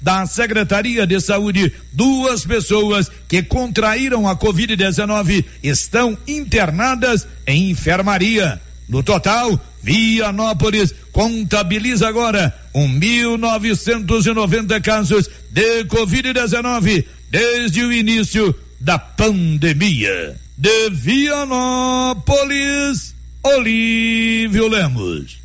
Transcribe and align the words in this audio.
da 0.00 0.24
Secretaria 0.26 1.06
de 1.06 1.20
Saúde, 1.20 1.72
duas 1.92 2.44
pessoas 2.44 3.08
que 3.28 3.40
contraíram 3.42 4.26
a 4.28 4.36
Covid-19 4.36 5.44
estão 5.62 6.18
internadas 6.26 7.26
em 7.46 7.70
enfermaria. 7.70 8.60
No 8.88 9.02
total, 9.02 9.60
Vianópolis 9.82 10.94
contabiliza 11.12 12.08
agora 12.08 12.54
1.990 12.74 14.80
casos 14.82 15.28
de 15.50 15.84
Covid-19 15.84 17.04
desde 17.30 17.82
o 17.82 17.92
início 17.92 18.54
da 18.80 18.98
pandemia. 18.98 20.34
De 20.56 20.88
Vianópolis, 20.90 23.14
Olívio 23.42 24.68
Lemos. 24.68 25.39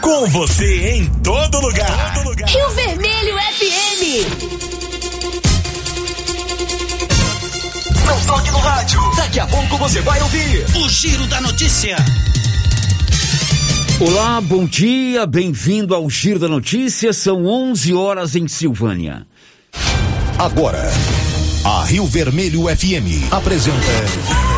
Com 0.00 0.26
você 0.30 0.96
em 0.96 1.06
todo 1.22 1.60
lugar. 1.60 2.14
Todo 2.14 2.28
lugar. 2.30 2.48
Rio 2.48 2.70
Vermelho 2.70 3.36
FM. 3.36 4.02
Não 8.04 8.20
toque 8.26 8.50
no 8.50 8.58
rádio. 8.58 9.00
Daqui 9.16 9.38
a 9.38 9.46
pouco 9.46 9.78
você 9.78 10.00
vai 10.00 10.20
ouvir 10.20 10.66
o 10.76 10.88
Giro 10.88 11.26
da 11.28 11.40
Notícia. 11.40 11.96
Olá, 14.00 14.40
bom 14.40 14.64
dia, 14.66 15.24
bem-vindo 15.26 15.94
ao 15.94 16.10
Giro 16.10 16.40
da 16.40 16.48
Notícia. 16.48 17.12
São 17.12 17.46
11 17.46 17.94
horas 17.94 18.34
em 18.34 18.48
Silvânia. 18.48 19.24
Agora, 20.38 20.90
a 21.64 21.84
Rio 21.84 22.04
Vermelho 22.06 22.62
FM 22.62 23.30
apresenta. 23.30 24.41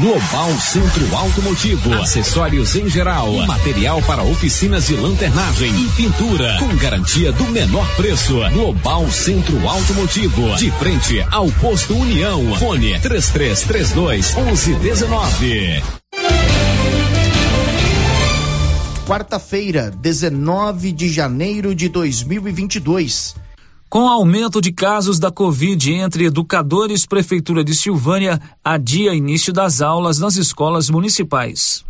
Global 0.00 0.58
Centro 0.58 1.14
Automotivo, 1.14 1.92
acessórios 1.92 2.74
em 2.74 2.88
geral, 2.88 3.30
material 3.46 4.00
para 4.00 4.22
oficinas 4.22 4.86
de 4.86 4.96
lanternagem 4.96 5.70
e 5.78 5.88
pintura, 5.90 6.56
com 6.58 6.74
garantia 6.76 7.30
do 7.32 7.44
menor 7.44 7.86
preço. 7.96 8.40
Global 8.50 9.10
Centro 9.10 9.68
Automotivo, 9.68 10.56
de 10.56 10.70
frente 10.70 11.20
ao 11.30 11.50
posto 11.52 11.94
União. 11.94 12.56
Fone 12.56 12.98
3332 12.98 14.34
1119. 14.36 15.82
Quarta-feira, 19.06 19.90
19 19.90 20.92
de 20.92 21.10
janeiro 21.10 21.74
de 21.74 21.90
2022. 21.90 23.34
Com 23.90 24.08
aumento 24.08 24.60
de 24.60 24.70
casos 24.70 25.18
da 25.18 25.32
Covid 25.32 25.92
entre 25.94 26.24
educadores, 26.24 27.04
Prefeitura 27.04 27.64
de 27.64 27.74
Silvânia 27.74 28.40
adia 28.62 29.12
início 29.12 29.52
das 29.52 29.82
aulas 29.82 30.20
nas 30.20 30.36
escolas 30.36 30.88
municipais. 30.88 31.84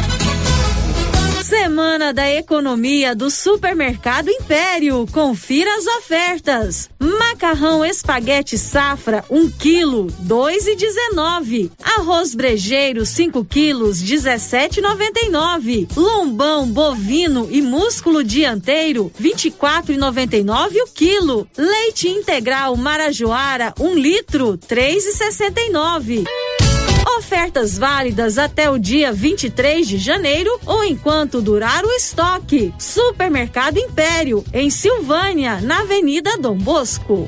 Semana 1.51 2.13
da 2.13 2.31
Economia 2.31 3.13
do 3.13 3.29
Supermercado 3.29 4.29
Império. 4.29 5.05
Confira 5.11 5.69
as 5.75 5.85
ofertas. 5.85 6.89
Macarrão 6.97 7.83
espaguete 7.83 8.57
safra, 8.57 9.25
1 9.29 9.37
um 9.37 9.49
quilo, 9.51 10.07
dois 10.19 10.65
e 10.65 10.77
dezenove. 10.77 11.69
Arroz 11.83 12.33
brejeiro, 12.33 13.05
5 13.05 13.43
quilos, 13.43 14.01
17,99. 14.01 15.89
Lombão 15.93 16.65
bovino 16.67 17.49
e 17.51 17.61
músculo 17.61 18.23
dianteiro, 18.23 19.11
24,99 19.21 20.75
o 20.77 20.87
quilo. 20.93 21.45
Leite 21.57 22.07
integral 22.07 22.77
Marajoara, 22.77 23.73
1 23.77 23.85
um 23.85 23.93
litro, 23.93 24.57
3,69. 24.57 26.23
Ofertas 27.21 27.77
válidas 27.77 28.39
até 28.39 28.67
o 28.67 28.79
dia 28.79 29.13
23 29.13 29.87
de 29.87 29.99
janeiro 29.99 30.49
ou 30.65 30.83
enquanto 30.83 31.39
durar 31.39 31.85
o 31.85 31.91
estoque. 31.91 32.73
Supermercado 32.79 33.77
Império, 33.77 34.43
em 34.51 34.71
Silvânia, 34.71 35.61
na 35.61 35.81
Avenida 35.81 36.35
Dom 36.39 36.57
Bosco. 36.57 37.27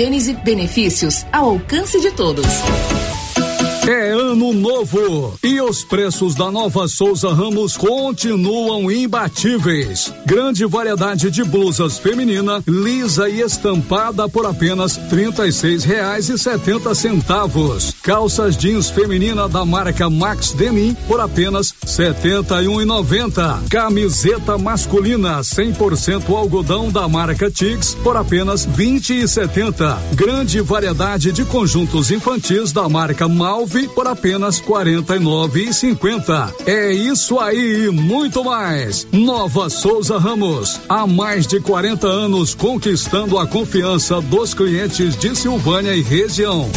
Gênese 0.01 0.33
Benefícios 0.33 1.27
ao 1.31 1.49
alcance 1.49 1.99
de 2.01 2.09
todos. 2.09 2.47
Ano 4.31 4.53
novo. 4.53 5.37
E 5.43 5.59
os 5.59 5.83
preços 5.83 6.33
da 6.35 6.49
nova 6.49 6.87
Souza 6.87 7.33
Ramos 7.33 7.75
continuam 7.75 8.89
imbatíveis. 8.89 10.13
Grande 10.25 10.65
variedade 10.65 11.29
de 11.29 11.43
blusas 11.43 11.97
feminina, 11.97 12.63
lisa 12.65 13.27
e 13.27 13.41
estampada 13.41 14.29
por 14.29 14.45
apenas 14.45 14.97
e 14.97 15.51
seis 15.51 15.83
reais 15.83 16.29
e 16.29 16.37
setenta 16.37 16.95
centavos. 16.95 17.93
Calças 18.01 18.55
jeans 18.55 18.89
feminina 18.89 19.49
da 19.49 19.65
marca 19.65 20.09
Max 20.09 20.53
Denim 20.53 20.95
por 21.09 21.19
apenas 21.19 21.73
setenta 21.85 22.63
e 22.63 22.69
um 22.69 22.81
e 22.81 22.85
noventa. 22.85 23.59
Camiseta 23.69 24.57
masculina 24.57 25.41
100% 25.41 26.33
algodão 26.33 26.89
da 26.89 27.05
marca 27.05 27.51
Tix 27.51 27.95
por 27.95 28.15
apenas 28.15 28.63
vinte 28.63 29.13
e 29.13 29.27
setenta. 29.27 29.97
Grande 30.13 30.61
variedade 30.61 31.33
de 31.33 31.43
conjuntos 31.43 32.11
infantis 32.11 32.71
da 32.71 32.87
marca 32.87 33.27
Malve 33.27 33.89
por 33.89 34.07
apenas 34.07 34.20
quarenta 34.63 35.15
e 35.15 35.19
nove 35.19 35.63
e 35.69 35.73
cinquenta. 35.73 36.53
É 36.65 36.91
isso 36.93 37.39
aí 37.39 37.85
e 37.85 37.89
muito 37.89 38.43
mais. 38.43 39.07
Nova 39.11 39.69
Souza 39.69 40.17
Ramos, 40.17 40.79
há 40.87 41.07
mais 41.07 41.47
de 41.47 41.59
40 41.59 42.07
anos 42.07 42.53
conquistando 42.53 43.37
a 43.37 43.47
confiança 43.47 44.21
dos 44.21 44.53
clientes 44.53 45.15
de 45.17 45.35
Silvânia 45.35 45.95
e 45.95 46.01
região. 46.01 46.69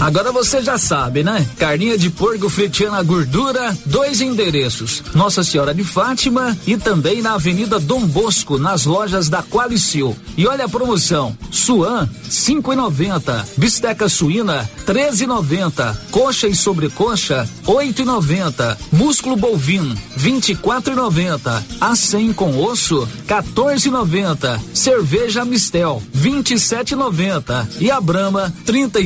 Agora 0.00 0.32
você 0.32 0.62
já 0.62 0.78
sabe, 0.78 1.22
né? 1.22 1.46
Carninha 1.58 1.98
de 1.98 2.08
porco 2.08 2.48
fritinha 2.48 2.90
na 2.90 3.02
gordura, 3.02 3.76
dois 3.84 4.22
endereços: 4.22 5.02
Nossa 5.14 5.44
Senhora 5.44 5.74
de 5.74 5.84
Fátima 5.84 6.56
e 6.66 6.78
também 6.78 7.20
na 7.20 7.34
Avenida 7.34 7.78
Dom 7.78 8.06
Bosco, 8.06 8.58
nas 8.58 8.86
lojas 8.86 9.28
da 9.28 9.42
Qualicil. 9.42 10.16
E 10.38 10.46
olha 10.46 10.64
a 10.64 10.68
promoção: 10.68 11.36
Suan, 11.50 12.08
cinco 12.30 12.72
e 12.72 12.76
noventa, 12.76 13.46
bisteca 13.58 14.08
suína, 14.08 14.68
treze 14.86 15.24
e 15.24 15.26
noventa, 15.26 15.94
coxa 16.10 16.48
e 16.48 16.54
sobrecoxa, 16.54 17.46
oito 17.66 18.00
e 18.00 18.04
noventa, 18.06 18.78
músculo 18.90 19.36
bovino, 19.36 19.94
vinte 20.16 20.52
e 20.52 20.56
quatro 20.56 20.94
e 20.94 20.96
noventa, 20.96 21.62
a 21.78 21.94
cem 21.94 22.32
com 22.32 22.58
osso, 22.62 23.06
14 23.26 23.88
e 23.88 23.90
noventa, 23.90 24.58
cerveja 24.72 25.44
Mistel, 25.44 26.02
vinte 26.10 26.54
e 26.54 26.58
sete 26.58 26.96
noventa. 26.96 27.68
A 27.90 28.00
Brama, 28.00 28.54
trinta 28.64 29.00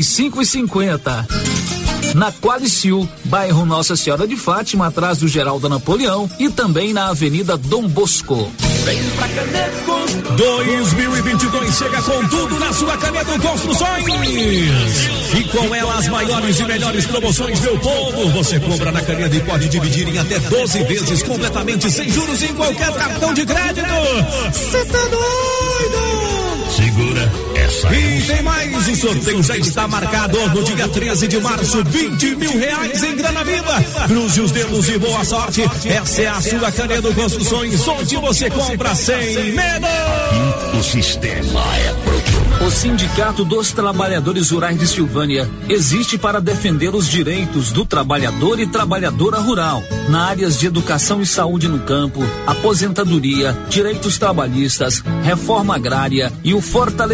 e 0.85 0.93
cinco 0.93 1.11
e 1.11 1.25
cinquenta 1.25 1.45
na 2.15 2.33
Qualicil, 2.33 3.09
bairro 3.25 3.67
Nossa 3.67 3.97
Senhora 3.97 4.27
de 4.27 4.37
Fátima, 4.37 4.87
atrás 4.87 5.19
do 5.19 5.27
Geraldo 5.27 5.69
Napoleão 5.69 6.31
e 6.39 6.49
também 6.49 6.93
na 6.93 7.09
Avenida 7.09 7.57
Dom 7.57 7.89
Bosco. 7.89 8.51
Vem 8.85 9.03
pra 9.17 9.29
Caneco 9.29 10.05
2022 10.37 11.75
chega 11.75 12.03
com 12.03 12.29
tudo 12.29 12.59
na 12.61 12.73
sua 12.73 12.97
Caneco 12.99 13.41
Construções. 13.41 14.05
E 15.39 15.45
com 15.45 15.75
ela 15.75 15.95
as 15.99 16.09
maiores 16.09 16.61
e 16.61 16.65
melhores 16.65 17.07
promoções, 17.07 17.61
meu 17.61 17.79
povo. 17.79 18.29
Você 18.31 18.61
compra 18.61 18.93
na 18.93 19.03
Caneco 19.03 19.35
e 19.35 19.41
pode 19.41 19.69
dividir 19.69 20.09
em 20.09 20.19
até 20.19 20.39
12 20.39 20.85
vezes 20.85 21.23
completamente 21.23 21.91
sem 21.91 22.09
juros 22.11 22.43
em 22.43 22.55
qualquer 22.55 22.93
cartão 22.93 23.35
de 23.35 23.45
crédito. 23.45 23.87
Você 24.53 24.85
tá 24.85 24.99
doido? 24.99 26.35
Segura 26.77 27.14
essa. 27.55 27.95
E 27.95 28.23
tem 28.23 28.43
mais, 28.43 28.89
o 28.89 28.97
sorteio 28.97 29.43
já 29.43 29.57
está 29.57 29.89
marcado 29.89 30.39
no 30.51 30.63
dia 30.65 30.89
13 30.89 31.29
de 31.29 31.41
março, 31.41 31.83
20 31.85 32.37
mil 32.37 32.59
reais 32.59 33.03
em 33.03 33.17
grana 33.17 33.45
viva. 33.45 33.83
Cruze 34.07 34.41
os 34.41 34.51
dedos 34.51 34.89
e 34.89 34.99
boa 34.99 35.25
sorte. 35.25 35.63
Essa 35.85 36.23
é 36.23 36.27
a 36.29 36.41
sua 36.41 36.73
Canedo 36.73 37.13
Construções, 37.15 37.87
onde 37.89 38.17
você 38.17 38.51
compra 38.51 38.95
sem 38.95 39.53
medo. 39.53 39.87
O 40.79 40.83
sistema 40.83 41.61
é 41.77 41.95
pronto. 42.05 42.45
O 42.65 42.71
Sindicato 42.71 43.45
dos 43.45 43.73
Trabalhadores 43.73 44.51
Rurais 44.51 44.79
de 44.79 44.87
Silvânia 44.87 45.49
existe 45.69 46.17
para 46.17 46.41
defender 46.41 46.95
os 46.95 47.09
direitos 47.09 47.73
do 47.73 47.85
trabalhador 47.85 48.59
e 48.59 48.67
trabalhadora 48.67 49.39
rural, 49.39 49.83
na 50.09 50.27
áreas 50.27 50.59
de 50.59 50.67
educação 50.67 51.21
e 51.21 51.27
saúde 51.27 51.69
no 51.69 51.81
campo, 51.81 52.21
aposentadoria, 52.47 53.57
direitos 53.69 54.19
trabalhistas, 54.19 55.03
reforma 55.23 55.75
agrária 55.75 56.33
e 56.43 56.55
o 56.55 56.61
fortalecimento 56.61 57.14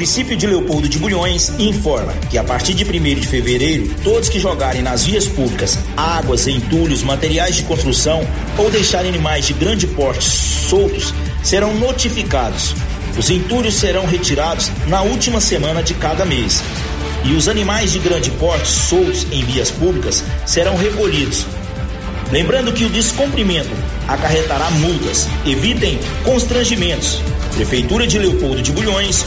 Município 0.00 0.34
de 0.34 0.46
Leopoldo 0.46 0.88
de 0.88 0.98
Bulhões 0.98 1.52
informa 1.58 2.14
que 2.30 2.38
a 2.38 2.42
partir 2.42 2.72
de 2.72 2.84
1 2.84 3.20
de 3.20 3.26
fevereiro, 3.26 3.94
todos 4.02 4.30
que 4.30 4.40
jogarem 4.40 4.80
nas 4.80 5.04
vias 5.04 5.26
públicas 5.26 5.78
águas, 5.94 6.48
entulhos, 6.48 7.02
materiais 7.02 7.56
de 7.56 7.64
construção 7.64 8.26
ou 8.56 8.70
deixarem 8.70 9.10
animais 9.10 9.46
de 9.46 9.52
grande 9.52 9.86
porte 9.86 10.24
soltos 10.24 11.12
serão 11.42 11.74
notificados. 11.74 12.74
Os 13.18 13.28
entulhos 13.28 13.74
serão 13.74 14.06
retirados 14.06 14.70
na 14.86 15.02
última 15.02 15.38
semana 15.38 15.82
de 15.82 15.92
cada 15.92 16.24
mês. 16.24 16.62
E 17.26 17.34
os 17.34 17.46
animais 17.46 17.92
de 17.92 17.98
grande 17.98 18.30
porte 18.30 18.68
soltos 18.68 19.26
em 19.30 19.44
vias 19.44 19.70
públicas 19.70 20.24
serão 20.46 20.78
recolhidos. 20.78 21.44
Lembrando 22.32 22.72
que 22.72 22.84
o 22.84 22.88
descumprimento 22.88 23.70
acarretará 24.08 24.70
multas. 24.70 25.28
Evitem 25.44 25.98
constrangimentos. 26.24 27.20
Prefeitura 27.54 28.06
de 28.06 28.18
Leopoldo 28.18 28.62
de 28.62 28.70
Bulhões, 28.70 29.26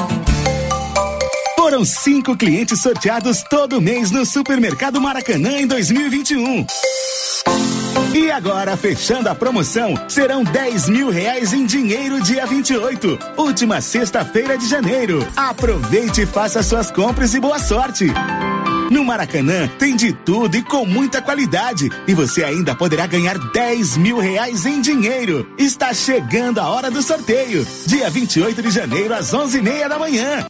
Foram 1.71 1.85
cinco 1.85 2.35
clientes 2.35 2.81
sorteados 2.81 3.43
todo 3.43 3.79
mês 3.79 4.11
no 4.11 4.25
Supermercado 4.25 4.99
Maracanã 4.99 5.51
em 5.57 5.65
2021. 5.65 6.65
E 8.13 8.29
agora, 8.29 8.75
fechando 8.75 9.29
a 9.29 9.35
promoção, 9.35 9.93
serão 10.09 10.43
10 10.43 10.89
mil 10.89 11.09
reais 11.09 11.53
em 11.53 11.65
dinheiro 11.65 12.21
dia 12.21 12.45
28, 12.45 13.17
última 13.37 13.79
sexta-feira 13.79 14.57
de 14.57 14.67
janeiro. 14.67 15.25
Aproveite 15.33 16.23
e 16.23 16.25
faça 16.25 16.61
suas 16.61 16.91
compras 16.91 17.33
e 17.35 17.39
boa 17.39 17.57
sorte. 17.57 18.07
No 18.91 19.05
Maracanã 19.05 19.69
tem 19.79 19.95
de 19.95 20.11
tudo 20.11 20.57
e 20.57 20.61
com 20.61 20.85
muita 20.85 21.21
qualidade. 21.21 21.89
E 22.05 22.13
você 22.13 22.43
ainda 22.43 22.75
poderá 22.75 23.07
ganhar 23.07 23.39
10 23.39 23.95
mil 23.95 24.17
reais 24.19 24.65
em 24.65 24.81
dinheiro. 24.81 25.49
Está 25.57 25.93
chegando 25.93 26.59
a 26.59 26.67
hora 26.67 26.91
do 26.91 27.01
sorteio. 27.01 27.65
Dia 27.87 28.09
28 28.09 28.61
de 28.61 28.71
janeiro, 28.71 29.13
às 29.13 29.33
11 29.33 29.57
e 29.57 29.61
meia 29.61 29.87
da 29.87 29.97
manhã. 29.97 30.45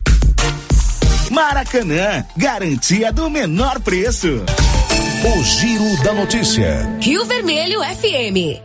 Maracanã, 1.31 2.25
garantia 2.35 3.09
do 3.09 3.29
menor 3.29 3.79
preço. 3.79 4.27
O 4.27 5.43
Giro 5.43 6.03
da 6.03 6.13
Notícia. 6.13 6.97
Rio 6.99 7.23
Vermelho 7.23 7.79
FM. 7.79 8.59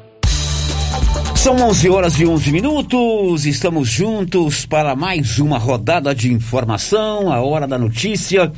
São 1.37 1.55
11 1.55 1.89
horas 1.89 2.19
e 2.19 2.27
11 2.27 2.51
minutos. 2.51 3.47
Estamos 3.47 3.89
juntos 3.89 4.67
para 4.67 4.97
mais 4.97 5.39
uma 5.39 5.59
rodada 5.59 6.13
de 6.13 6.33
informação. 6.33 7.33
A 7.33 7.41
hora 7.41 7.69
da 7.69 7.79
notícia. 7.79 8.53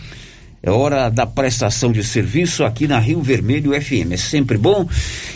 É 0.63 0.71
hora 0.71 1.11
da 1.11 1.27
prestação 1.27 1.93
de 1.93 2.03
serviço 2.03 2.65
aqui 2.65 2.89
na 2.89 2.99
Rio 2.99 3.21
Vermelho 3.21 3.79
FM. 3.79 4.13
É 4.13 4.17
sempre 4.17 4.57
bom 4.57 4.89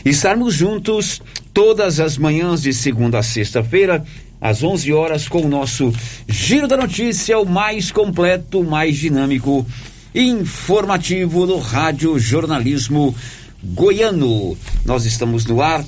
estarmos 0.03 0.55
juntos 0.55 1.21
todas 1.53 2.01
as 2.01 2.17
manhãs 2.17 2.63
de 2.63 2.73
segunda 2.73 3.19
a 3.19 3.23
sexta-feira, 3.23 4.03
às 4.43 4.61
11 4.65 4.93
horas, 4.93 5.29
com 5.29 5.43
o 5.43 5.49
nosso 5.49 5.93
Giro 6.29 6.67
da 6.67 6.77
Notícia, 6.77 7.39
o 7.39 7.49
mais 7.49 7.93
completo, 7.93 8.65
mais 8.65 8.97
dinâmico 8.97 9.65
informativo 10.13 11.47
do 11.47 11.59
Rádio 11.59 12.19
Jornalismo 12.19 13.15
Goiano. 13.63 14.59
Nós 14.85 15.07
estamos 15.07 15.47
no 15.47 15.63
ar 15.63 15.85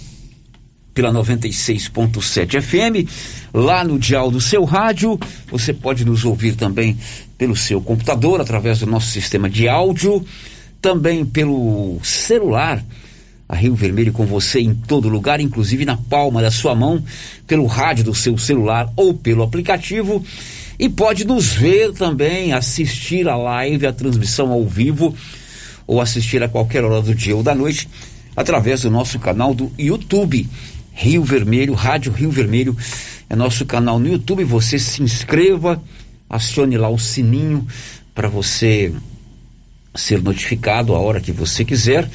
pela 0.94 1.12
96.7 1.12 2.62
FM, 2.62 3.10
lá 3.52 3.82
no 3.82 3.98
dial 3.98 4.30
do 4.30 4.40
seu 4.40 4.62
rádio. 4.62 5.18
Você 5.50 5.72
pode 5.72 6.04
nos 6.04 6.24
ouvir 6.24 6.54
também 6.54 6.96
pelo 7.36 7.56
seu 7.56 7.80
computador, 7.80 8.40
através 8.40 8.78
do 8.78 8.86
nosso 8.86 9.08
sistema 9.08 9.50
de 9.50 9.68
áudio, 9.68 10.24
também 10.80 11.26
pelo 11.26 11.98
celular. 12.04 12.80
A 13.48 13.54
Rio 13.56 13.74
Vermelho 13.74 14.12
com 14.12 14.24
você 14.24 14.60
em 14.60 14.74
todo 14.74 15.08
lugar, 15.08 15.40
inclusive 15.40 15.84
na 15.84 15.96
palma 15.96 16.40
da 16.40 16.50
sua 16.50 16.74
mão, 16.74 17.02
pelo 17.46 17.66
rádio 17.66 18.04
do 18.04 18.14
seu 18.14 18.38
celular 18.38 18.90
ou 18.96 19.12
pelo 19.12 19.42
aplicativo. 19.42 20.24
E 20.78 20.88
pode 20.88 21.24
nos 21.24 21.52
ver 21.52 21.92
também, 21.92 22.52
assistir 22.52 23.28
a 23.28 23.36
live, 23.36 23.86
a 23.86 23.92
transmissão 23.92 24.50
ao 24.50 24.66
vivo, 24.66 25.14
ou 25.86 26.00
assistir 26.00 26.42
a 26.42 26.48
qualquer 26.48 26.84
hora 26.84 27.02
do 27.02 27.14
dia 27.14 27.36
ou 27.36 27.42
da 27.42 27.54
noite, 27.54 27.88
através 28.36 28.82
do 28.82 28.90
nosso 28.90 29.18
canal 29.18 29.54
do 29.54 29.70
YouTube. 29.78 30.48
Rio 30.92 31.22
Vermelho, 31.22 31.74
Rádio 31.74 32.12
Rio 32.12 32.30
Vermelho, 32.30 32.76
é 33.28 33.36
nosso 33.36 33.66
canal 33.66 33.98
no 33.98 34.08
YouTube. 34.08 34.44
Você 34.44 34.78
se 34.78 35.02
inscreva, 35.02 35.82
acione 36.28 36.76
lá 36.76 36.88
o 36.88 36.98
sininho 36.98 37.66
para 38.14 38.28
você 38.28 38.92
ser 39.94 40.22
notificado 40.22 40.94
a 40.94 40.98
hora 40.98 41.20
que 41.20 41.32
você 41.32 41.64
quiser. 41.64 42.08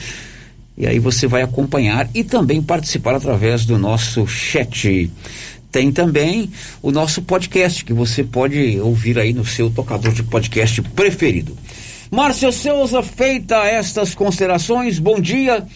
E 0.80 0.88
aí 0.88 0.98
você 0.98 1.28
vai 1.28 1.42
acompanhar 1.42 2.10
e 2.16 2.24
também 2.24 2.62
participar 2.62 3.14
através 3.14 3.66
do 3.66 3.78
nosso 3.78 4.26
chat. 4.26 5.12
Tem 5.70 5.92
também 5.92 6.50
o 6.82 6.90
nosso 6.90 7.22
podcast 7.22 7.84
que 7.84 7.92
você 7.92 8.24
pode 8.24 8.80
ouvir 8.80 9.20
aí 9.20 9.34
no 9.34 9.46
seu 9.46 9.70
tocador 9.70 10.14
de 10.14 10.24
podcast 10.24 10.82
preferido. 10.82 11.56
Márcia 12.10 12.52
Souza, 12.54 13.04
feita 13.04 13.58
estas 13.66 14.16
considerações, 14.16 14.98
bom 14.98 15.20
dia. 15.20 15.68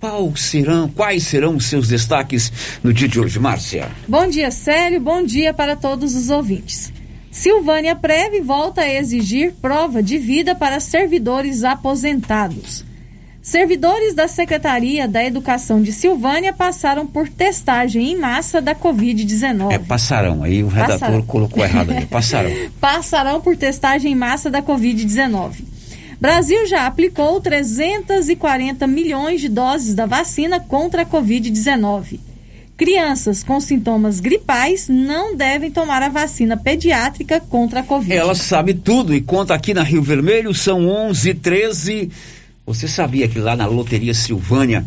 Qual 0.00 0.34
serão, 0.36 0.88
quais 0.88 1.22
serão 1.22 1.56
os 1.56 1.64
seus 1.64 1.88
destaques 1.88 2.52
no 2.82 2.92
dia 2.92 3.08
de 3.08 3.18
hoje, 3.18 3.38
Márcia? 3.38 3.88
Bom 4.08 4.26
dia, 4.28 4.50
Célio. 4.50 5.00
Bom 5.00 5.24
dia 5.24 5.54
para 5.54 5.76
todos 5.76 6.14
os 6.16 6.30
ouvintes. 6.30 6.92
Silvânia 7.30 7.94
Preve 7.94 8.40
volta 8.40 8.82
a 8.82 8.92
exigir 8.92 9.52
prova 9.62 10.02
de 10.02 10.18
vida 10.18 10.54
para 10.54 10.80
servidores 10.80 11.62
aposentados. 11.62 12.87
Servidores 13.48 14.12
da 14.12 14.28
Secretaria 14.28 15.08
da 15.08 15.24
Educação 15.24 15.80
de 15.80 15.90
Silvânia 15.90 16.52
passaram 16.52 17.06
por 17.06 17.26
testagem 17.30 18.12
em 18.12 18.14
massa 18.14 18.60
da 18.60 18.74
Covid-19. 18.74 19.72
É 19.72 19.78
passarão, 19.78 20.44
aí 20.44 20.62
o 20.62 20.68
redator 20.68 20.98
passarão. 20.98 21.22
colocou 21.22 21.64
errado 21.64 21.90
aí, 21.90 22.04
passarão. 22.04 22.50
passarão 22.78 23.40
por 23.40 23.56
testagem 23.56 24.12
em 24.12 24.14
massa 24.14 24.50
da 24.50 24.60
Covid-19. 24.60 25.64
Brasil 26.20 26.66
já 26.66 26.86
aplicou 26.86 27.40
340 27.40 28.86
milhões 28.86 29.40
de 29.40 29.48
doses 29.48 29.94
da 29.94 30.04
vacina 30.04 30.60
contra 30.60 31.00
a 31.00 31.06
Covid-19. 31.06 32.20
Crianças 32.76 33.42
com 33.42 33.58
sintomas 33.60 34.20
gripais 34.20 34.88
não 34.88 35.34
devem 35.34 35.70
tomar 35.70 36.02
a 36.02 36.10
vacina 36.10 36.54
pediátrica 36.54 37.40
contra 37.40 37.80
a 37.80 37.82
Covid. 37.82 38.12
Ela 38.12 38.34
sabe 38.34 38.74
tudo 38.74 39.14
e 39.14 39.22
conta 39.22 39.54
aqui 39.54 39.72
na 39.72 39.82
Rio 39.82 40.02
Vermelho, 40.02 40.52
são 40.52 40.86
11 40.86 41.32
13 41.32 42.10
Você 42.68 42.86
sabia 42.86 43.26
que 43.26 43.38
lá 43.38 43.56
na 43.56 43.64
Loteria 43.64 44.12
Silvânia 44.12 44.84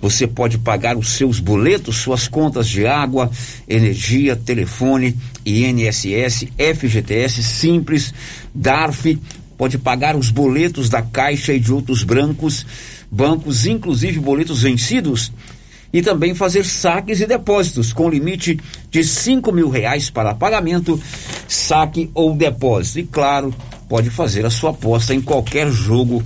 você 0.00 0.24
pode 0.24 0.56
pagar 0.56 0.96
os 0.96 1.16
seus 1.16 1.40
boletos, 1.40 1.96
suas 1.96 2.28
contas 2.28 2.68
de 2.68 2.86
água, 2.86 3.28
energia, 3.68 4.36
telefone, 4.36 5.16
INSS, 5.44 6.46
FGTS, 6.56 7.42
Simples, 7.42 8.14
DARF, 8.54 9.18
pode 9.58 9.78
pagar 9.78 10.14
os 10.14 10.30
boletos 10.30 10.88
da 10.88 11.02
Caixa 11.02 11.52
e 11.52 11.58
de 11.58 11.72
outros 11.72 12.04
brancos, 12.04 12.64
bancos, 13.10 13.66
inclusive 13.66 14.20
boletos 14.20 14.62
vencidos, 14.62 15.32
e 15.92 16.00
também 16.02 16.36
fazer 16.36 16.64
saques 16.64 17.20
e 17.20 17.26
depósitos 17.26 17.92
com 17.92 18.08
limite 18.08 18.60
de 18.92 19.02
cinco 19.02 19.50
mil 19.50 19.68
reais 19.68 20.08
para 20.08 20.36
pagamento, 20.36 21.00
saque 21.48 22.12
ou 22.14 22.36
depósito. 22.36 23.00
E 23.00 23.02
claro, 23.02 23.52
pode 23.88 24.08
fazer 24.10 24.46
a 24.46 24.50
sua 24.50 24.70
aposta 24.70 25.14
em 25.14 25.20
qualquer 25.20 25.70
jogo 25.70 26.22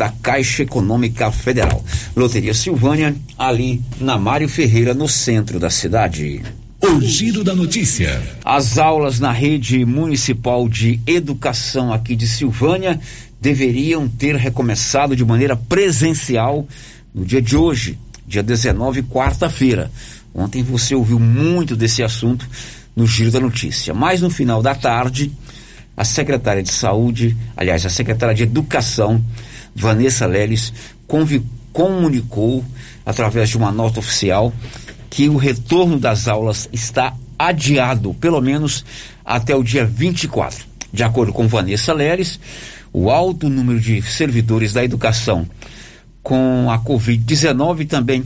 da 0.00 0.08
Caixa 0.08 0.62
Econômica 0.62 1.30
Federal. 1.30 1.84
Loteria 2.16 2.54
Silvânia, 2.54 3.14
ali 3.36 3.82
na 4.00 4.16
Mário 4.16 4.48
Ferreira, 4.48 4.94
no 4.94 5.06
centro 5.06 5.60
da 5.60 5.68
cidade. 5.68 6.40
O 6.82 7.02
giro 7.02 7.44
da 7.44 7.54
notícia. 7.54 8.22
As 8.42 8.78
aulas 8.78 9.20
na 9.20 9.30
rede 9.30 9.84
municipal 9.84 10.66
de 10.70 10.98
educação 11.06 11.92
aqui 11.92 12.16
de 12.16 12.26
Silvânia 12.26 12.98
deveriam 13.38 14.08
ter 14.08 14.36
recomeçado 14.36 15.14
de 15.14 15.22
maneira 15.22 15.54
presencial 15.54 16.66
no 17.14 17.22
dia 17.22 17.42
de 17.42 17.54
hoje, 17.54 17.98
dia 18.26 18.42
19, 18.42 19.02
quarta-feira. 19.02 19.90
Ontem 20.34 20.62
você 20.62 20.94
ouviu 20.94 21.20
muito 21.20 21.76
desse 21.76 22.02
assunto 22.02 22.48
no 22.96 23.06
giro 23.06 23.30
da 23.30 23.38
notícia. 23.38 23.92
Mas 23.92 24.22
no 24.22 24.30
final 24.30 24.62
da 24.62 24.74
tarde, 24.74 25.30
a 25.94 26.06
secretária 26.06 26.62
de 26.62 26.72
Saúde, 26.72 27.36
aliás, 27.54 27.84
a 27.84 27.90
secretária 27.90 28.34
de 28.34 28.44
Educação, 28.44 29.22
Vanessa 29.74 30.26
Leles, 30.26 30.72
comunicou, 31.72 32.64
através 33.04 33.48
de 33.50 33.56
uma 33.56 33.72
nota 33.72 34.00
oficial, 34.00 34.52
que 35.08 35.28
o 35.28 35.36
retorno 35.36 35.98
das 35.98 36.28
aulas 36.28 36.68
está 36.72 37.14
adiado, 37.38 38.14
pelo 38.14 38.40
menos 38.40 38.84
até 39.24 39.54
o 39.54 39.62
dia 39.62 39.84
24. 39.84 40.64
De 40.92 41.02
acordo 41.02 41.32
com 41.32 41.48
Vanessa 41.48 41.92
Leles, 41.92 42.38
o 42.92 43.10
alto 43.10 43.48
número 43.48 43.80
de 43.80 44.02
servidores 44.02 44.72
da 44.72 44.84
educação 44.84 45.46
com 46.22 46.70
a 46.70 46.78
Covid-19 46.78 47.88
também 47.88 48.24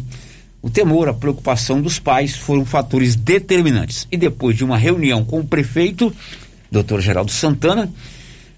o 0.64 0.70
temor, 0.70 1.10
a 1.10 1.12
preocupação 1.12 1.82
dos 1.82 1.98
pais 1.98 2.34
foram 2.34 2.64
fatores 2.64 3.14
determinantes. 3.14 4.08
E 4.10 4.16
depois 4.16 4.56
de 4.56 4.64
uma 4.64 4.78
reunião 4.78 5.22
com 5.22 5.40
o 5.40 5.44
prefeito, 5.44 6.10
Dr. 6.72 7.00
Geraldo 7.00 7.30
Santana, 7.30 7.92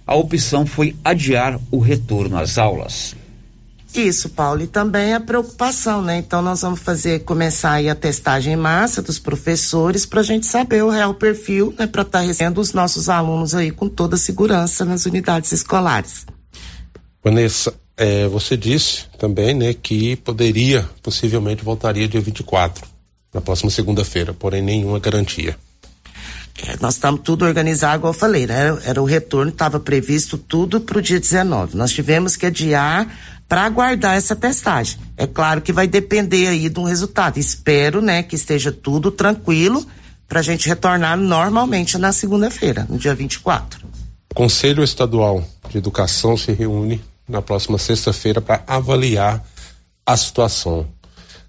a 0.06 0.14
opção 0.14 0.64
foi 0.64 0.94
adiar 1.04 1.58
o 1.70 1.78
retorno 1.78 2.38
às 2.38 2.56
aulas. 2.56 3.16
Isso, 3.94 4.28
Paulo, 4.28 4.62
e 4.62 4.66
também 4.66 5.14
a 5.14 5.20
preocupação, 5.20 6.02
né? 6.02 6.18
Então 6.18 6.42
nós 6.42 6.60
vamos 6.60 6.80
fazer, 6.80 7.20
começar 7.20 7.72
aí 7.72 7.88
a 7.88 7.94
testagem 7.94 8.52
em 8.52 8.56
massa 8.56 9.00
dos 9.00 9.18
professores 9.18 10.04
para 10.04 10.20
a 10.20 10.24
gente 10.24 10.44
saber 10.44 10.84
o 10.84 10.90
real 10.90 11.14
perfil, 11.14 11.74
né? 11.78 11.86
Para 11.86 12.02
estar 12.02 12.18
tá 12.20 12.24
recebendo 12.24 12.58
os 12.58 12.74
nossos 12.74 13.08
alunos 13.08 13.54
aí 13.54 13.70
com 13.70 13.88
toda 13.88 14.16
a 14.16 14.18
segurança 14.18 14.84
nas 14.84 15.06
unidades 15.06 15.50
escolares. 15.50 16.26
Vanessa, 17.24 17.74
é, 17.96 18.28
você 18.28 18.56
disse 18.56 19.06
também, 19.18 19.54
né, 19.54 19.72
que 19.72 20.16
poderia, 20.16 20.88
possivelmente 21.02 21.64
voltaria 21.64 22.06
dia 22.06 22.20
24, 22.20 22.86
na 23.32 23.40
próxima 23.40 23.70
segunda-feira, 23.70 24.34
porém 24.34 24.60
nenhuma 24.60 24.98
garantia. 24.98 25.56
Nós 26.80 26.94
estamos 26.94 27.20
tudo 27.22 27.44
organizado, 27.44 27.98
igual 27.98 28.12
eu 28.12 28.18
falei, 28.18 28.46
né? 28.46 28.54
Era, 28.54 28.82
era 28.84 29.02
o 29.02 29.04
retorno, 29.04 29.50
estava 29.50 29.78
previsto 29.78 30.38
tudo 30.38 30.80
para 30.80 30.98
o 30.98 31.02
dia 31.02 31.20
19. 31.20 31.76
Nós 31.76 31.92
tivemos 31.92 32.36
que 32.36 32.46
adiar 32.46 33.08
para 33.48 33.62
aguardar 33.62 34.16
essa 34.16 34.34
testagem. 34.34 34.98
É 35.16 35.26
claro 35.26 35.60
que 35.60 35.72
vai 35.72 35.86
depender 35.86 36.48
aí 36.48 36.72
um 36.76 36.84
resultado. 36.84 37.38
Espero, 37.38 38.00
né, 38.00 38.22
que 38.22 38.34
esteja 38.34 38.72
tudo 38.72 39.10
tranquilo 39.10 39.86
para 40.28 40.40
a 40.40 40.42
gente 40.42 40.68
retornar 40.68 41.16
normalmente 41.16 41.98
na 41.98 42.12
segunda-feira, 42.12 42.86
no 42.88 42.98
dia 42.98 43.14
24. 43.14 43.86
O 44.30 44.34
Conselho 44.34 44.82
Estadual 44.82 45.44
de 45.68 45.78
Educação 45.78 46.36
se 46.36 46.52
reúne 46.52 47.02
na 47.28 47.40
próxima 47.40 47.78
sexta-feira 47.78 48.40
para 48.40 48.62
avaliar 48.66 49.44
a 50.04 50.16
situação. 50.16 50.86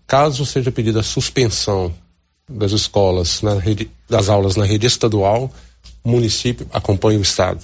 Caso 0.06 0.46
seja 0.46 0.72
pedida 0.72 1.04
suspensão 1.04 1.94
das 2.50 2.72
escolas, 2.72 3.42
na 3.42 3.56
rede, 3.56 3.90
das 4.10 4.30
aulas 4.30 4.56
na 4.56 4.66
rede 4.66 4.88
estadual, 4.88 5.52
município 6.04 6.68
acompanha 6.72 7.20
o 7.20 7.22
Estado. 7.22 7.62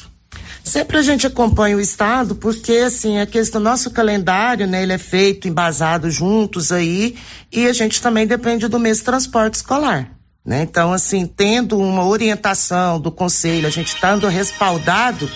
Sempre 0.63 0.97
a 0.97 1.01
gente 1.01 1.27
acompanha 1.27 1.77
o 1.77 1.81
Estado, 1.81 2.35
porque 2.35 2.73
assim, 2.77 3.19
a 3.19 3.25
questão 3.25 3.61
do 3.61 3.65
nosso 3.65 3.91
calendário, 3.91 4.65
né, 4.65 4.83
ele 4.83 4.93
é 4.93 4.97
feito, 4.97 5.47
embasado 5.47 6.09
juntos 6.09 6.71
aí, 6.71 7.15
e 7.51 7.67
a 7.67 7.73
gente 7.73 8.01
também 8.01 8.25
depende 8.25 8.67
do 8.67 8.79
mesmo 8.79 9.05
transporte 9.05 9.55
escolar. 9.55 10.11
Né? 10.45 10.63
Então, 10.63 10.91
assim, 10.91 11.25
tendo 11.25 11.77
uma 11.77 12.05
orientação 12.05 12.99
do 12.99 13.11
conselho, 13.11 13.67
a 13.67 13.69
gente 13.69 13.87
estando 13.95 14.27
respaldado, 14.27 15.29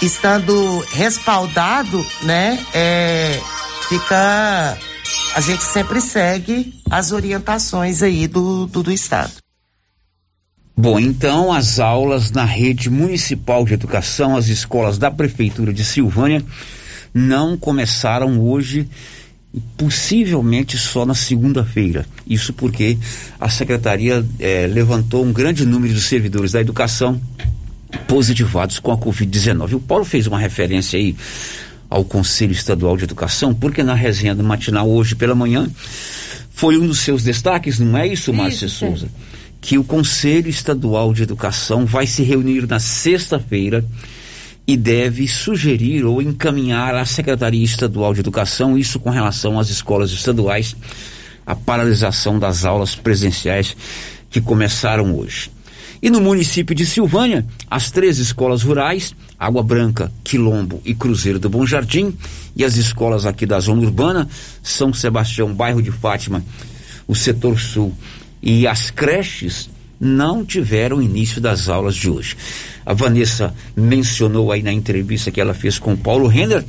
estando 0.00 0.78
respaldado, 0.92 2.04
né, 2.22 2.58
é, 2.72 3.40
fica 3.88 4.78
a 5.34 5.40
gente 5.40 5.64
sempre 5.64 6.00
segue 6.00 6.72
as 6.88 7.10
orientações 7.10 8.02
aí 8.02 8.28
do, 8.28 8.66
do, 8.66 8.84
do 8.84 8.92
Estado. 8.92 9.32
Bom, 10.76 10.98
então 10.98 11.52
as 11.52 11.78
aulas 11.80 12.30
na 12.30 12.44
rede 12.44 12.88
municipal 12.88 13.64
de 13.64 13.74
educação, 13.74 14.36
as 14.36 14.46
escolas 14.46 14.96
da 14.96 15.10
Prefeitura 15.10 15.72
de 15.72 15.84
Silvânia, 15.84 16.42
não 17.12 17.56
começaram 17.56 18.40
hoje, 18.40 18.88
possivelmente 19.76 20.78
só 20.78 21.04
na 21.04 21.14
segunda-feira. 21.14 22.06
Isso 22.26 22.52
porque 22.52 22.98
a 23.40 23.48
Secretaria 23.48 24.24
eh, 24.38 24.66
levantou 24.68 25.24
um 25.24 25.32
grande 25.32 25.64
número 25.64 25.94
de 25.94 26.00
servidores 26.00 26.52
da 26.52 26.60
educação 26.60 27.20
positivados 28.08 28.78
com 28.80 28.90
a 28.90 28.98
Covid-19. 28.98 29.74
O 29.74 29.80
Paulo 29.80 30.04
fez 30.04 30.26
uma 30.26 30.38
referência 30.38 30.98
aí 30.98 31.14
ao 31.94 32.04
Conselho 32.04 32.50
Estadual 32.50 32.96
de 32.96 33.04
Educação, 33.04 33.54
porque 33.54 33.80
na 33.80 33.94
resenha 33.94 34.34
do 34.34 34.42
matinal 34.42 34.90
hoje 34.90 35.14
pela 35.14 35.32
manhã 35.32 35.70
foi 36.50 36.76
um 36.76 36.88
dos 36.88 36.98
seus 36.98 37.22
destaques, 37.22 37.78
não 37.78 37.96
é 37.96 38.08
isso, 38.08 38.32
Márcia 38.32 38.68
Souza? 38.68 39.06
Que 39.60 39.78
o 39.78 39.84
Conselho 39.84 40.48
Estadual 40.48 41.14
de 41.14 41.22
Educação 41.22 41.86
vai 41.86 42.04
se 42.04 42.24
reunir 42.24 42.66
na 42.66 42.80
sexta-feira 42.80 43.84
e 44.66 44.76
deve 44.76 45.28
sugerir 45.28 46.04
ou 46.04 46.20
encaminhar 46.20 46.96
à 46.96 47.04
Secretaria 47.04 47.64
Estadual 47.64 48.12
de 48.12 48.18
Educação, 48.18 48.76
isso 48.76 48.98
com 48.98 49.10
relação 49.10 49.56
às 49.56 49.70
escolas 49.70 50.10
estaduais, 50.10 50.74
a 51.46 51.54
paralisação 51.54 52.40
das 52.40 52.64
aulas 52.64 52.96
presenciais 52.96 53.76
que 54.30 54.40
começaram 54.40 55.16
hoje. 55.16 55.48
E 56.04 56.10
no 56.10 56.20
município 56.20 56.74
de 56.74 56.84
Silvânia, 56.84 57.46
as 57.70 57.90
três 57.90 58.18
escolas 58.18 58.62
rurais, 58.62 59.14
Água 59.38 59.62
Branca, 59.62 60.12
Quilombo 60.22 60.82
e 60.84 60.94
Cruzeiro 60.94 61.38
do 61.38 61.48
Bom 61.48 61.64
Jardim, 61.64 62.14
e 62.54 62.62
as 62.62 62.76
escolas 62.76 63.24
aqui 63.24 63.46
da 63.46 63.58
zona 63.58 63.80
urbana, 63.80 64.28
São 64.62 64.92
Sebastião, 64.92 65.54
bairro 65.54 65.80
de 65.80 65.90
Fátima, 65.90 66.44
o 67.08 67.14
setor 67.14 67.58
sul 67.58 67.94
e 68.42 68.66
as 68.66 68.90
creches, 68.90 69.70
não 69.98 70.44
tiveram 70.44 71.00
início 71.00 71.40
das 71.40 71.70
aulas 71.70 71.96
de 71.96 72.10
hoje. 72.10 72.36
A 72.84 72.92
Vanessa 72.92 73.54
mencionou 73.74 74.52
aí 74.52 74.62
na 74.62 74.74
entrevista 74.74 75.30
que 75.30 75.40
ela 75.40 75.54
fez 75.54 75.78
com 75.78 75.94
o 75.94 75.96
Paulo 75.96 76.26
Renner, 76.26 76.62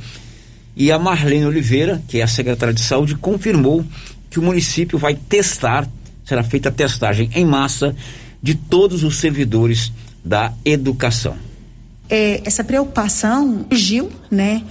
e 0.74 0.90
a 0.90 0.98
Marlene 0.98 1.44
Oliveira, 1.44 2.02
que 2.08 2.20
é 2.20 2.22
a 2.22 2.26
secretária 2.26 2.72
de 2.72 2.80
saúde, 2.80 3.14
confirmou 3.14 3.84
que 4.30 4.38
o 4.38 4.42
município 4.42 4.98
vai 4.98 5.14
testar, 5.14 5.86
será 6.24 6.42
feita 6.42 6.70
a 6.70 6.72
testagem 6.72 7.28
em 7.34 7.44
massa 7.44 7.94
de 8.42 8.54
todos 8.54 9.02
os 9.02 9.16
servidores 9.16 9.92
da 10.24 10.52
educação. 10.64 11.36
É, 12.08 12.40
essa 12.44 12.62
preocupação 12.62 13.66
surgiu, 13.68 14.10
né? 14.30 14.62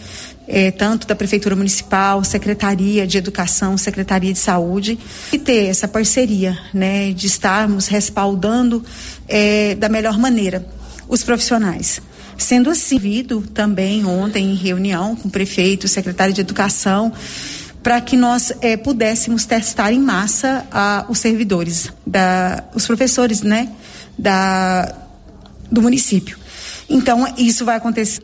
É, 0.48 0.70
tanto 0.70 1.08
da 1.08 1.16
Prefeitura 1.16 1.56
Municipal, 1.56 2.24
Secretaria 2.24 3.08
de 3.08 3.18
Educação, 3.18 3.78
Secretaria 3.78 4.32
de 4.32 4.38
Saúde, 4.38 5.00
e 5.34 5.40
ter 5.40 5.66
essa 5.66 5.88
parceria, 5.88 6.56
né, 6.72 7.12
de 7.12 7.26
estarmos 7.26 7.88
respaldando 7.88 8.86
é, 9.28 9.74
da 9.74 9.90
melhor 9.90 10.20
maneira 10.20 10.64
os 11.08 11.24
profissionais. 11.24 12.00
Sendo 12.38 12.70
assim, 12.70 13.00
vindo 13.00 13.42
também 13.42 14.06
ontem 14.06 14.52
em 14.52 14.56
reunião 14.56 15.16
com 15.16 15.30
o 15.30 15.32
prefeito, 15.32 15.88
secretário 15.88 16.34
de 16.34 16.42
Educação, 16.42 17.12
para 17.86 18.02
que 18.02 18.18
nós 18.18 18.52
é, 18.62 18.76
pudéssemos 18.76 19.46
testar 19.46 19.94
em 19.94 20.00
massa 20.00 20.66
a, 20.72 21.06
os 21.08 21.20
servidores, 21.20 21.94
da, 22.04 22.64
os 22.74 22.88
professores, 22.88 23.44
né, 23.44 23.70
da, 24.18 24.92
do 25.72 25.84
município. 25.84 26.36
Então, 26.90 27.32
isso 27.38 27.64
vai 27.64 27.76
acontecer. 27.76 28.24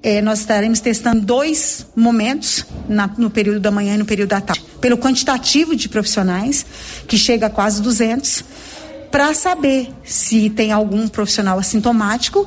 É, 0.00 0.22
nós 0.22 0.38
estaremos 0.38 0.78
testando 0.78 1.22
dois 1.22 1.84
momentos 1.96 2.64
na, 2.88 3.08
no 3.18 3.30
período 3.30 3.58
da 3.58 3.72
manhã 3.72 3.96
e 3.96 3.98
no 3.98 4.04
período 4.04 4.28
da 4.28 4.40
tarde, 4.40 4.64
pelo 4.80 4.96
quantitativo 4.96 5.74
de 5.74 5.88
profissionais, 5.88 6.64
que 7.08 7.18
chega 7.18 7.46
a 7.48 7.50
quase 7.50 7.82
200, 7.82 8.44
para 9.10 9.34
saber 9.34 9.88
se 10.04 10.48
tem 10.50 10.70
algum 10.70 11.08
profissional 11.08 11.58
assintomático, 11.58 12.46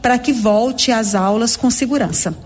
para 0.00 0.16
que 0.16 0.32
volte 0.32 0.92
às 0.92 1.16
aulas 1.16 1.56
com 1.56 1.68
segurança. 1.68 2.36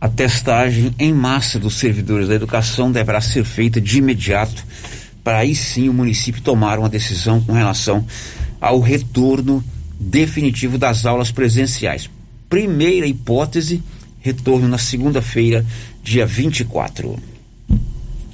A 0.00 0.08
testagem 0.08 0.94
em 0.98 1.12
massa 1.12 1.58
dos 1.58 1.74
servidores 1.74 2.28
da 2.28 2.34
educação 2.34 2.90
deverá 2.90 3.20
ser 3.20 3.44
feita 3.44 3.78
de 3.78 3.98
imediato, 3.98 4.64
para 5.22 5.38
aí 5.38 5.54
sim 5.54 5.90
o 5.90 5.92
município 5.92 6.40
tomar 6.40 6.78
uma 6.78 6.88
decisão 6.88 7.38
com 7.42 7.52
relação 7.52 8.06
ao 8.58 8.80
retorno 8.80 9.62
definitivo 9.98 10.78
das 10.78 11.04
aulas 11.04 11.30
presenciais. 11.30 12.08
Primeira 12.48 13.06
hipótese, 13.06 13.82
retorno 14.20 14.66
na 14.66 14.78
segunda-feira, 14.78 15.66
dia 16.02 16.24
24. 16.24 17.18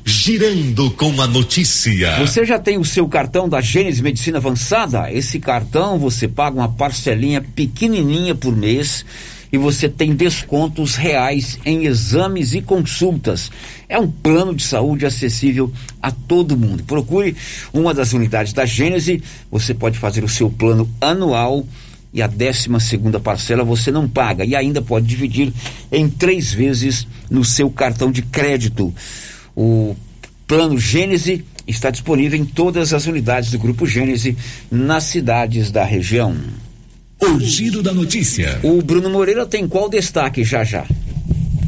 Girando 0.04 0.88
com 0.92 1.20
a 1.20 1.26
notícia. 1.26 2.16
Você 2.20 2.44
já 2.44 2.60
tem 2.60 2.78
o 2.78 2.84
seu 2.84 3.08
cartão 3.08 3.48
da 3.48 3.60
Gênesis 3.60 4.00
Medicina 4.00 4.38
Avançada? 4.38 5.12
Esse 5.12 5.40
cartão 5.40 5.98
você 5.98 6.28
paga 6.28 6.56
uma 6.56 6.68
parcelinha 6.68 7.40
pequenininha 7.40 8.36
por 8.36 8.54
mês 8.54 9.04
e 9.52 9.58
você 9.58 9.88
tem 9.88 10.14
descontos 10.14 10.94
reais 10.96 11.58
em 11.64 11.84
exames 11.84 12.54
e 12.54 12.60
consultas. 12.60 13.50
É 13.88 13.98
um 13.98 14.10
plano 14.10 14.54
de 14.54 14.64
saúde 14.64 15.06
acessível 15.06 15.72
a 16.02 16.10
todo 16.10 16.56
mundo. 16.56 16.82
Procure 16.84 17.36
uma 17.72 17.94
das 17.94 18.12
unidades 18.12 18.52
da 18.52 18.64
Gênese, 18.64 19.22
você 19.50 19.74
pode 19.74 19.98
fazer 19.98 20.24
o 20.24 20.28
seu 20.28 20.50
plano 20.50 20.88
anual 21.00 21.64
e 22.12 22.22
a 22.22 22.26
décima 22.26 22.80
segunda 22.80 23.20
parcela 23.20 23.62
você 23.62 23.90
não 23.90 24.08
paga 24.08 24.44
e 24.44 24.56
ainda 24.56 24.80
pode 24.80 25.06
dividir 25.06 25.52
em 25.92 26.08
três 26.08 26.52
vezes 26.52 27.06
no 27.30 27.44
seu 27.44 27.70
cartão 27.70 28.10
de 28.10 28.22
crédito. 28.22 28.94
O 29.54 29.94
plano 30.46 30.78
Gênese 30.78 31.44
está 31.66 31.90
disponível 31.90 32.38
em 32.38 32.44
todas 32.44 32.94
as 32.94 33.06
unidades 33.06 33.50
do 33.50 33.58
Grupo 33.58 33.86
Gênese 33.86 34.36
nas 34.70 35.04
cidades 35.04 35.70
da 35.70 35.84
região. 35.84 36.36
O 37.18 37.40
giro 37.40 37.82
da 37.82 37.94
notícia. 37.94 38.60
O 38.62 38.82
Bruno 38.82 39.08
Moreira 39.08 39.46
tem 39.46 39.66
qual 39.66 39.88
destaque 39.88 40.44
já 40.44 40.62
já? 40.62 40.86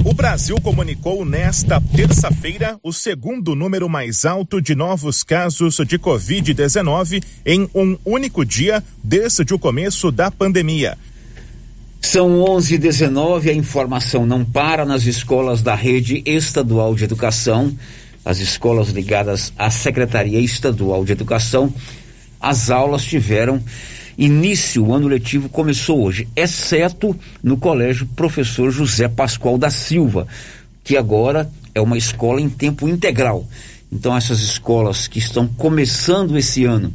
O 0.05 0.13
Brasil 0.13 0.57
comunicou 0.61 1.25
nesta 1.25 1.81
terça-feira 1.81 2.79
o 2.83 2.93
segundo 2.93 3.55
número 3.55 3.89
mais 3.89 4.27
alto 4.27 4.61
de 4.61 4.75
novos 4.75 5.23
casos 5.23 5.77
de 5.87 5.99
Covid-19 5.99 7.23
em 7.47 7.69
um 7.75 7.97
único 8.05 8.45
dia 8.45 8.85
desde 9.03 9.55
o 9.55 9.59
começo 9.59 10.13
da 10.13 10.31
pandemia. 10.31 10.99
São 12.01 12.41
11:19. 12.41 13.49
A 13.49 13.55
informação 13.55 14.27
não 14.27 14.45
para 14.45 14.85
nas 14.85 15.05
escolas 15.07 15.63
da 15.63 15.75
rede 15.75 16.23
estadual 16.27 16.95
de 16.95 17.05
educação, 17.05 17.77
as 18.23 18.39
escolas 18.39 18.91
ligadas 18.91 19.53
à 19.57 19.71
Secretaria 19.71 20.41
Estadual 20.41 21.05
de 21.05 21.13
Educação. 21.13 21.73
As 22.41 22.71
aulas 22.71 23.03
tiveram 23.03 23.63
início, 24.19 24.85
o 24.85 24.93
ano 24.93 25.07
letivo 25.07 25.49
começou 25.49 26.03
hoje, 26.03 26.27
exceto 26.35 27.17
no 27.41 27.57
Colégio 27.57 28.05
Professor 28.17 28.69
José 28.73 29.07
Pascoal 29.07 29.57
da 29.57 29.71
Silva, 29.71 30.27
que 30.83 30.97
agora 30.97 31.49
é 31.73 31.81
uma 31.81 31.97
escola 31.97 32.41
em 32.41 32.51
tempo 32.51 32.89
integral. 32.89 33.47
Então, 33.93 34.17
essas 34.17 34.41
escolas 34.41 35.07
que 35.07 35.21
estão 35.21 35.47
começando 35.47 36.37
esse 36.37 36.65
ano, 36.65 36.93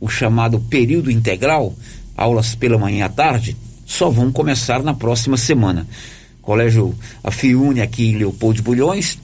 o 0.00 0.08
chamado 0.08 0.58
período 0.58 1.10
integral, 1.12 1.74
aulas 2.16 2.56
pela 2.56 2.76
manhã 2.76 2.98
e 2.98 3.02
à 3.02 3.08
tarde, 3.08 3.56
só 3.86 4.10
vão 4.10 4.32
começar 4.32 4.82
na 4.82 4.92
próxima 4.92 5.36
semana. 5.36 5.86
Colégio 6.42 6.94
a 7.22 7.30
Fiune 7.30 7.80
aqui 7.80 8.08
em 8.08 8.16
Leopoldo 8.16 8.56
de 8.56 8.62
Bulhões, 8.62 9.18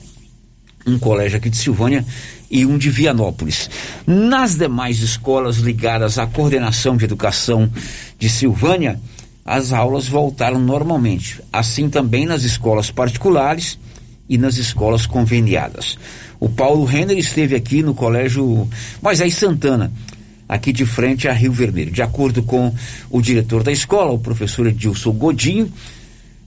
um 0.87 0.97
colégio 0.97 1.37
aqui 1.37 1.49
de 1.49 1.57
Silvânia 1.57 2.05
e 2.49 2.65
um 2.65 2.77
de 2.77 2.89
Vianópolis. 2.89 3.69
Nas 4.05 4.55
demais 4.55 4.99
escolas 4.99 5.57
ligadas 5.57 6.17
à 6.17 6.27
coordenação 6.27 6.97
de 6.97 7.05
educação 7.05 7.69
de 8.17 8.29
Silvânia, 8.29 8.99
as 9.45 9.71
aulas 9.71 10.07
voltaram 10.07 10.59
normalmente. 10.59 11.41
Assim 11.51 11.89
também 11.89 12.25
nas 12.25 12.43
escolas 12.43 12.89
particulares 12.89 13.77
e 14.27 14.37
nas 14.37 14.57
escolas 14.57 15.05
conveniadas. 15.05 15.97
O 16.39 16.49
Paulo 16.49 16.83
Renner 16.83 17.17
esteve 17.17 17.55
aqui 17.55 17.83
no 17.83 17.93
colégio 17.93 18.67
Moisés 19.01 19.35
Santana, 19.35 19.91
aqui 20.49 20.73
de 20.73 20.85
frente 20.85 21.27
a 21.27 21.33
Rio 21.33 21.51
Vermelho. 21.51 21.91
De 21.91 22.01
acordo 22.01 22.43
com 22.43 22.73
o 23.09 23.21
diretor 23.21 23.63
da 23.63 23.71
escola, 23.71 24.11
o 24.11 24.19
professor 24.19 24.67
Edilson 24.67 25.11
Godinho, 25.11 25.71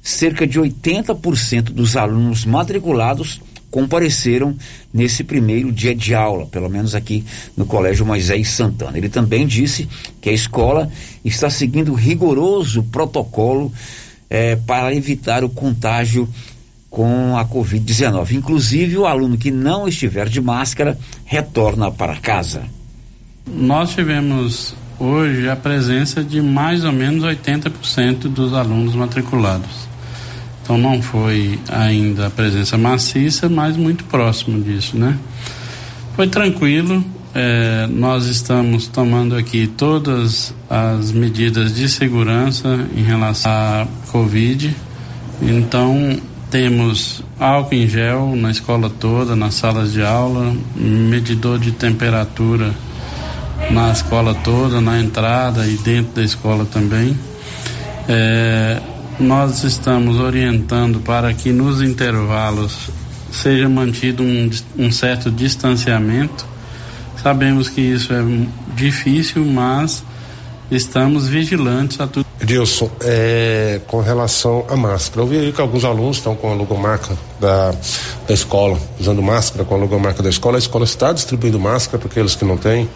cerca 0.02 0.46
de 0.46 0.60
80% 0.60 1.64
dos 1.64 1.96
alunos 1.96 2.44
matriculados 2.44 3.40
compareceram 3.70 4.56
nesse 4.92 5.22
primeiro 5.22 5.70
dia 5.70 5.94
de 5.94 6.14
aula, 6.14 6.46
pelo 6.46 6.68
menos 6.68 6.94
aqui 6.94 7.24
no 7.56 7.66
Colégio 7.66 8.06
Moisés 8.06 8.50
Santana. 8.50 8.96
Ele 8.96 9.08
também 9.08 9.46
disse 9.46 9.88
que 10.20 10.30
a 10.30 10.32
escola 10.32 10.90
está 11.24 11.50
seguindo 11.50 11.92
rigoroso 11.92 12.82
protocolo 12.84 13.72
eh, 14.30 14.56
para 14.66 14.94
evitar 14.94 15.44
o 15.44 15.48
contágio 15.48 16.28
com 16.90 17.36
a 17.36 17.44
Covid-19. 17.44 18.32
Inclusive, 18.32 18.96
o 18.96 19.06
aluno 19.06 19.36
que 19.36 19.50
não 19.50 19.86
estiver 19.86 20.28
de 20.28 20.40
máscara 20.40 20.98
retorna 21.24 21.90
para 21.90 22.16
casa. 22.16 22.62
Nós 23.46 23.94
tivemos 23.94 24.74
hoje 24.98 25.48
a 25.48 25.56
presença 25.56 26.24
de 26.24 26.40
mais 26.40 26.84
ou 26.84 26.92
menos 26.92 27.24
80% 27.24 28.28
dos 28.28 28.52
alunos 28.52 28.94
matriculados. 28.94 29.87
Então 30.68 30.76
não 30.76 31.00
foi 31.00 31.58
ainda 31.66 32.26
a 32.26 32.30
presença 32.30 32.76
maciça, 32.76 33.48
mas 33.48 33.74
muito 33.74 34.04
próximo 34.04 34.60
disso, 34.60 34.98
né? 34.98 35.16
Foi 36.14 36.28
tranquilo, 36.28 37.02
é, 37.34 37.86
nós 37.86 38.26
estamos 38.26 38.86
tomando 38.86 39.34
aqui 39.34 39.66
todas 39.66 40.54
as 40.68 41.10
medidas 41.10 41.74
de 41.74 41.88
segurança 41.88 42.86
em 42.94 43.02
relação 43.02 43.50
à 43.50 43.86
Covid. 44.12 44.76
Então 45.40 46.20
temos 46.50 47.22
álcool 47.40 47.74
em 47.74 47.88
gel 47.88 48.36
na 48.36 48.50
escola 48.50 48.90
toda, 48.90 49.34
nas 49.34 49.54
salas 49.54 49.90
de 49.90 50.02
aula, 50.02 50.54
medidor 50.76 51.58
de 51.58 51.72
temperatura 51.72 52.74
na 53.70 53.90
escola 53.90 54.34
toda, 54.34 54.82
na 54.82 55.00
entrada 55.00 55.66
e 55.66 55.78
dentro 55.78 56.16
da 56.16 56.22
escola 56.22 56.66
também. 56.66 57.18
É, 58.06 58.82
nós 59.18 59.64
estamos 59.64 60.18
orientando 60.20 61.00
para 61.00 61.32
que 61.34 61.50
nos 61.52 61.82
intervalos 61.82 62.88
seja 63.32 63.68
mantido 63.68 64.22
um, 64.22 64.50
um 64.78 64.92
certo 64.92 65.30
distanciamento. 65.30 66.46
Sabemos 67.22 67.68
que 67.68 67.80
isso 67.80 68.12
é 68.12 68.22
difícil, 68.76 69.44
mas 69.44 70.04
estamos 70.70 71.26
vigilantes 71.26 72.00
a 72.00 72.06
tudo. 72.06 72.26
Edilson, 72.40 72.88
é, 73.00 73.80
com 73.88 74.00
relação 74.00 74.64
à 74.68 74.76
máscara, 74.76 75.22
eu 75.22 75.26
vi 75.26 75.38
aí 75.38 75.52
que 75.52 75.60
alguns 75.60 75.84
alunos 75.84 76.18
estão 76.18 76.36
com 76.36 76.52
a 76.52 76.54
logomarca 76.54 77.16
da, 77.40 77.72
da 78.26 78.34
escola, 78.34 78.78
usando 79.00 79.20
máscara 79.20 79.64
com 79.64 79.74
a 79.74 79.78
logomarca 79.78 80.22
da 80.22 80.30
escola. 80.30 80.56
A 80.56 80.60
escola 80.60 80.84
está 80.84 81.12
distribuindo 81.12 81.58
máscara 81.58 81.98
para 81.98 82.08
aqueles 82.08 82.36
que 82.36 82.44
não 82.44 82.56
têm? 82.56 82.88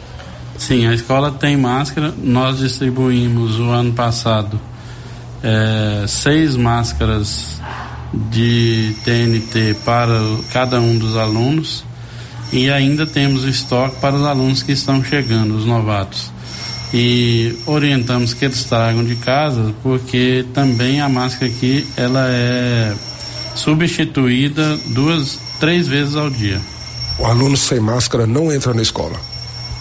Sim, 0.56 0.86
a 0.86 0.94
escola 0.94 1.32
tem 1.32 1.56
máscara. 1.56 2.14
Nós 2.22 2.58
distribuímos 2.58 3.58
o 3.58 3.70
ano 3.70 3.92
passado 3.92 4.60
é, 5.42 6.04
seis 6.06 6.56
máscaras 6.56 7.60
de 8.12 8.94
TNT 9.04 9.76
para 9.84 10.18
cada 10.52 10.80
um 10.80 10.98
dos 10.98 11.16
alunos 11.16 11.84
e 12.52 12.70
ainda 12.70 13.06
temos 13.06 13.44
estoque 13.44 13.96
para 14.00 14.14
os 14.14 14.24
alunos 14.24 14.62
que 14.62 14.72
estão 14.72 15.02
chegando, 15.02 15.56
os 15.56 15.64
novatos. 15.64 16.30
E 16.92 17.56
orientamos 17.64 18.34
que 18.34 18.44
eles 18.44 18.64
tragam 18.64 19.02
de 19.02 19.16
casa, 19.16 19.74
porque 19.82 20.44
também 20.52 21.00
a 21.00 21.08
máscara 21.08 21.50
aqui 21.50 21.86
ela 21.96 22.26
é 22.28 22.94
substituída 23.54 24.78
duas, 24.88 25.38
três 25.58 25.88
vezes 25.88 26.14
ao 26.14 26.28
dia. 26.28 26.60
O 27.18 27.24
aluno 27.24 27.56
sem 27.56 27.80
máscara 27.80 28.26
não 28.26 28.52
entra 28.52 28.74
na 28.74 28.82
escola? 28.82 29.18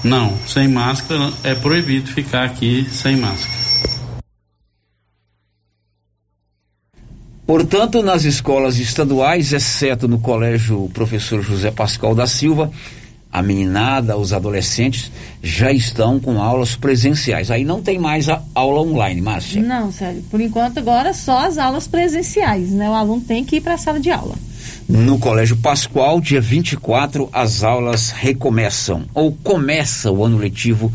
Não, 0.04 0.38
sem 0.48 0.70
máscara 0.70 1.32
é 1.44 1.54
proibido 1.54 2.10
ficar 2.10 2.46
aqui 2.46 2.88
sem 2.90 3.18
máscara. 3.18 3.61
Portanto, 7.52 8.02
nas 8.02 8.24
escolas 8.24 8.80
estaduais, 8.80 9.52
exceto 9.52 10.08
no 10.08 10.20
colégio 10.20 10.90
Professor 10.94 11.42
José 11.42 11.70
Pascal 11.70 12.16
da 12.16 12.26
Silva, 12.26 12.72
a 13.30 13.44
meninada, 13.44 14.16
os 14.16 14.32
adolescentes 14.32 15.12
já 15.44 15.70
estão 15.70 16.18
com 16.18 16.42
aulas 16.42 16.78
presenciais. 16.78 17.52
Aí 17.52 17.66
não 17.66 17.82
tem 17.82 18.00
mais 18.00 18.30
a 18.30 18.42
aula 18.56 18.80
online, 18.80 19.20
Márcia. 19.20 19.62
Não, 19.62 19.92
sério. 19.92 20.24
Por 20.32 20.40
enquanto, 20.40 20.78
agora 20.78 21.14
só 21.14 21.40
as 21.40 21.58
aulas 21.58 21.90
presenciais, 21.90 22.70
né? 22.70 22.90
O 22.90 22.94
aluno 22.94 23.20
tem 23.20 23.44
que 23.44 23.58
ir 23.58 23.62
para 23.62 23.74
a 23.74 23.78
sala 23.78 24.00
de 24.00 24.10
aula. 24.10 24.36
No 24.88 25.20
Colégio 25.20 25.58
Pascoal, 25.58 26.22
dia 26.22 26.40
24, 26.40 27.28
as 27.34 27.66
aulas 27.66 28.12
recomeçam, 28.12 29.04
ou 29.14 29.34
começa 29.34 30.10
o 30.10 30.24
ano 30.24 30.38
letivo 30.38 30.90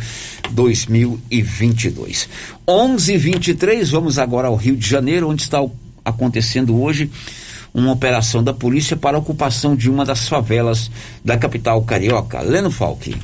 2022. 0.53 2.31
11:23 2.67 3.91
vamos 3.91 4.19
agora 4.19 4.49
ao 4.49 4.57
Rio 4.57 4.75
de 4.75 4.89
Janeiro, 4.89 5.29
onde 5.29 5.43
está 5.43 5.61
o 5.61 5.71
acontecendo 6.07 6.81
hoje 6.81 7.11
uma 7.75 7.93
operação 7.93 8.43
da 8.43 8.55
polícia 8.55 8.97
para 8.97 9.19
ocupação 9.19 9.77
de 9.77 9.91
uma 9.91 10.05
das 10.05 10.29
favelas 10.29 10.91
da 11.23 11.37
capital 11.37 11.83
carioca. 11.83 12.41
Leno 12.41 12.71
Falque. 12.71 13.15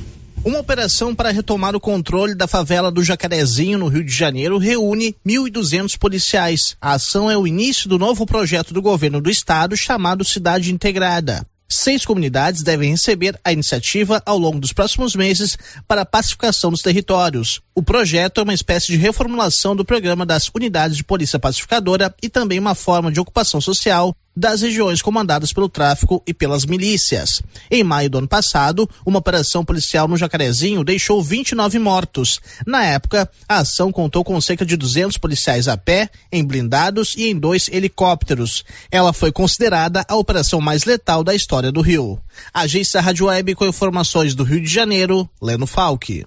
Uma 0.45 0.59
operação 0.59 1.15
para 1.15 1.31
retomar 1.31 1.73
o 1.73 1.79
controle 1.79 2.35
da 2.35 2.47
favela 2.47 2.91
do 2.91 3.01
Jacarezinho, 3.01 3.77
no 3.77 3.87
Rio 3.87 4.03
de 4.03 4.11
Janeiro, 4.11 4.57
reúne 4.57 5.15
1.200 5.25 5.97
policiais. 5.97 6.75
A 6.81 6.93
ação 6.93 7.31
é 7.31 7.37
o 7.37 7.47
início 7.47 7.87
do 7.87 7.97
novo 7.97 8.25
projeto 8.25 8.73
do 8.73 8.81
governo 8.81 9.21
do 9.21 9.29
estado 9.29 9.77
chamado 9.77 10.25
Cidade 10.25 10.71
Integrada. 10.71 11.47
Seis 11.73 12.05
comunidades 12.05 12.61
devem 12.61 12.91
receber 12.91 13.39
a 13.43 13.51
iniciativa 13.51 14.21
ao 14.25 14.37
longo 14.37 14.59
dos 14.59 14.71
próximos 14.71 15.15
meses 15.15 15.57
para 15.87 16.01
a 16.01 16.05
pacificação 16.05 16.69
dos 16.69 16.81
territórios. 16.81 17.61
O 17.73 17.81
projeto 17.81 18.39
é 18.39 18.43
uma 18.43 18.53
espécie 18.53 18.87
de 18.87 18.97
reformulação 18.97 19.75
do 19.75 19.83
programa 19.83 20.25
das 20.25 20.49
unidades 20.53 20.95
de 20.95 21.03
polícia 21.03 21.39
pacificadora 21.39 22.13
e 22.21 22.29
também 22.29 22.59
uma 22.59 22.75
forma 22.75 23.11
de 23.11 23.19
ocupação 23.19 23.59
social 23.59 24.15
das 24.35 24.61
regiões 24.61 25.01
comandadas 25.01 25.53
pelo 25.53 25.69
tráfico 25.69 26.21
e 26.25 26.33
pelas 26.33 26.65
milícias. 26.65 27.41
Em 27.69 27.83
maio 27.83 28.09
do 28.09 28.17
ano 28.17 28.27
passado, 28.27 28.89
uma 29.05 29.19
operação 29.19 29.63
policial 29.63 30.07
no 30.07 30.17
Jacarezinho 30.17 30.83
deixou 30.83 31.21
29 31.21 31.79
mortos. 31.79 32.39
Na 32.65 32.83
época, 32.83 33.29
a 33.47 33.59
ação 33.59 33.91
contou 33.91 34.23
com 34.23 34.39
cerca 34.41 34.65
de 34.65 34.75
200 34.75 35.17
policiais 35.17 35.67
a 35.67 35.77
pé, 35.77 36.09
em 36.31 36.43
blindados 36.43 37.15
e 37.15 37.27
em 37.27 37.37
dois 37.37 37.69
helicópteros. 37.69 38.63
Ela 38.91 39.13
foi 39.13 39.31
considerada 39.31 40.05
a 40.07 40.15
operação 40.15 40.59
mais 40.59 40.85
letal 40.85 41.23
da 41.23 41.35
história 41.35 41.71
do 41.71 41.81
Rio. 41.81 42.19
Agência 42.53 43.01
Rádio 43.01 43.27
Web 43.27 43.55
com 43.55 43.65
informações 43.65 44.35
do 44.35 44.43
Rio 44.43 44.61
de 44.61 44.67
Janeiro, 44.67 45.29
Leno 45.41 45.67
Falque. 45.67 46.25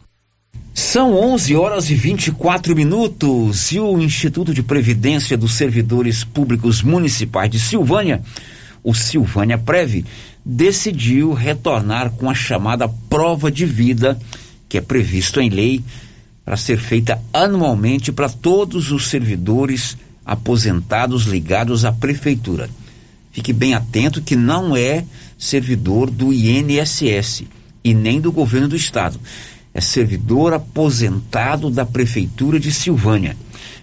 São 0.75 1.14
11 1.14 1.57
horas 1.57 1.90
e 1.90 1.95
24 1.95 2.77
minutos 2.77 3.73
e 3.73 3.81
o 3.81 3.99
Instituto 3.99 4.53
de 4.53 4.62
Previdência 4.62 5.37
dos 5.37 5.55
Servidores 5.55 6.23
Públicos 6.23 6.83
Municipais 6.83 7.51
de 7.51 7.59
Silvânia, 7.59 8.23
o 8.85 8.95
Silvânia 8.95 9.57
Prev, 9.57 10.05
decidiu 10.45 11.33
retornar 11.33 12.11
com 12.11 12.29
a 12.29 12.35
chamada 12.35 12.88
prova 12.88 13.51
de 13.51 13.64
vida, 13.64 14.19
que 14.69 14.79
é 14.79 14.81
previsto 14.81 15.40
em 15.40 15.49
lei 15.49 15.83
para 16.45 16.57
ser 16.57 16.79
feita 16.79 17.21
anualmente 17.33 18.12
para 18.12 18.29
todos 18.29 18.92
os 18.92 19.09
servidores 19.09 19.97
aposentados 20.25 21.25
ligados 21.25 21.85
à 21.85 21.92
prefeitura. 21.92 22.71
Fique 23.33 23.53
bem 23.53 23.75
atento 23.75 24.23
que 24.23 24.37
não 24.37 24.77
é 24.77 25.05
servidor 25.38 26.11
do 26.11 26.33
INSS 26.33 27.45
e 27.83 27.92
nem 27.92 28.21
do 28.21 28.31
governo 28.31 28.69
do 28.69 28.77
estado. 28.77 29.19
É 29.77 29.81
servidor 29.83 30.55
aposentado 30.55 31.69
da 31.69 31.85
prefeitura 31.85 32.59
de 32.59 32.73
Silvânia. 32.73 33.37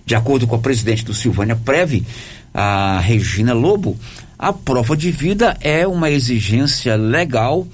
De 0.04 0.16
acordo 0.16 0.48
com 0.48 0.56
a 0.56 0.60
presidente 0.60 1.06
do 1.06 1.14
Silvânia 1.14 1.56
Preve, 1.56 2.04
a 2.52 3.00
Regina 3.00 3.54
Lobo, 3.54 3.96
a 4.40 4.52
prova 4.52 4.98
de 4.98 5.12
vida 5.12 5.56
é 5.62 5.86
uma 5.86 6.10
exigência 6.10 6.96
legal 6.96 7.68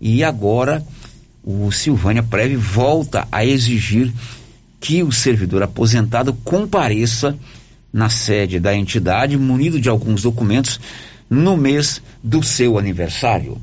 e 0.00 0.22
agora 0.22 0.80
o 1.42 1.72
Silvânia 1.72 2.22
Preve 2.22 2.54
volta 2.54 3.26
a 3.32 3.44
exigir 3.44 4.12
que 4.78 5.02
o 5.02 5.10
servidor 5.10 5.64
aposentado 5.64 6.32
compareça 6.44 7.36
na 7.92 8.08
sede 8.08 8.60
da 8.60 8.76
entidade 8.76 9.36
munido 9.36 9.80
de 9.80 9.88
alguns 9.88 10.22
documentos 10.22 10.78
no 11.28 11.56
mês 11.56 12.00
do 12.22 12.44
seu 12.44 12.78
aniversário. 12.78 13.60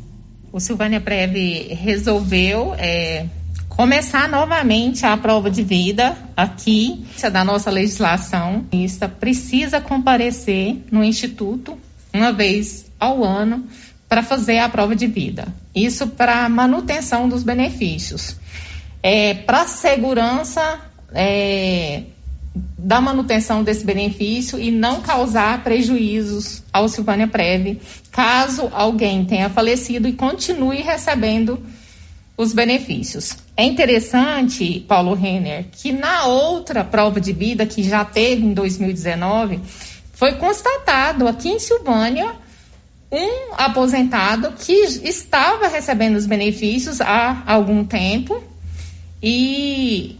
O 0.52 0.60
Silvânia 0.60 1.00
Preve 1.00 1.74
resolveu 1.74 2.76
é, 2.78 3.28
começar 3.76 4.30
novamente 4.30 5.06
a 5.06 5.18
prova 5.18 5.50
de 5.50 5.64
vida 5.64 6.16
aqui 6.38 7.06
da 7.32 7.44
nossa 7.44 7.72
legislação. 7.72 8.66
Isso 8.72 9.08
precisa 9.20 9.82
comparecer 9.82 10.84
no 10.92 11.04
instituto 11.04 11.78
uma 12.14 12.32
vez 12.32 12.86
ao 13.00 13.24
ano 13.24 13.66
para 14.08 14.22
fazer 14.22 14.60
a 14.60 14.70
prova 14.70 14.96
de 14.96 15.08
vida. 15.08 15.48
Isso 15.74 16.08
para 16.08 16.48
manutenção 16.48 17.28
dos 17.28 17.44
benefícios. 17.44 18.36
É, 19.02 19.34
para 19.34 19.66
segurança 19.66 20.80
é, 21.12 22.04
da 22.78 23.02
manutenção 23.02 23.64
desse 23.64 23.84
benefício 23.84 24.60
e 24.60 24.70
não 24.70 25.02
causar 25.02 25.64
prejuízos 25.64 26.62
ao 26.72 26.88
Silvânia 26.88 27.28
Preve, 27.28 27.82
caso 28.12 28.70
alguém 28.72 29.26
tenha 29.26 29.50
falecido 29.50 30.08
e 30.08 30.14
continue 30.14 30.82
recebendo 30.82 31.60
os 32.36 32.54
benefícios. 32.54 33.38
É 33.56 33.64
interessante, 33.64 34.84
Paulo 34.88 35.14
Renner, 35.14 35.66
que 35.72 35.92
na 35.92 36.26
outra 36.26 36.84
prova 36.84 37.22
de 37.22 37.32
vida 37.32 37.66
que 37.66 37.84
já 37.84 38.04
teve 38.04 38.44
em 38.44 38.54
2019, 38.54 39.60
foi 40.14 40.34
constatado 40.34 41.28
aqui 41.28 41.50
em 41.50 41.60
Silvânia 41.60 42.36
um 43.12 43.54
aposentado 43.56 44.54
que 44.54 44.74
estava 44.74 45.68
recebendo 45.68 46.16
os 46.16 46.26
benefícios 46.26 47.00
há 47.00 47.44
algum 47.46 47.86
tempo 47.86 48.44
e 49.22 50.18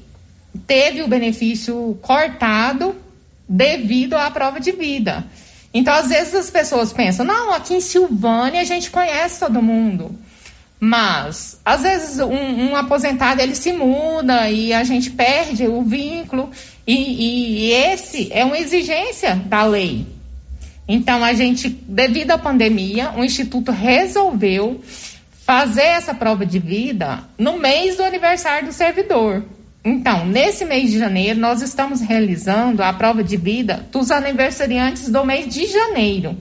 teve 0.68 1.02
o 1.02 1.08
benefício 1.08 1.98
cortado 2.02 2.96
devido 3.50 4.14
à 4.14 4.30
prova 4.30 4.60
de 4.60 4.72
vida. 4.72 5.26
Então, 5.74 5.92
às 5.92 6.08
vezes 6.10 6.36
as 6.36 6.52
pessoas 6.52 6.94
pensam, 6.94 7.26
não, 7.26 7.52
aqui 7.52 7.74
em 7.74 7.82
Silvânia 7.82 8.62
a 8.62 8.64
gente 8.64 8.92
conhece 8.92 9.40
todo 9.40 9.60
mundo. 9.60 10.16
Mas, 10.86 11.62
às 11.64 11.84
vezes, 11.84 12.20
um, 12.20 12.72
um 12.72 12.76
aposentado 12.76 13.42
ele 13.42 13.56
se 13.56 13.72
muda 13.72 14.50
e 14.50 14.74
a 14.74 14.84
gente 14.84 15.12
perde 15.12 15.66
o 15.66 15.82
vínculo, 15.82 16.52
e, 16.86 16.94
e, 16.94 17.58
e 17.68 17.72
esse 17.72 18.28
é 18.34 18.44
uma 18.44 18.58
exigência 18.58 19.34
da 19.34 19.64
lei. 19.64 20.06
Então, 20.86 21.24
a 21.24 21.32
gente, 21.32 21.70
devido 21.70 22.32
à 22.32 22.38
pandemia, 22.38 23.14
o 23.16 23.24
Instituto 23.24 23.72
resolveu 23.72 24.82
fazer 25.46 25.84
essa 25.84 26.14
prova 26.14 26.46
de 26.46 26.60
vida 26.60 27.24
no 27.38 27.58
mês 27.58 27.96
do 27.96 28.04
aniversário 28.04 28.68
do 28.68 28.74
servidor. 28.74 29.42
Então, 29.86 30.26
nesse 30.26 30.66
mês 30.66 30.92
de 30.92 31.00
janeiro, 31.00 31.40
nós 31.40 31.62
estamos 31.62 32.02
realizando 32.02 32.84
a 32.84 32.92
prova 32.92 33.24
de 33.24 33.38
vida 33.38 33.88
dos 33.90 34.12
aniversariantes 34.12 35.10
do 35.10 35.24
mês 35.24 35.48
de 35.48 35.66
janeiro. 35.66 36.38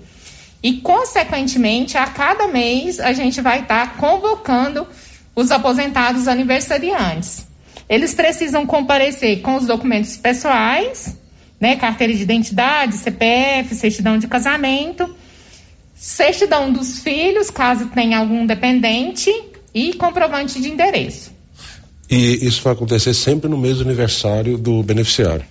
E, 0.62 0.74
consequentemente, 0.74 1.98
a 1.98 2.06
cada 2.06 2.46
mês, 2.46 3.00
a 3.00 3.12
gente 3.12 3.40
vai 3.40 3.60
estar 3.60 3.86
tá 3.86 3.94
convocando 3.96 4.86
os 5.34 5.50
aposentados 5.50 6.28
aniversariantes. 6.28 7.46
Eles 7.88 8.14
precisam 8.14 8.64
comparecer 8.64 9.40
com 9.40 9.56
os 9.56 9.66
documentos 9.66 10.16
pessoais, 10.16 11.16
né, 11.60 11.76
carteira 11.76 12.14
de 12.14 12.22
identidade, 12.22 12.96
CPF, 12.96 13.74
certidão 13.74 14.18
de 14.18 14.26
casamento, 14.26 15.14
certidão 15.94 16.72
dos 16.72 17.00
filhos, 17.00 17.50
caso 17.50 17.86
tenha 17.86 18.18
algum 18.18 18.46
dependente, 18.46 19.30
e 19.74 19.94
comprovante 19.94 20.60
de 20.60 20.68
endereço. 20.68 21.32
E 22.10 22.46
isso 22.46 22.62
vai 22.62 22.72
acontecer 22.74 23.14
sempre 23.14 23.48
no 23.48 23.56
mês 23.56 23.78
do 23.78 23.84
aniversário 23.84 24.58
do 24.58 24.82
beneficiário? 24.82 25.44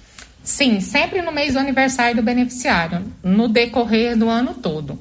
Sim, 0.44 0.80
sempre 0.80 1.22
no 1.22 1.32
mês 1.32 1.54
do 1.54 1.60
aniversário 1.60 2.16
do 2.16 2.24
beneficiário, 2.24 3.06
no 3.24 3.48
decorrer 3.48 4.18
do 4.18 4.28
ano 4.28 4.56
todo. 4.56 4.98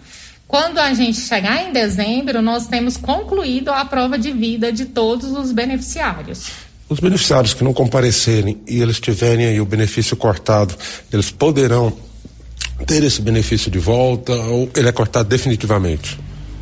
Quando 0.46 0.79
a 0.79 0.92
gente 0.92 1.18
chegar 1.18 1.62
em 1.68 1.72
dezembro, 1.72 2.42
nós 2.42 2.66
temos 2.66 2.96
concluído 2.96 3.70
a 3.70 3.85
prova 3.85 4.18
de 4.18 4.33
vida 4.33 4.72
de 4.72 4.87
todos 4.87 5.31
os 5.31 5.53
beneficiários. 5.53 6.50
Os 6.88 6.98
beneficiários 6.98 7.55
que 7.55 7.62
não 7.62 7.72
comparecerem 7.72 8.61
e 8.66 8.81
eles 8.81 8.98
tiverem 8.98 9.46
aí 9.46 9.61
o 9.61 9.64
benefício 9.64 10.16
cortado, 10.16 10.74
eles 11.12 11.31
poderão 11.31 11.96
ter 12.85 13.05
esse 13.05 13.22
benefício 13.22 13.70
de 13.70 13.79
volta 13.79 14.33
ou 14.33 14.68
ele 14.74 14.88
é 14.88 14.92
cortado 14.92 15.29
definitivamente? 15.29 16.18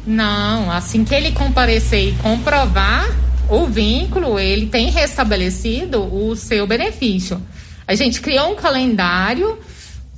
Não, 0.06 0.70
assim 0.70 1.04
que 1.04 1.14
ele 1.14 1.32
comparecer 1.32 2.08
e 2.08 2.12
comprovar 2.16 3.08
o 3.48 3.66
vínculo, 3.66 4.38
ele 4.38 4.66
tem 4.66 4.90
restabelecido 4.90 6.02
o 6.02 6.36
seu 6.36 6.66
benefício. 6.66 7.40
A 7.88 7.94
gente 7.94 8.20
criou 8.20 8.52
um 8.52 8.54
calendário 8.54 9.58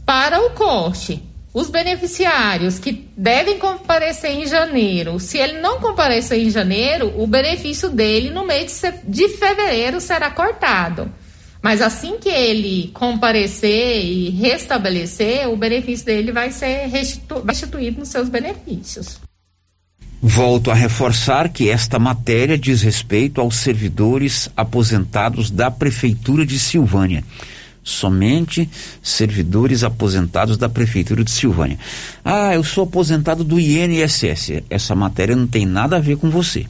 para 0.04 0.44
o 0.44 0.50
corte 0.50 1.22
os 1.52 1.68
beneficiários 1.68 2.78
que 2.78 3.08
devem 3.16 3.58
comparecer 3.58 4.30
em 4.30 4.46
janeiro, 4.46 5.18
se 5.18 5.38
ele 5.38 5.60
não 5.60 5.80
comparecer 5.80 6.38
em 6.38 6.50
janeiro, 6.50 7.12
o 7.20 7.26
benefício 7.26 7.88
dele 7.88 8.30
no 8.30 8.46
mês 8.46 8.82
de 9.04 9.28
fevereiro 9.28 10.00
será 10.00 10.30
cortado. 10.30 11.12
Mas 11.60 11.82
assim 11.82 12.18
que 12.18 12.28
ele 12.28 12.90
comparecer 12.94 14.04
e 14.04 14.30
restabelecer, 14.30 15.48
o 15.48 15.56
benefício 15.56 16.06
dele 16.06 16.32
vai 16.32 16.52
ser 16.52 16.86
restitu 16.86 17.42
restituído 17.42 17.98
nos 17.98 18.08
seus 18.08 18.28
benefícios. 18.28 19.18
Volto 20.22 20.70
a 20.70 20.74
reforçar 20.74 21.48
que 21.48 21.68
esta 21.68 21.98
matéria 21.98 22.56
diz 22.56 22.82
respeito 22.82 23.40
aos 23.40 23.56
servidores 23.56 24.48
aposentados 24.56 25.50
da 25.50 25.70
Prefeitura 25.70 26.46
de 26.46 26.58
Silvânia 26.58 27.24
somente 27.82 28.68
servidores 29.02 29.82
aposentados 29.82 30.56
da 30.56 30.68
Prefeitura 30.68 31.24
de 31.24 31.30
Silvânia. 31.30 31.78
Ah, 32.24 32.54
eu 32.54 32.62
sou 32.62 32.84
aposentado 32.84 33.42
do 33.42 33.58
INSS. 33.58 34.62
Essa 34.68 34.94
matéria 34.94 35.34
não 35.34 35.46
tem 35.46 35.66
nada 35.66 35.96
a 35.96 36.00
ver 36.00 36.16
com 36.16 36.30
você. 36.30 36.66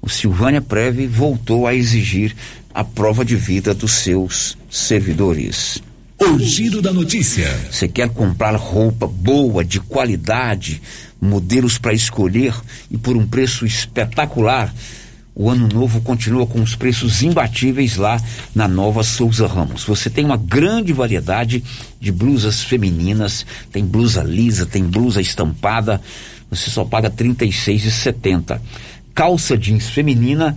O 0.00 0.08
Silvânia 0.08 0.60
Preve 0.60 1.06
voltou 1.06 1.66
a 1.66 1.74
exigir 1.74 2.34
a 2.72 2.84
prova 2.84 3.24
de 3.24 3.36
vida 3.36 3.74
dos 3.74 3.92
seus 3.92 4.56
servidores. 4.70 5.82
O 6.20 6.38
giro 6.38 6.82
da 6.82 6.92
notícia. 6.92 7.48
Você 7.70 7.86
quer 7.88 8.08
comprar 8.08 8.54
roupa 8.56 9.06
boa, 9.06 9.64
de 9.64 9.80
qualidade, 9.80 10.82
modelos 11.20 11.78
para 11.78 11.92
escolher 11.92 12.54
e 12.90 12.96
por 12.96 13.16
um 13.16 13.26
preço 13.26 13.64
espetacular? 13.64 14.72
O 15.38 15.48
ano 15.48 15.68
novo 15.72 16.00
continua 16.00 16.44
com 16.48 16.60
os 16.60 16.74
preços 16.74 17.22
imbatíveis 17.22 17.96
lá 17.96 18.20
na 18.52 18.66
Nova 18.66 19.04
Souza 19.04 19.46
Ramos. 19.46 19.84
Você 19.84 20.10
tem 20.10 20.24
uma 20.24 20.36
grande 20.36 20.92
variedade 20.92 21.62
de 22.00 22.10
blusas 22.10 22.64
femininas, 22.64 23.46
tem 23.70 23.86
blusa 23.86 24.24
lisa, 24.24 24.66
tem 24.66 24.82
blusa 24.82 25.20
estampada, 25.20 26.00
você 26.50 26.68
só 26.68 26.84
paga 26.84 27.08
R$ 27.08 27.14
36,70. 27.14 28.60
Calça 29.14 29.56
jeans 29.56 29.88
feminina 29.88 30.56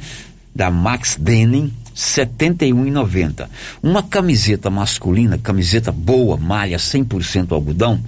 da 0.53 0.71
Max 0.71 1.15
Denim, 1.15 1.65
R$ 1.65 1.71
71,90. 1.93 3.47
Uma 3.83 4.01
camiseta 4.01 4.71
masculina, 4.71 5.37
camiseta 5.37 5.91
boa, 5.91 6.37
malha 6.37 6.77
100% 6.77 7.51
algodão, 7.51 8.01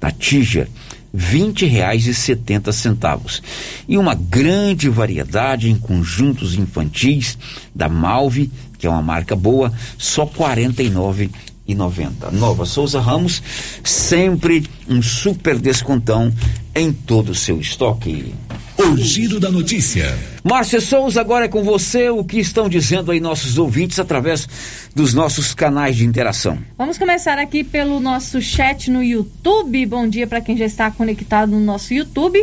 da 0.00 0.10
Tija, 0.10 0.68
vinte 1.12 1.66
reais 1.66 2.06
e 2.06 2.14
setenta 2.14 2.72
centavos. 2.72 3.42
E 3.88 3.96
uma 3.96 4.14
grande 4.14 4.88
variedade 4.88 5.70
em 5.70 5.78
conjuntos 5.78 6.54
infantis 6.54 7.38
da 7.74 7.88
Malve 7.88 8.50
que 8.78 8.86
é 8.86 8.90
uma 8.90 9.02
marca 9.02 9.34
boa 9.34 9.72
só 9.98 10.24
quarenta 10.24 10.82
e 10.82 10.88
nove 10.88 11.30
e 11.68 11.74
noventa 11.74 12.30
Nova 12.30 12.64
Souza 12.64 12.98
Ramos 12.98 13.42
sempre 13.84 14.64
um 14.88 15.02
super 15.02 15.58
descontão 15.58 16.32
em 16.74 16.92
todo 16.92 17.30
o 17.30 17.34
seu 17.34 17.60
estoque 17.60 18.34
o 18.78 18.96
giro 18.96 19.40
da 19.40 19.50
notícia. 19.50 20.16
Márcia 20.44 20.80
Souza, 20.80 21.20
agora 21.20 21.46
é 21.46 21.48
com 21.48 21.64
você. 21.64 22.10
O 22.10 22.22
que 22.22 22.38
estão 22.38 22.68
dizendo 22.68 23.10
aí 23.10 23.18
nossos 23.18 23.58
ouvintes 23.58 23.98
através 23.98 24.48
dos 24.94 25.12
nossos 25.12 25.52
canais 25.52 25.96
de 25.96 26.06
interação? 26.06 26.58
Vamos 26.76 26.96
começar 26.96 27.38
aqui 27.38 27.64
pelo 27.64 27.98
nosso 27.98 28.40
chat 28.40 28.88
no 28.88 29.02
YouTube. 29.02 29.84
Bom 29.84 30.08
dia 30.08 30.28
para 30.28 30.40
quem 30.40 30.56
já 30.56 30.64
está 30.64 30.90
conectado 30.92 31.50
no 31.50 31.60
nosso 31.60 31.92
YouTube. 31.92 32.40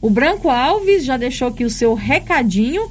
O 0.00 0.10
Branco 0.10 0.50
Alves 0.50 1.04
já 1.04 1.16
deixou 1.16 1.48
aqui 1.48 1.64
o 1.64 1.70
seu 1.70 1.94
recadinho. 1.94 2.90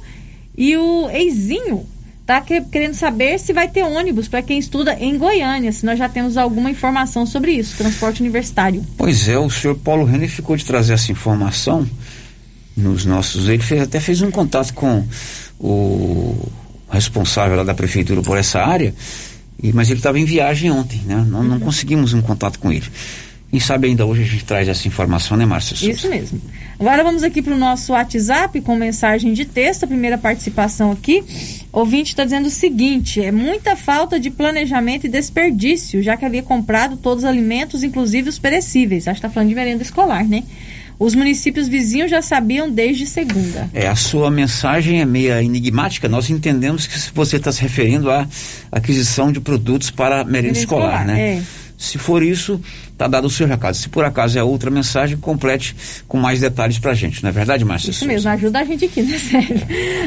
E 0.56 0.74
o 0.74 1.10
Eizinho 1.10 1.86
está 2.26 2.40
que, 2.40 2.60
querendo 2.60 2.94
saber 2.94 3.38
se 3.38 3.52
vai 3.52 3.68
ter 3.68 3.84
ônibus 3.84 4.26
para 4.26 4.42
quem 4.42 4.58
estuda 4.58 4.94
em 4.94 5.16
Goiânia, 5.16 5.70
se 5.70 5.86
nós 5.86 5.96
já 5.96 6.08
temos 6.08 6.36
alguma 6.36 6.68
informação 6.68 7.24
sobre 7.24 7.52
isso, 7.52 7.76
transporte 7.76 8.20
universitário. 8.20 8.84
Pois 8.96 9.28
é, 9.28 9.38
o 9.38 9.48
senhor 9.48 9.76
Paulo 9.76 10.04
Renner 10.04 10.28
ficou 10.28 10.56
de 10.56 10.64
trazer 10.64 10.94
essa 10.94 11.12
informação 11.12 11.88
nos 12.76 13.04
nossos. 13.04 13.48
Ele 13.48 13.62
fez, 13.62 13.80
até 13.80 14.00
fez 14.00 14.22
um 14.22 14.30
contato 14.32 14.74
com 14.74 15.06
o 15.60 16.48
responsável 16.90 17.56
lá 17.56 17.62
da 17.62 17.74
prefeitura 17.74 18.20
por 18.22 18.36
essa 18.36 18.60
área, 18.60 18.92
e, 19.62 19.72
mas 19.72 19.88
ele 19.88 20.00
estava 20.00 20.18
em 20.18 20.24
viagem 20.24 20.68
ontem, 20.72 21.00
né? 21.06 21.24
Não, 21.28 21.44
não 21.44 21.60
conseguimos 21.60 22.12
um 22.12 22.20
contato 22.20 22.58
com 22.58 22.72
ele. 22.72 22.86
Quem 23.50 23.60
sabe 23.60 23.86
ainda 23.86 24.04
hoje 24.04 24.22
a 24.22 24.26
gente 24.26 24.44
traz 24.44 24.68
essa 24.68 24.88
informação, 24.88 25.36
né, 25.36 25.46
Márcia? 25.46 25.90
Isso 25.90 26.08
mesmo. 26.10 26.40
Agora 26.78 27.02
vamos 27.04 27.22
aqui 27.22 27.40
para 27.40 27.54
o 27.54 27.58
nosso 27.58 27.92
WhatsApp 27.92 28.60
com 28.60 28.74
mensagem 28.76 29.32
de 29.32 29.44
texto, 29.44 29.84
a 29.84 29.86
primeira 29.86 30.18
participação 30.18 30.90
aqui. 30.90 31.22
O 31.72 31.80
ouvinte 31.80 32.10
está 32.10 32.24
dizendo 32.24 32.46
o 32.46 32.50
seguinte: 32.50 33.22
é 33.22 33.30
muita 33.30 33.76
falta 33.76 34.18
de 34.18 34.30
planejamento 34.30 35.06
e 35.06 35.08
desperdício, 35.08 36.02
já 36.02 36.16
que 36.16 36.24
havia 36.24 36.42
comprado 36.42 36.96
todos 36.96 37.24
os 37.24 37.30
alimentos, 37.30 37.82
inclusive 37.82 38.28
os 38.28 38.38
perecíveis. 38.38 39.06
Acho 39.06 39.20
que 39.20 39.26
está 39.26 39.32
falando 39.32 39.48
de 39.48 39.54
merenda 39.54 39.82
escolar, 39.82 40.26
né? 40.26 40.42
Os 40.98 41.14
municípios 41.14 41.68
vizinhos 41.68 42.10
já 42.10 42.22
sabiam 42.22 42.70
desde 42.70 43.06
segunda. 43.06 43.68
É, 43.72 43.86
a 43.86 43.94
sua 43.94 44.30
mensagem 44.30 45.00
é 45.00 45.04
meia 45.04 45.42
enigmática. 45.42 46.08
Nós 46.08 46.30
entendemos 46.30 46.86
que 46.86 46.98
você 47.14 47.36
está 47.36 47.52
se 47.52 47.60
referindo 47.60 48.10
à 48.10 48.26
aquisição 48.72 49.30
de 49.30 49.38
produtos 49.38 49.90
para 49.90 50.24
merenda, 50.24 50.32
merenda 50.32 50.58
escolar, 50.58 51.00
escolar, 51.00 51.06
né? 51.06 51.36
É. 51.36 51.42
Se 51.78 51.98
for 51.98 52.22
isso, 52.22 52.58
está 52.96 53.06
dado 53.06 53.26
o 53.26 53.30
seu 53.30 53.46
recado. 53.46 53.74
Se 53.74 53.90
por 53.90 54.04
acaso 54.04 54.38
é 54.38 54.42
outra 54.42 54.70
mensagem, 54.70 55.18
complete 55.18 55.76
com 56.08 56.18
mais 56.18 56.40
detalhes 56.40 56.78
para 56.78 56.92
a 56.92 56.94
gente. 56.94 57.22
Não 57.22 57.28
é 57.28 57.32
verdade, 57.32 57.64
Márcia? 57.64 57.90
Isso 57.90 58.06
mesmo, 58.06 58.30
ajuda 58.30 58.60
a 58.60 58.64
gente 58.64 58.86
aqui, 58.86 59.02
né, 59.02 59.18
Sério? 59.18 59.60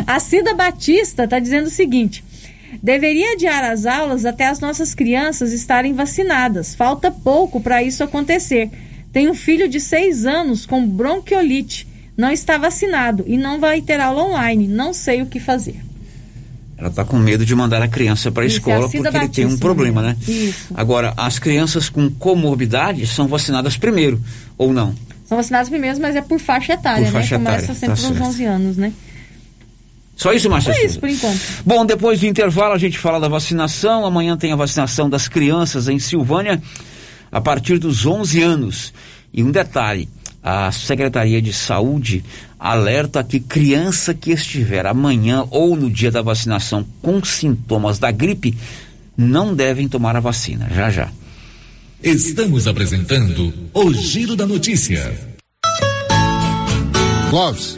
A 0.07 0.19
Cida 0.19 0.55
Batista 0.55 1.25
está 1.25 1.39
dizendo 1.39 1.67
o 1.67 1.69
seguinte. 1.69 2.23
Deveria 2.81 3.33
adiar 3.33 3.63
as 3.63 3.85
aulas 3.85 4.25
até 4.25 4.47
as 4.47 4.59
nossas 4.59 4.95
crianças 4.95 5.53
estarem 5.53 5.93
vacinadas. 5.93 6.73
Falta 6.73 7.11
pouco 7.11 7.61
para 7.61 7.83
isso 7.83 8.03
acontecer. 8.03 8.69
Tenho 9.13 9.31
um 9.31 9.35
filho 9.35 9.67
de 9.67 9.79
seis 9.79 10.25
anos 10.25 10.65
com 10.65 10.85
bronquiolite. 10.87 11.87
Não 12.17 12.31
está 12.31 12.57
vacinado 12.57 13.23
e 13.27 13.37
não 13.37 13.59
vai 13.59 13.81
ter 13.81 13.99
aula 13.99 14.23
online. 14.23 14.67
Não 14.67 14.93
sei 14.93 15.21
o 15.21 15.27
que 15.27 15.39
fazer. 15.39 15.88
Ela 16.79 16.87
está 16.87 17.03
com 17.03 17.17
medo 17.17 17.45
de 17.45 17.53
mandar 17.53 17.81
a 17.81 17.89
criança 17.89 18.31
para 18.31 18.43
a 18.43 18.45
escola 18.45 18.83
porque 18.83 19.01
Batista, 19.01 19.25
ele 19.25 19.29
tem 19.33 19.45
um 19.45 19.57
problema, 19.57 20.01
né? 20.01 20.15
Isso. 20.25 20.73
Agora, 20.73 21.13
as 21.17 21.37
crianças 21.37 21.89
com 21.89 22.09
comorbidade 22.09 23.05
são 23.05 23.27
vacinadas 23.27 23.75
primeiro, 23.75 24.19
ou 24.57 24.71
não? 24.71 24.95
São 25.25 25.37
vacinadas 25.37 25.67
primeiro, 25.67 25.99
mas 25.99 26.15
é 26.15 26.21
por 26.21 26.39
faixa 26.39 26.73
etária, 26.73 27.03
por 27.07 27.11
faixa 27.11 27.37
né? 27.37 27.43
Etária, 27.43 27.67
Começa 27.67 27.79
sempre 27.79 28.01
tá 28.01 28.09
nos 28.09 28.21
11 28.29 28.45
anos, 28.45 28.77
né? 28.77 28.93
Só 30.15 30.31
isso, 30.31 30.49
Márcia? 30.49 30.73
Só 30.73 30.79
isso, 30.81 30.99
por 31.01 31.09
enquanto. 31.09 31.39
Bom, 31.65 31.85
depois 31.85 32.21
do 32.21 32.27
intervalo 32.27 32.73
a 32.73 32.77
gente 32.77 32.97
fala 32.97 33.19
da 33.19 33.27
vacinação. 33.27 34.05
Amanhã 34.05 34.37
tem 34.37 34.53
a 34.53 34.55
vacinação 34.55 35.09
das 35.09 35.27
crianças 35.27 35.89
em 35.89 35.99
Silvânia 35.99 36.61
a 37.29 37.41
partir 37.41 37.77
dos 37.77 38.05
11 38.05 38.41
anos. 38.41 38.93
E 39.33 39.43
um 39.43 39.51
detalhe, 39.51 40.09
a 40.43 40.71
Secretaria 40.71 41.41
de 41.41 41.53
Saúde 41.53 42.23
alerta 42.57 43.23
que 43.23 43.39
criança 43.39 44.13
que 44.13 44.31
estiver 44.31 44.85
amanhã 44.85 45.45
ou 45.51 45.75
no 45.75 45.89
dia 45.89 46.11
da 46.11 46.21
vacinação 46.21 46.85
com 47.01 47.23
sintomas 47.23 47.99
da 47.99 48.11
gripe 48.11 48.57
não 49.17 49.53
devem 49.53 49.87
tomar 49.87 50.15
a 50.15 50.19
vacina. 50.19 50.69
Já 50.73 50.89
já. 50.89 51.09
Estamos 52.01 52.67
apresentando 52.67 53.53
o 53.73 53.93
Giro 53.93 54.35
da 54.35 54.45
Notícia. 54.45 55.13
Clóvis, 57.29 57.77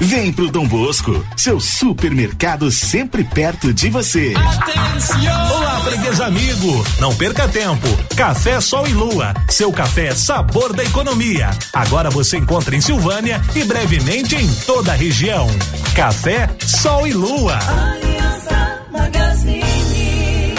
Vem 0.00 0.32
pro 0.32 0.50
Dom 0.50 0.66
Bosco, 0.66 1.24
seu 1.36 1.60
supermercado 1.60 2.70
sempre 2.70 3.22
perto 3.22 3.72
de 3.72 3.90
você. 3.90 4.32
Atenção! 4.34 5.56
Olá, 5.56 5.78
freguês 5.80 6.20
amigo, 6.22 6.86
não 6.98 7.14
perca 7.14 7.46
tempo. 7.46 7.86
Café 8.16 8.62
Sol 8.62 8.88
e 8.88 8.94
Lua, 8.94 9.34
seu 9.50 9.70
café 9.70 10.14
sabor 10.14 10.72
da 10.72 10.82
economia. 10.82 11.50
Agora 11.74 12.08
você 12.08 12.38
encontra 12.38 12.74
em 12.74 12.80
Silvânia 12.80 13.42
e 13.54 13.62
brevemente 13.64 14.36
em 14.36 14.48
toda 14.66 14.92
a 14.92 14.96
região. 14.96 15.46
Café 15.94 16.48
Sol 16.66 17.06
e 17.06 17.12
Lua. 17.12 17.58
Aliança 17.58 18.82
Magazine. 18.90 20.54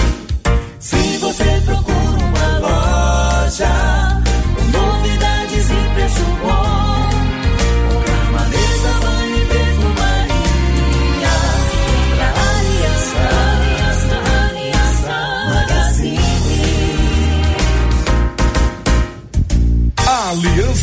Se 0.80 1.17
você 1.17 1.62
procura 1.65 1.97
uma 1.97 2.60
loja, 2.60 4.11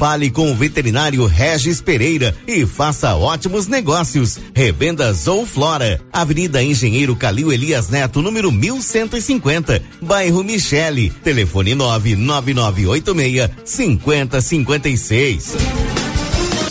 Fale 0.00 0.30
com 0.30 0.50
o 0.50 0.54
veterinário 0.54 1.26
Regis 1.26 1.82
Pereira 1.82 2.34
e 2.48 2.64
faça 2.64 3.14
ótimos 3.14 3.66
negócios. 3.66 4.38
Revendas 4.54 5.28
ou 5.28 5.44
Flora, 5.44 6.00
Avenida 6.10 6.62
Engenheiro 6.62 7.14
Calil 7.14 7.52
Elias 7.52 7.90
Neto, 7.90 8.22
número 8.22 8.50
1150, 8.50 9.82
bairro 10.00 10.42
Michele. 10.42 11.10
Telefone 11.10 11.74
99986 11.74 13.50
5056. 13.62 16.09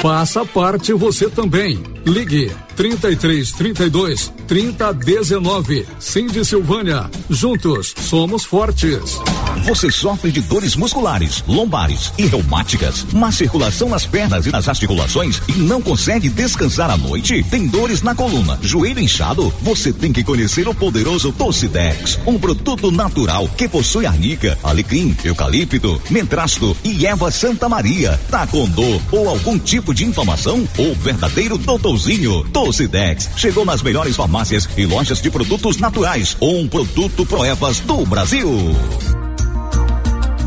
Faça 0.00 0.46
parte 0.46 0.94
você 0.94 1.28
também. 1.28 1.78
Ligue 2.06 2.50
33 2.74 3.52
32 3.52 4.32
30 4.48 4.94
19. 4.94 5.86
Cindy 5.98 6.42
Silvânia. 6.42 7.10
Juntos 7.28 7.94
somos 7.98 8.44
fortes. 8.46 9.20
Você 9.66 9.90
sofre 9.90 10.32
de 10.32 10.40
dores 10.40 10.74
musculares, 10.74 11.44
lombares 11.46 12.12
e 12.16 12.24
reumáticas, 12.24 13.04
má 13.12 13.30
circulação 13.30 13.90
nas 13.90 14.06
pernas 14.06 14.46
e 14.46 14.50
nas 14.50 14.66
articulações 14.66 15.42
e 15.46 15.52
não 15.52 15.82
consegue 15.82 16.30
descansar 16.30 16.90
à 16.90 16.96
noite? 16.96 17.44
Tem 17.50 17.66
dores 17.66 18.00
na 18.00 18.14
coluna, 18.14 18.58
joelho 18.62 19.00
inchado? 19.00 19.52
Você 19.60 19.92
tem 19.92 20.12
que 20.12 20.24
conhecer 20.24 20.66
o 20.66 20.74
poderoso 20.74 21.30
Tocidex, 21.32 22.18
um 22.26 22.38
produto 22.38 22.90
natural 22.90 23.46
que 23.48 23.68
possui 23.68 24.06
arnica, 24.06 24.58
alecrim, 24.62 25.14
eucalipto, 25.22 26.00
mentrasto 26.08 26.74
e 26.82 27.04
erva 27.04 27.30
Santa 27.30 27.68
Maria. 27.68 28.18
Com 28.50 28.66
dor 28.68 29.00
ou 29.12 29.28
algum 29.28 29.58
tipo 29.58 29.89
de 29.94 30.04
inflamação? 30.04 30.66
O 30.78 30.94
verdadeiro 30.94 31.58
doutorzinho 31.58 32.44
Tocidex 32.52 33.30
chegou 33.36 33.64
nas 33.64 33.82
melhores 33.82 34.16
farmácias 34.16 34.68
e 34.76 34.86
lojas 34.86 35.20
de 35.20 35.30
produtos 35.30 35.76
naturais. 35.78 36.36
Um 36.40 36.68
produto 36.68 37.26
Proevas 37.26 37.80
do 37.80 38.04
Brasil. 38.06 38.48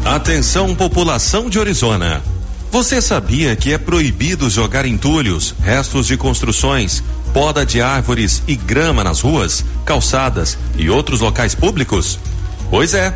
Atenção 0.05 0.75
população 0.75 1.49
de 1.49 1.57
Orizona. 1.57 2.21
Você 2.71 2.99
sabia 3.01 3.55
que 3.55 3.71
é 3.71 3.77
proibido 3.77 4.49
jogar 4.49 4.85
entulhos, 4.85 5.53
restos 5.61 6.07
de 6.07 6.17
construções, 6.17 7.03
poda 7.31 7.65
de 7.65 7.81
árvores 7.81 8.41
e 8.47 8.55
grama 8.55 9.03
nas 9.03 9.21
ruas, 9.21 9.63
calçadas 9.85 10.57
e 10.75 10.89
outros 10.89 11.21
locais 11.21 11.53
públicos? 11.53 12.17
Pois 12.69 12.95
é, 12.95 13.15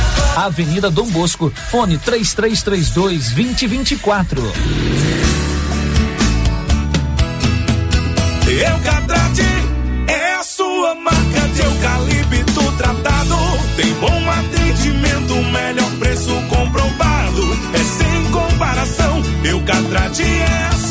Avenida 0.35 0.89
Dom 0.89 1.07
Bosco, 1.07 1.51
fone 1.69 1.97
3332 1.97 3.31
2024. 3.31 4.41
Eucatrate 8.47 9.41
é 10.07 10.33
a 10.35 10.43
sua 10.43 10.95
marca 10.95 11.47
de 11.53 11.61
eucalipto 11.61 12.71
tratado. 12.77 13.35
Tem 13.75 13.93
bom 13.95 14.29
atendimento, 14.29 15.35
melhor 15.51 15.91
preço 15.99 16.31
comprovado. 16.49 17.41
É 17.73 17.83
sem 17.83 18.31
comparação. 18.31 19.21
Eucatrate 19.43 20.23
é 20.23 20.67
a 20.67 20.71
sua 20.71 20.90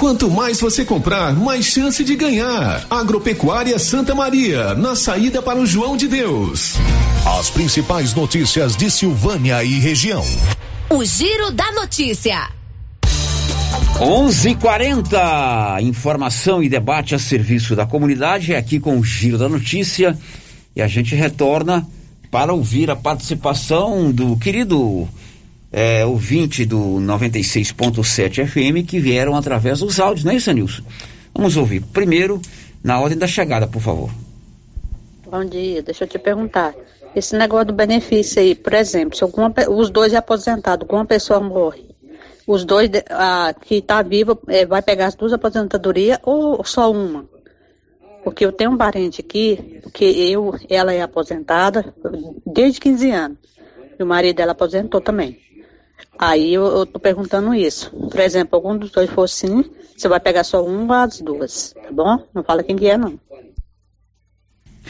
Quanto 0.00 0.30
mais 0.30 0.58
você 0.58 0.82
comprar, 0.82 1.34
mais 1.34 1.66
chance 1.66 2.02
de 2.02 2.16
ganhar. 2.16 2.86
Agropecuária 2.88 3.78
Santa 3.78 4.14
Maria, 4.14 4.74
na 4.74 4.96
saída 4.96 5.42
para 5.42 5.58
o 5.58 5.66
João 5.66 5.94
de 5.94 6.08
Deus. 6.08 6.76
As 7.38 7.50
principais 7.50 8.14
notícias 8.14 8.74
de 8.74 8.90
Silvânia 8.90 9.62
e 9.62 9.78
região. 9.78 10.24
O 10.88 11.04
Giro 11.04 11.50
da 11.50 11.70
Notícia. 11.72 12.48
11:40 13.98 15.82
Informação 15.82 16.62
e 16.62 16.70
debate 16.70 17.14
a 17.14 17.18
serviço 17.18 17.76
da 17.76 17.84
comunidade 17.84 18.54
é 18.54 18.56
aqui 18.56 18.80
com 18.80 18.98
o 18.98 19.04
Giro 19.04 19.36
da 19.36 19.50
Notícia 19.50 20.18
e 20.74 20.80
a 20.80 20.88
gente 20.88 21.14
retorna 21.14 21.86
para 22.30 22.54
ouvir 22.54 22.90
a 22.90 22.96
participação 22.96 24.10
do 24.10 24.34
querido 24.38 25.06
é, 25.72 26.04
ouvinte 26.04 26.64
do 26.64 26.78
96.7 26.78 28.46
FM 28.46 28.86
que 28.86 28.98
vieram 28.98 29.36
através 29.36 29.80
dos 29.80 30.00
áudios, 30.00 30.24
não 30.24 30.32
é 30.32 30.36
isso, 30.36 30.52
Nilson? 30.52 30.82
Vamos 31.34 31.56
ouvir 31.56 31.80
primeiro 31.80 32.40
na 32.82 33.00
ordem 33.00 33.16
da 33.16 33.26
chegada, 33.26 33.66
por 33.66 33.80
favor. 33.80 34.10
Bom 35.30 35.44
dia, 35.44 35.82
deixa 35.82 36.04
eu 36.04 36.08
te 36.08 36.18
perguntar. 36.18 36.74
Esse 37.14 37.36
negócio 37.36 37.66
do 37.66 37.72
benefício 37.72 38.40
aí, 38.40 38.54
por 38.54 38.74
exemplo, 38.74 39.16
se 39.16 39.22
alguma, 39.22 39.52
os 39.68 39.90
dois 39.90 40.12
é 40.12 40.16
aposentado, 40.16 40.84
alguma 40.84 41.04
pessoa 41.04 41.40
morre, 41.40 41.84
os 42.46 42.64
dois 42.64 42.90
a, 43.08 43.54
que 43.54 43.76
está 43.76 44.02
vivo 44.02 44.38
é, 44.48 44.66
vai 44.66 44.82
pegar 44.82 45.06
as 45.06 45.14
duas 45.14 45.32
aposentadorias 45.32 46.18
ou 46.24 46.64
só 46.64 46.90
uma? 46.90 47.28
Porque 48.24 48.44
eu 48.44 48.52
tenho 48.52 48.72
um 48.72 48.76
parente 48.76 49.20
aqui, 49.20 49.80
que 49.94 50.04
eu, 50.04 50.54
ela 50.68 50.92
é 50.92 51.00
aposentada 51.00 51.94
desde 52.44 52.80
15 52.80 53.10
anos. 53.10 53.38
E 53.98 54.02
o 54.02 54.06
marido 54.06 54.36
dela 54.36 54.52
aposentou 54.52 55.00
também. 55.00 55.38
Aí 56.22 56.52
eu, 56.52 56.66
eu 56.66 56.84
tô 56.84 57.00
perguntando 57.00 57.54
isso. 57.54 57.90
Por 57.90 58.20
exemplo, 58.20 58.54
algum 58.54 58.76
dos 58.76 58.90
dois 58.90 59.08
for 59.08 59.26
sim, 59.26 59.64
você 59.96 60.06
vai 60.06 60.20
pegar 60.20 60.44
só 60.44 60.62
uma 60.62 60.98
ou 60.98 61.04
as 61.04 61.18
duas, 61.18 61.72
tá 61.72 61.90
bom? 61.90 62.22
Não 62.34 62.44
fala 62.44 62.62
quem 62.62 62.76
que 62.76 62.86
é, 62.86 62.98
não. 62.98 63.18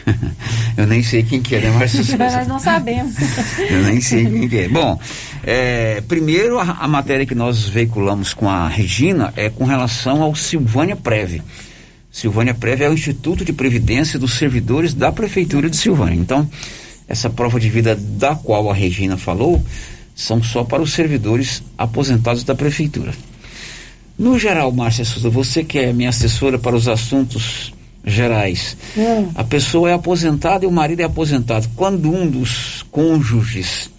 Eu 0.75 0.85
nem 0.87 1.01
sei 1.01 1.23
quem 1.23 1.41
que 1.41 1.55
é, 1.55 1.61
né, 1.61 1.69
Marcia? 1.71 2.03
Nós 2.19 2.47
não 2.49 2.59
sabemos. 2.59 3.15
Eu 3.69 3.81
nem 3.83 4.01
sei 4.01 4.25
quem 4.25 4.49
que 4.49 4.57
é. 4.57 4.67
Bom, 4.67 4.99
é, 5.41 6.01
primeiro 6.01 6.59
a, 6.59 6.63
a, 6.63 6.87
matéria 6.89 7.25
que 7.25 7.35
nós 7.35 7.63
veiculamos 7.63 8.33
com 8.33 8.49
a 8.49 8.67
Regina 8.67 9.33
é 9.37 9.49
com 9.49 9.63
relação 9.63 10.21
ao 10.21 10.35
Silvânia 10.35 10.97
Preve. 10.97 11.41
Silvânia 12.11 12.53
Preve 12.53 12.83
é 12.83 12.89
o 12.89 12.93
Instituto 12.93 13.45
de 13.45 13.53
Previdência 13.53 14.19
dos 14.19 14.33
Servidores 14.33 14.93
da 14.93 15.13
Prefeitura 15.13 15.69
de 15.69 15.77
Silvânia. 15.77 16.19
Então, 16.19 16.49
essa 17.07 17.29
prova 17.29 17.57
de 17.57 17.69
vida 17.69 17.95
da 17.95 18.35
qual 18.35 18.69
a 18.69 18.73
Regina 18.73 19.15
falou 19.15 19.63
são 20.21 20.41
só 20.43 20.63
para 20.63 20.81
os 20.81 20.93
servidores 20.93 21.63
aposentados 21.77 22.43
da 22.43 22.53
Prefeitura. 22.53 23.11
No 24.17 24.37
geral, 24.37 24.71
Márcia 24.71 25.03
Souza, 25.03 25.29
você 25.29 25.63
que 25.63 25.79
é 25.79 25.91
minha 25.91 26.09
assessora 26.09 26.59
para 26.59 26.75
os 26.75 26.87
assuntos 26.87 27.73
gerais. 28.05 28.77
É. 28.95 29.25
A 29.33 29.43
pessoa 29.43 29.89
é 29.89 29.93
aposentada 29.93 30.63
e 30.63 30.67
o 30.67 30.71
marido 30.71 30.99
é 30.99 31.05
aposentado. 31.05 31.67
Quando 31.75 32.13
um 32.13 32.29
dos 32.29 32.85
cônjuges 32.91 33.89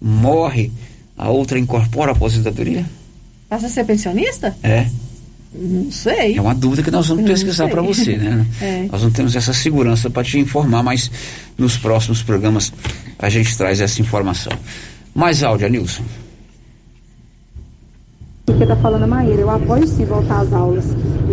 morre, 0.00 0.72
a 1.16 1.28
outra 1.28 1.58
incorpora 1.58 2.12
a 2.12 2.14
aposentadoria? 2.14 2.84
Passa 3.48 3.66
a 3.66 3.68
ser 3.68 3.84
pensionista? 3.84 4.56
É. 4.62 4.86
Não 5.54 5.92
sei. 5.92 6.38
É 6.38 6.40
uma 6.40 6.54
dúvida 6.54 6.82
que 6.82 6.90
nós 6.90 7.06
vamos 7.06 7.26
pesquisar 7.26 7.68
para 7.68 7.82
você, 7.82 8.16
né? 8.16 8.46
É. 8.62 8.88
Nós 8.90 9.02
não 9.02 9.10
temos 9.10 9.36
essa 9.36 9.52
segurança 9.52 10.08
para 10.08 10.24
te 10.24 10.38
informar, 10.38 10.82
mas 10.82 11.10
nos 11.58 11.76
próximos 11.76 12.22
programas 12.22 12.72
a 13.18 13.28
gente 13.28 13.56
traz 13.56 13.80
essa 13.80 14.00
informação. 14.00 14.52
Mais 15.14 15.42
áudio, 15.42 15.68
Nilson. 15.68 16.04
Que 18.46 18.62
está 18.62 18.74
falando 18.76 19.04
a 19.04 19.06
Maíra, 19.06 19.40
eu 19.40 19.50
apoio 19.50 19.86
sim 19.86 20.04
voltar 20.04 20.40
às 20.40 20.52
aulas, 20.52 20.86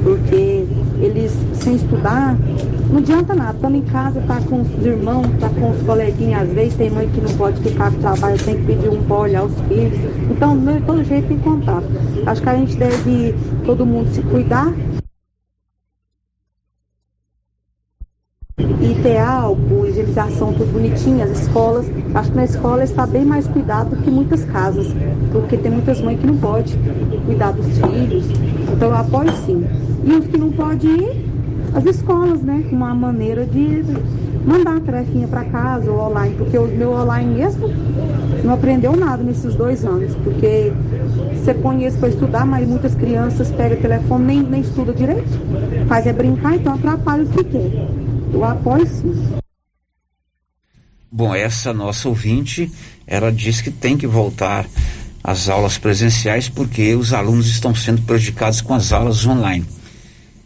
porque 0.04 0.66
eles, 1.02 1.32
sem 1.54 1.76
estudar, 1.76 2.38
não 2.90 2.98
adianta 2.98 3.34
nada. 3.34 3.56
Estamos 3.56 3.80
em 3.80 3.84
casa, 3.84 4.22
tá 4.22 4.42
com 4.42 4.62
os 4.62 4.86
irmãos, 4.86 5.28
tá 5.40 5.50
com 5.50 5.72
os 5.72 5.82
coleguinhas, 5.84 6.44
às 6.44 6.54
vezes 6.54 6.76
tem 6.76 6.90
mãe 6.90 7.10
que 7.10 7.22
não 7.22 7.36
pode 7.36 7.62
ficar 7.62 7.92
com 7.92 8.00
trabalho, 8.00 8.44
tem 8.44 8.58
que 8.58 8.66
pedir 8.66 8.90
um 8.90 9.04
para 9.04 9.16
olhar 9.16 9.44
os 9.44 9.54
filhos. 9.62 9.98
Então, 10.30 10.58
de 10.58 10.82
todo 10.82 11.04
jeito 11.04 11.28
tem 11.28 11.40
contato. 11.40 11.88
Acho 12.26 12.42
que 12.42 12.50
a 12.50 12.56
gente 12.56 12.76
deve, 12.76 13.36
todo 13.66 13.86
mundo, 13.86 14.14
se 14.14 14.22
cuidar 14.22 14.74
e 18.82 19.02
ter 19.02 19.18
álcool, 19.18 19.69
higienização, 20.00 20.54
tudo 20.54 20.72
bonitinho, 20.72 21.24
as 21.24 21.32
escolas. 21.32 21.86
Acho 22.14 22.32
que 22.32 22.38
na 22.38 22.46
escola 22.46 22.84
está 22.84 23.06
bem 23.06 23.26
mais 23.26 23.48
cuidado 23.48 23.96
do 23.96 24.02
que 24.02 24.10
muitas 24.10 24.44
casas, 24.46 24.88
porque 25.32 25.58
tem 25.58 25.72
muitas 25.72 26.02
mães 26.02 26.20
que 26.20 26.28
não 26.28 26.38
podem 26.38 26.66
cuidar 27.26 27.52
dos 27.52 27.68
filhos. 27.78 28.26
Então 28.72 28.90
eu 28.90 28.96
apoio 28.96 29.32
sim. 29.46 29.66
E 30.04 30.14
os 30.14 30.26
que 30.28 30.38
não 30.38 30.52
podem 30.52 30.92
ir, 30.92 31.30
as 31.74 31.86
escolas, 31.86 32.42
né? 32.42 32.64
Uma 32.72 32.94
maneira 32.96 33.46
de 33.46 33.84
mandar 34.46 34.78
a 34.78 34.80
tarefinha 34.80 35.28
para 35.28 35.44
casa 35.46 35.92
ou 35.92 36.00
online, 36.00 36.36
porque 36.38 36.58
o 36.58 36.68
meu 36.68 36.94
online 36.94 37.36
mesmo 37.36 37.70
não 38.44 38.54
aprendeu 38.54 38.96
nada 38.96 39.22
nesses 39.22 39.54
dois 39.54 39.84
anos, 39.86 40.16
porque 40.24 40.72
você 41.36 41.54
põe 41.54 41.86
isso 41.86 41.98
para 41.98 42.10
estudar, 42.10 42.46
mas 42.46 42.68
muitas 42.68 42.96
crianças 42.96 43.52
pegam 43.52 43.78
o 43.78 43.82
telefone 43.82 44.26
nem, 44.26 44.44
nem 44.44 44.62
estuda 44.62 44.94
direito, 44.94 45.28
faz 45.88 46.08
é 46.08 46.14
brincar, 46.14 46.56
então 46.56 46.74
atrapalha 46.74 47.24
o 47.24 47.28
que 47.28 47.44
quer. 47.44 47.88
Eu 48.34 48.46
apoio 48.46 48.88
sim. 48.88 49.40
Bom, 51.12 51.34
essa 51.34 51.74
nossa 51.74 52.08
ouvinte, 52.08 52.72
ela 53.08 53.32
diz 53.32 53.62
que 53.62 53.72
tem 53.72 53.98
que 53.98 54.06
voltar 54.06 54.68
às 55.24 55.50
aulas 55.50 55.78
presenciais 55.78 56.48
porque 56.48 56.94
os 56.96 57.14
alunos 57.14 57.48
estão 57.48 57.74
sendo 57.74 58.02
prejudicados 58.04 58.62
com 58.62 58.74
as 58.74 58.94
aulas 58.94 59.26
online. 59.26 59.66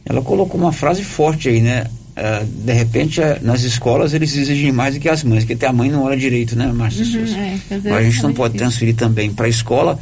Ela 0.05 0.22
colocou 0.22 0.59
uma 0.59 0.72
frase 0.72 1.03
forte 1.03 1.49
aí, 1.49 1.61
né? 1.61 1.86
Uh, 2.16 2.45
de 2.45 2.74
repente, 2.74 3.20
uh, 3.20 3.39
nas 3.41 3.64
escolas 3.64 4.14
eles 4.14 4.36
exigem 4.36 4.72
mais 4.72 4.93
do 4.93 5.01
que 5.01 5.09
as 5.09 5.24
mães, 5.24 5.43
porque 5.43 5.53
até 5.53 5.68
a 5.68 5.74
mãe 5.74 5.89
não 5.89 6.03
olha 6.03 6.16
direito, 6.16 6.55
né, 6.55 6.72
Márcia? 6.72 7.03
Uhum, 7.03 7.36
é, 7.36 7.59
Mas 7.72 7.86
a 7.88 8.03
gente 8.03 8.22
não 8.22 8.34
pode 8.34 8.55
transferir 8.55 8.95
também 8.95 9.34
para 9.34 9.47
a 9.47 9.49
escola 9.49 9.99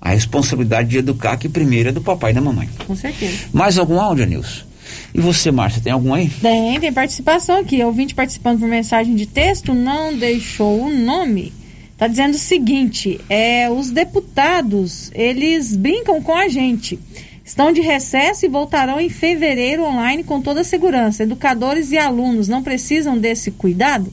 a 0.00 0.10
responsabilidade 0.10 0.88
de 0.88 0.98
educar, 0.98 1.36
que 1.36 1.48
primeiro 1.48 1.88
é 1.88 1.92
do 1.92 2.00
papai 2.00 2.30
e 2.30 2.34
da 2.34 2.40
mamãe. 2.40 2.68
Com 2.86 2.94
certeza. 2.94 3.36
Mais 3.52 3.76
algum 3.76 4.00
áudio, 4.00 4.24
Nilson? 4.24 4.67
E 5.14 5.20
você, 5.20 5.50
Márcia, 5.50 5.82
tem 5.82 5.92
algum 5.92 6.14
aí? 6.14 6.28
Tem, 6.28 6.78
tem 6.80 6.92
participação 6.92 7.58
aqui. 7.58 7.82
Ouvinte 7.82 8.14
participando 8.14 8.60
por 8.60 8.68
mensagem 8.68 9.14
de 9.14 9.26
texto 9.26 9.74
não 9.74 10.16
deixou 10.16 10.82
o 10.82 10.90
nome. 10.90 11.52
Está 11.92 12.06
dizendo 12.06 12.34
o 12.34 12.38
seguinte: 12.38 13.20
é, 13.28 13.70
os 13.70 13.90
deputados 13.90 15.10
eles 15.14 15.74
brincam 15.74 16.22
com 16.22 16.34
a 16.34 16.48
gente. 16.48 16.98
Estão 17.44 17.72
de 17.72 17.80
recesso 17.80 18.44
e 18.44 18.48
voltarão 18.48 19.00
em 19.00 19.08
fevereiro 19.08 19.82
online 19.82 20.22
com 20.22 20.40
toda 20.40 20.60
a 20.60 20.64
segurança. 20.64 21.22
Educadores 21.22 21.90
e 21.90 21.98
alunos 21.98 22.46
não 22.46 22.62
precisam 22.62 23.16
desse 23.16 23.50
cuidado? 23.50 24.12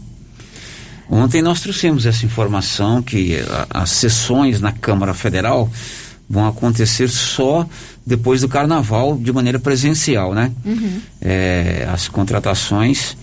Ontem 1.10 1.42
nós 1.42 1.60
trouxemos 1.62 2.06
essa 2.06 2.26
informação 2.26 3.02
que 3.02 3.38
a, 3.40 3.82
as 3.82 3.92
sessões 3.92 4.62
na 4.62 4.72
Câmara 4.72 5.14
Federal 5.14 5.70
vão 6.30 6.48
acontecer 6.48 7.08
só 7.08 7.68
depois 8.06 8.42
do 8.42 8.48
carnaval 8.48 9.18
de 9.18 9.32
maneira 9.32 9.58
presencial, 9.58 10.34
né? 10.34 10.52
Uhum. 10.64 11.00
É, 11.22 11.88
as 11.92 12.08
contratações, 12.08 13.18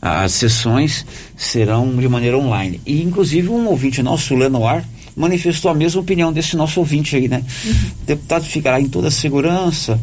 as 0.00 0.32
sessões 0.32 1.04
serão 1.36 1.94
de 1.96 2.08
maneira 2.08 2.38
online. 2.38 2.80
E 2.86 3.02
inclusive 3.02 3.48
um 3.48 3.66
ouvinte 3.66 4.02
nosso, 4.02 4.34
o 4.34 4.38
Lenoir, 4.38 4.84
manifestou 5.14 5.70
a 5.70 5.74
mesma 5.74 6.00
opinião 6.00 6.32
desse 6.32 6.56
nosso 6.56 6.80
ouvinte 6.80 7.14
aí, 7.14 7.28
né? 7.28 7.44
Uhum. 7.64 7.72
O 8.02 8.06
deputado 8.06 8.44
ficará 8.44 8.80
em 8.80 8.88
toda 8.88 9.08
a 9.08 9.10
segurança, 9.10 10.00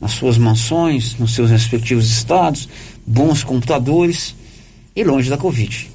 nas 0.00 0.12
suas 0.12 0.38
mansões, 0.38 1.16
nos 1.18 1.34
seus 1.34 1.50
respectivos 1.50 2.10
estados, 2.10 2.68
bons 3.06 3.42
computadores 3.42 4.34
e 4.94 5.02
longe 5.02 5.28
da 5.28 5.36
Covid. 5.36 5.90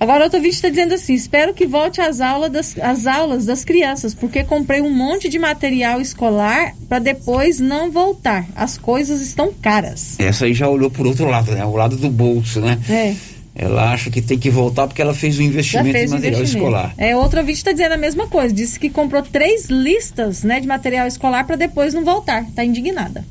Agora 0.00 0.24
outro 0.24 0.40
vídeo 0.40 0.54
está 0.54 0.70
dizendo 0.70 0.94
assim: 0.94 1.12
espero 1.12 1.52
que 1.52 1.66
volte 1.66 2.00
às 2.00 2.22
aulas 2.22 2.50
das, 2.50 2.78
às 2.78 3.06
aulas 3.06 3.44
das 3.44 3.66
crianças, 3.66 4.14
porque 4.14 4.42
comprei 4.42 4.80
um 4.80 4.90
monte 4.90 5.28
de 5.28 5.38
material 5.38 6.00
escolar 6.00 6.74
para 6.88 6.98
depois 6.98 7.60
não 7.60 7.90
voltar. 7.90 8.46
As 8.56 8.78
coisas 8.78 9.20
estão 9.20 9.52
caras. 9.52 10.18
Essa 10.18 10.46
aí 10.46 10.54
já 10.54 10.66
olhou 10.66 10.90
por 10.90 11.06
outro 11.06 11.28
lado, 11.28 11.52
né? 11.52 11.62
O 11.66 11.76
lado 11.76 11.98
do 11.98 12.08
bolso, 12.08 12.62
né? 12.62 12.78
É. 12.88 13.14
Ela 13.54 13.92
acha 13.92 14.10
que 14.10 14.22
tem 14.22 14.38
que 14.38 14.48
voltar 14.48 14.86
porque 14.86 15.02
ela 15.02 15.12
fez 15.12 15.38
um 15.38 15.42
investimento 15.42 15.92
fez 15.92 16.10
em 16.10 16.14
material 16.14 16.40
investimento. 16.40 16.66
escolar. 16.66 16.94
É, 16.96 17.14
outro 17.14 17.40
vídeo 17.40 17.58
está 17.58 17.72
dizendo 17.72 17.92
a 17.92 17.98
mesma 17.98 18.26
coisa. 18.26 18.54
Disse 18.54 18.80
que 18.80 18.88
comprou 18.88 19.22
três 19.22 19.66
listas 19.68 20.42
né, 20.42 20.60
de 20.60 20.66
material 20.66 21.06
escolar 21.06 21.44
para 21.44 21.56
depois 21.56 21.92
não 21.92 22.04
voltar. 22.04 22.44
Está 22.44 22.64
indignada. 22.64 23.22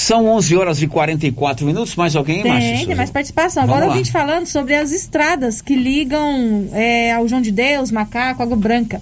São 0.00 0.26
11 0.26 0.56
horas 0.56 0.82
e 0.82 0.86
44 0.86 1.66
minutos. 1.66 1.94
Mais 1.94 2.16
alguém, 2.16 2.42
Tem, 2.42 2.50
Márcia? 2.50 2.86
tem 2.86 2.94
mais 2.94 3.10
participação. 3.10 3.62
Vamos 3.62 3.76
Agora 3.76 3.88
lá. 3.88 3.94
a 3.94 3.96
gente 3.98 4.10
falando 4.10 4.46
sobre 4.46 4.74
as 4.74 4.92
estradas 4.92 5.60
que 5.60 5.76
ligam 5.76 6.68
é, 6.72 7.12
ao 7.12 7.28
João 7.28 7.40
de 7.42 7.50
Deus, 7.50 7.90
Macaco, 7.90 8.42
Água 8.42 8.56
Branca. 8.56 9.00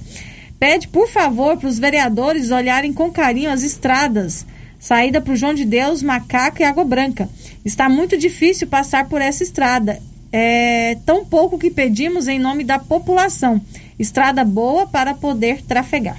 Pede, 0.58 0.88
por 0.88 1.08
favor, 1.08 1.56
para 1.56 1.68
os 1.68 1.78
vereadores 1.78 2.50
olharem 2.50 2.92
com 2.92 3.10
carinho 3.10 3.50
as 3.50 3.62
estradas. 3.62 4.44
Saída 4.78 5.20
para 5.20 5.32
o 5.32 5.36
João 5.36 5.54
de 5.54 5.64
Deus, 5.64 6.02
Macaco 6.02 6.60
e 6.62 6.64
Água 6.64 6.84
Branca. 6.84 7.28
Está 7.64 7.88
muito 7.88 8.16
difícil 8.16 8.66
passar 8.66 9.08
por 9.08 9.20
essa 9.20 9.42
estrada. 9.42 10.00
É 10.32 10.96
tão 11.06 11.24
pouco 11.24 11.58
que 11.58 11.70
pedimos 11.70 12.28
em 12.28 12.38
nome 12.38 12.64
da 12.64 12.78
população. 12.78 13.60
Estrada 13.98 14.44
boa 14.44 14.86
para 14.86 15.14
poder 15.14 15.62
trafegar. 15.62 16.18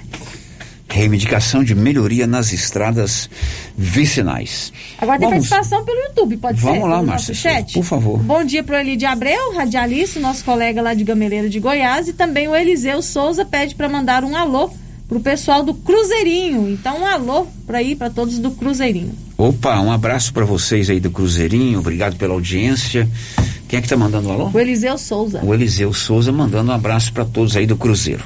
Reivindicação 0.92 1.64
de 1.64 1.76
melhoria 1.76 2.26
nas 2.26 2.52
estradas 2.52 3.30
vicinais. 3.78 4.74
Agora 4.98 5.20
tem 5.20 5.30
Vamos- 5.30 5.48
participação 5.48 5.86
pelo 5.86 6.02
YouTube, 6.08 6.38
pode 6.38 6.60
ser? 6.60 6.66
Vamos 6.66 6.90
lá, 6.90 7.02
Márcia, 7.04 7.34
chat? 7.34 7.74
por 7.74 7.84
favor. 7.84 8.18
Bom 8.20 8.44
dia 8.44 8.64
para 8.64 8.78
o 8.78 8.80
Eli 8.80 8.96
de 8.98 9.06
Abreu, 9.06 9.54
radialista, 9.56 10.20
nosso 10.20 10.44
colega 10.44 10.82
lá 10.82 10.94
de 10.94 11.04
Gameleira 11.04 11.48
de 11.48 11.60
Goiás, 11.60 12.08
e 12.08 12.14
também 12.14 12.48
o 12.48 12.56
Eliseu 12.56 13.02
Souza 13.02 13.46
pede 13.46 13.76
para 13.76 13.88
mandar 13.88 14.24
um 14.24 14.36
alô 14.36 14.72
pro 15.08 15.20
pessoal 15.20 15.64
do 15.64 15.74
Cruzeirinho. 15.74 16.70
Então, 16.70 17.02
um 17.02 17.06
alô 17.06 17.48
para 17.68 17.82
ir 17.82 17.96
para 17.96 18.10
todos 18.10 18.40
do 18.40 18.52
Cruzeirinho. 18.52 19.14
Opa, 19.38 19.80
um 19.80 19.92
abraço 19.92 20.34
para 20.34 20.44
vocês 20.44 20.90
aí 20.90 21.00
do 21.00 21.10
Cruzeirinho. 21.12 21.80
Obrigado 21.80 22.16
pela 22.18 22.34
audiência. 22.34 23.08
Quem 23.68 23.78
é 23.80 23.82
que 23.82 23.88
tá 23.88 23.96
mandando 23.96 24.28
um 24.28 24.32
alô? 24.34 24.50
O 24.54 24.60
Eliseu 24.60 24.98
Souza. 24.98 25.40
O 25.44 25.54
Eliseu 25.54 25.94
Souza 25.94 26.32
mandando 26.32 26.72
um 26.72 26.74
abraço 26.74 27.14
para 27.14 27.24
todos 27.26 27.56
aí 27.56 27.66
do 27.68 27.78
Cruzeiro. 27.78 28.24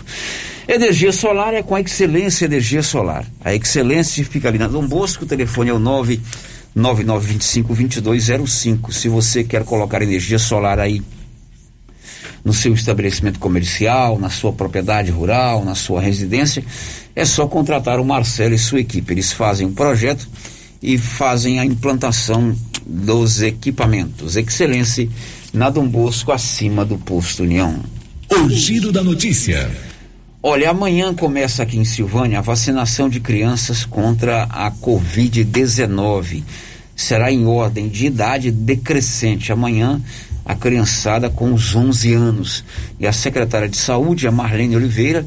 Energia 0.67 1.11
solar 1.11 1.53
é 1.53 1.61
com 1.61 1.75
a 1.75 1.81
Excelência 1.81 2.45
Energia 2.45 2.81
Solar. 2.81 3.23
A 3.43 3.53
Excelência 3.53 4.23
fica 4.23 4.47
ali 4.47 4.57
na 4.57 4.69
Dom 4.69 4.87
Bosco, 4.87 5.25
o 5.25 5.27
telefone 5.27 5.69
é 5.69 5.73
o 5.73 5.79
99925-2205. 6.75 8.93
Se 8.93 9.09
você 9.09 9.43
quer 9.43 9.65
colocar 9.65 10.01
energia 10.01 10.39
solar 10.39 10.79
aí 10.79 11.01
no 12.45 12.53
seu 12.53 12.73
estabelecimento 12.73 13.39
comercial, 13.39 14.17
na 14.17 14.29
sua 14.29 14.53
propriedade 14.53 15.11
rural, 15.11 15.65
na 15.65 15.75
sua 15.75 15.99
residência, 15.99 16.63
é 17.13 17.25
só 17.25 17.45
contratar 17.45 17.99
o 17.99 18.05
Marcelo 18.05 18.55
e 18.55 18.57
sua 18.57 18.79
equipe. 18.79 19.13
Eles 19.13 19.33
fazem 19.33 19.67
um 19.67 19.73
projeto 19.73 20.25
e 20.81 20.97
fazem 20.97 21.59
a 21.59 21.65
implantação 21.65 22.55
dos 22.85 23.41
equipamentos. 23.41 24.37
Excelência 24.37 25.09
na 25.53 25.69
Dom 25.69 25.87
Bosco, 25.87 26.31
acima 26.31 26.85
do 26.85 26.97
posto 26.97 27.43
União. 27.43 27.83
O 28.29 28.49
giro 28.49 28.93
da 28.93 29.03
notícia. 29.03 29.69
Olha, 30.45 30.71
amanhã 30.71 31.13
começa 31.13 31.63
aqui 31.63 31.77
em 31.77 31.85
Silvânia 31.85 32.39
a 32.39 32.41
vacinação 32.41 33.07
de 33.07 33.21
crianças 33.21 33.85
contra 33.85 34.43
a 34.43 34.69
Covid-19. 34.69 36.43
Será 36.93 37.31
em 37.31 37.45
ordem 37.47 37.87
de 37.87 38.07
idade 38.07 38.51
decrescente. 38.51 39.53
Amanhã, 39.53 40.01
a 40.43 40.53
criançada 40.53 41.29
com 41.29 41.53
os 41.53 41.73
11 41.73 42.13
anos. 42.13 42.65
E 42.99 43.07
a 43.07 43.13
secretária 43.13 43.69
de 43.69 43.77
Saúde, 43.77 44.27
a 44.27 44.33
Marlene 44.33 44.75
Oliveira, 44.75 45.25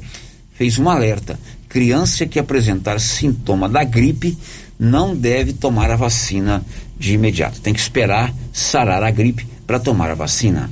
fez 0.53 0.79
um 0.79 0.87
alerta. 0.87 1.41
Criança 1.67 2.27
que 2.27 2.39
apresentar 2.39 3.01
sintoma 3.01 3.71
da 3.71 3.83
gripe 3.85 4.37
não 4.79 5.17
deve 5.17 5.55
tomar 5.55 5.91
a 5.91 5.97
vacina 5.97 6.62
de 6.99 7.14
imediato. 7.14 7.62
Tem 7.62 7.73
que 7.73 7.81
esperar 7.81 8.35
sarar 8.53 9.03
a 9.03 9.11
gripe 9.11 9.47
para 9.67 9.81
tomar 9.81 10.11
a 10.11 10.14
vacina. 10.14 10.69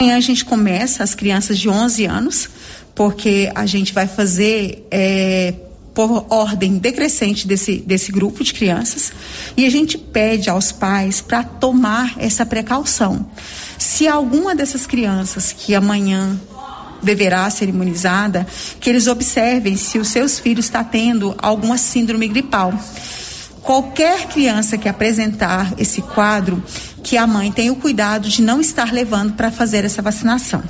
Amanhã 0.00 0.16
a 0.16 0.20
gente 0.20 0.44
começa 0.44 1.02
as 1.02 1.12
crianças 1.12 1.58
de 1.58 1.68
11 1.68 2.04
anos, 2.04 2.48
porque 2.94 3.50
a 3.52 3.66
gente 3.66 3.92
vai 3.92 4.06
fazer 4.06 4.86
é, 4.92 5.52
por 5.92 6.24
ordem 6.30 6.78
decrescente 6.78 7.48
desse, 7.48 7.78
desse 7.78 8.12
grupo 8.12 8.44
de 8.44 8.54
crianças 8.54 9.12
e 9.56 9.66
a 9.66 9.70
gente 9.70 9.98
pede 9.98 10.48
aos 10.48 10.70
pais 10.70 11.20
para 11.20 11.42
tomar 11.42 12.14
essa 12.16 12.46
precaução. 12.46 13.28
Se 13.76 14.06
alguma 14.06 14.54
dessas 14.54 14.86
crianças 14.86 15.50
que 15.52 15.74
amanhã 15.74 16.40
deverá 17.02 17.50
ser 17.50 17.68
imunizada, 17.68 18.46
que 18.80 18.88
eles 18.88 19.08
observem 19.08 19.76
se 19.76 19.98
os 19.98 20.06
seus 20.06 20.38
filhos 20.38 20.66
está 20.66 20.84
tendo 20.84 21.34
alguma 21.38 21.76
síndrome 21.76 22.28
gripal. 22.28 22.72
Qualquer 23.68 24.28
criança 24.28 24.78
que 24.78 24.88
apresentar 24.88 25.74
esse 25.76 26.00
quadro, 26.00 26.62
que 27.02 27.18
a 27.18 27.26
mãe 27.26 27.52
tenha 27.52 27.70
o 27.70 27.76
cuidado 27.76 28.26
de 28.26 28.40
não 28.40 28.62
estar 28.62 28.90
levando 28.90 29.34
para 29.34 29.50
fazer 29.50 29.84
essa 29.84 30.00
vacinação. 30.00 30.62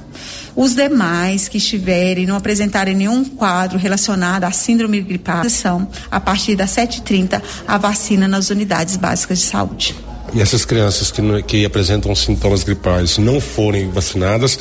Os 0.57 0.75
demais 0.75 1.47
que 1.47 1.59
estiverem, 1.59 2.27
não 2.27 2.35
apresentarem 2.35 2.97
nenhum 2.97 3.25
quadro 3.25 3.79
relacionado 3.79 4.43
à 4.43 4.51
síndrome 4.51 5.01
gripal, 5.01 5.49
são, 5.49 5.89
a 6.11 6.19
partir 6.19 6.57
das 6.57 6.71
7h30, 6.71 7.41
a 7.69 7.79
vacina 7.79 8.27
nas 8.27 8.51
unidades 8.51 8.97
básicas 8.97 9.39
de 9.39 9.45
saúde. 9.45 9.95
E 10.35 10.43
essas 10.43 10.65
crianças 10.65 11.13
que, 11.13 11.23
que 11.45 11.65
apresentam 11.65 12.13
sintomas 12.17 12.65
gripais 12.65 13.17
não 13.17 13.41
forem 13.41 13.93
vacinadas, 13.93 14.59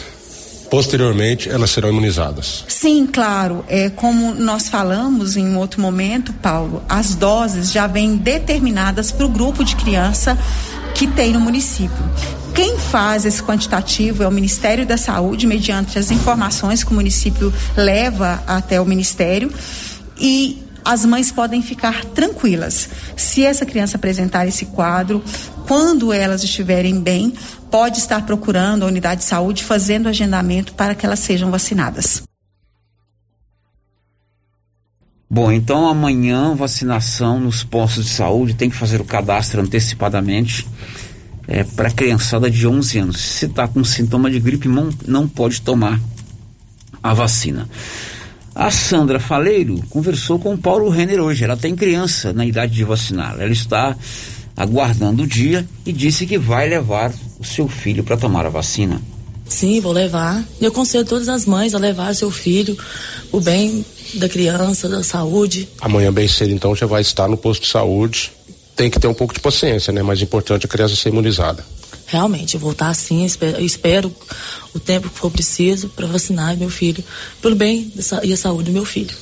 posteriormente 0.69 1.49
elas 1.49 1.71
serão 1.71 1.89
imunizadas. 1.89 2.65
Sim, 2.67 3.07
claro. 3.07 3.63
É, 3.67 3.89
como 3.89 4.33
nós 4.35 4.69
falamos 4.69 5.35
em 5.37 5.55
outro 5.55 5.81
momento, 5.81 6.33
Paulo, 6.33 6.83
as 6.87 7.15
doses 7.15 7.71
já 7.71 7.87
vêm 7.87 8.15
determinadas 8.15 9.11
para 9.11 9.25
o 9.25 9.29
grupo 9.29 9.63
de 9.63 9.75
criança 9.75 10.37
que 10.93 11.07
tem 11.07 11.33
no 11.33 11.39
município. 11.39 11.97
Quem 12.55 12.77
faz 12.77 13.23
esse 13.23 13.41
quantitativo 13.43 14.23
é 14.23 14.27
o 14.27 14.31
Ministério 14.31 14.85
da 14.85 14.97
Saúde, 14.97 15.45
mediante 15.45 15.99
as 15.99 16.09
informações 16.09 16.83
que 16.83 16.91
o 16.91 16.95
município 16.95 17.53
leva 17.75 18.41
até 18.47 18.81
o 18.81 18.85
Ministério. 18.85 19.51
E 20.19 20.66
as 20.87 21.03
mães 21.03 21.33
podem 21.33 21.61
ficar 21.61 22.05
tranquilas. 22.05 22.89
Se 23.17 23.43
essa 23.43 23.65
criança 23.65 23.97
apresentar 23.97 24.47
esse 24.47 24.67
quadro, 24.67 25.21
quando 25.67 26.13
elas 26.13 26.45
estiverem 26.45 27.01
bem, 27.01 27.33
pode 27.69 27.99
estar 27.99 28.25
procurando 28.25 28.83
a 28.83 28.87
unidade 28.87 29.19
de 29.19 29.27
saúde, 29.27 29.65
fazendo 29.65 30.07
agendamento 30.07 30.73
para 30.73 30.95
que 30.95 31.05
elas 31.05 31.19
sejam 31.19 31.51
vacinadas. 31.51 32.23
Bom, 35.29 35.51
então 35.51 35.89
amanhã 35.89 36.55
vacinação 36.55 37.37
nos 37.37 37.65
postos 37.65 38.05
de 38.05 38.11
saúde, 38.11 38.53
tem 38.53 38.69
que 38.69 38.75
fazer 38.77 39.01
o 39.01 39.05
cadastro 39.05 39.59
antecipadamente 39.59 40.65
é, 41.49 41.65
para 41.65 41.91
criançada 41.91 42.49
de 42.49 42.65
11 42.65 42.99
anos. 42.99 43.19
Se 43.19 43.45
está 43.45 43.67
com 43.67 43.83
sintoma 43.83 44.31
de 44.31 44.39
gripe, 44.39 44.69
não, 44.69 44.89
não 45.05 45.27
pode 45.27 45.61
tomar 45.61 45.99
a 47.03 47.13
vacina. 47.13 47.67
A 48.59 48.71
Sandra 48.71 49.19
Faleiro 49.19 49.79
conversou 49.87 50.39
com 50.39 50.55
o 50.55 50.57
Paulo 50.57 50.89
Renner 50.89 51.21
hoje. 51.21 51.43
Ela 51.43 51.55
tem 51.55 51.75
criança 51.75 52.33
na 52.33 52.43
idade 52.43 52.73
de 52.73 52.83
vacinar. 52.83 53.39
Ela 53.39 53.51
está 53.51 53.95
aguardando 54.55 55.21
o 55.21 55.27
dia 55.27 55.63
e 55.85 55.93
disse 55.93 56.25
que 56.25 56.39
vai 56.39 56.67
levar 56.67 57.13
o 57.39 57.45
seu 57.45 57.67
filho 57.67 58.03
para 58.03 58.17
tomar 58.17 58.47
a 58.47 58.49
vacina. 58.49 58.99
Sim, 59.47 59.79
vou 59.79 59.91
levar. 59.91 60.43
Eu 60.59 60.69
aconselho 60.69 61.05
todas 61.05 61.29
as 61.29 61.45
mães 61.45 61.75
a 61.75 61.77
levar 61.77 62.15
seu 62.15 62.31
filho, 62.31 62.75
o 63.31 63.39
bem 63.39 63.85
da 64.15 64.27
criança, 64.27 64.89
da 64.89 65.03
saúde. 65.03 65.69
Amanhã 65.79 66.11
bem 66.11 66.27
cedo 66.27 66.51
então 66.51 66.75
já 66.75 66.87
vai 66.87 67.03
estar 67.03 67.27
no 67.27 67.37
posto 67.37 67.61
de 67.61 67.67
saúde. 67.67 68.31
Tem 68.75 68.89
que 68.89 68.99
ter 68.99 69.07
um 69.07 69.13
pouco 69.13 69.35
de 69.35 69.39
paciência, 69.39 69.93
né? 69.93 70.01
Mais 70.01 70.19
importante 70.19 70.65
a 70.65 70.69
criança 70.69 70.95
ser 70.95 71.09
imunizada. 71.09 71.63
Realmente, 72.07 72.55
eu 72.55 72.59
vou 72.59 72.71
estar 72.71 72.87
assim, 72.87 73.25
espero, 73.25 73.57
eu 73.57 73.65
espero 73.65 74.15
o 74.73 74.79
tempo 74.79 75.09
que 75.09 75.19
for 75.19 75.29
preciso 75.29 75.89
para 75.89 76.07
vacinar 76.07 76.55
meu 76.55 76.69
filho, 76.69 77.03
pelo 77.41 77.55
bem 77.55 77.91
e 78.23 78.33
a 78.33 78.37
saúde 78.37 78.71
do 78.71 78.73
meu 78.73 78.85
filho. 78.85 79.13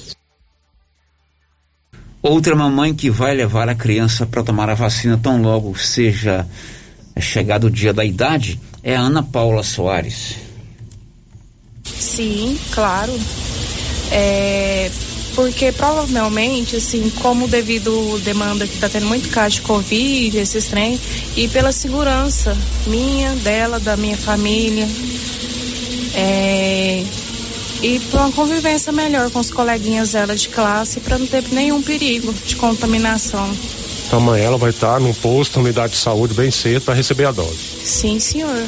Outra 2.21 2.55
mamãe 2.55 2.93
que 2.93 3.09
vai 3.09 3.35
levar 3.35 3.67
a 3.69 3.75
criança 3.75 4.25
para 4.25 4.43
tomar 4.43 4.69
a 4.69 4.75
vacina 4.75 5.17
tão 5.17 5.41
logo 5.41 5.75
seja 5.77 6.47
chegado 7.19 7.65
o 7.65 7.71
dia 7.71 7.93
da 7.93 8.05
idade 8.05 8.59
é 8.83 8.95
a 8.95 9.01
Ana 9.01 9.23
Paula 9.23 9.63
Soares. 9.63 10.35
Sim, 11.83 12.57
claro. 12.71 13.13
É, 14.11 14.91
porque 15.35 15.71
provavelmente, 15.71 16.77
assim, 16.77 17.09
como 17.21 17.47
devido 17.47 18.17
demanda 18.23 18.65
que 18.65 18.75
está 18.75 18.87
tendo 18.87 19.05
muito 19.05 19.29
caso 19.29 19.55
de 19.55 19.61
Covid, 19.61 20.37
esses 20.37 20.65
trem, 20.67 20.99
e 21.35 21.47
pela 21.49 21.71
segurança 21.71 22.57
minha, 22.87 23.31
dela, 23.35 23.79
da 23.79 23.97
minha 23.97 24.17
família, 24.17 24.87
é, 26.15 27.03
e 27.81 27.99
para 28.09 28.21
uma 28.21 28.31
convivência 28.31 28.91
melhor 28.93 29.29
com 29.29 29.39
os 29.39 29.51
coleguinhas 29.51 30.13
dela 30.13 30.35
de 30.35 30.47
classe, 30.49 31.01
para 31.01 31.17
não 31.17 31.27
ter 31.27 31.43
nenhum 31.51 31.81
perigo 31.81 32.33
de 32.33 32.55
contaminação. 32.55 33.47
Então 34.07 34.19
amanhã 34.19 34.45
ela 34.45 34.57
vai 34.57 34.69
estar 34.69 34.99
no 34.99 35.13
posto, 35.13 35.59
unidade 35.59 35.93
de 35.93 35.99
saúde, 35.99 36.33
bem 36.33 36.49
cedo 36.49 36.83
para 36.83 36.93
receber 36.93 37.25
a 37.25 37.31
dose. 37.31 37.59
Sim, 37.83 38.19
senhor. 38.19 38.67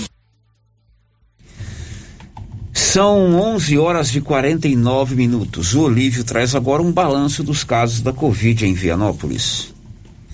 São 2.98 3.36
11 3.36 3.78
horas 3.78 4.16
e 4.16 4.22
49 4.22 5.16
minutos. 5.16 5.76
O 5.76 5.82
Olívio 5.82 6.24
traz 6.24 6.56
agora 6.56 6.82
um 6.82 6.91
balanço 6.91 7.43
dos 7.43 7.64
casos 7.64 8.02
da 8.02 8.12
Covid 8.12 8.66
em 8.66 8.74
Vianópolis. 8.74 9.72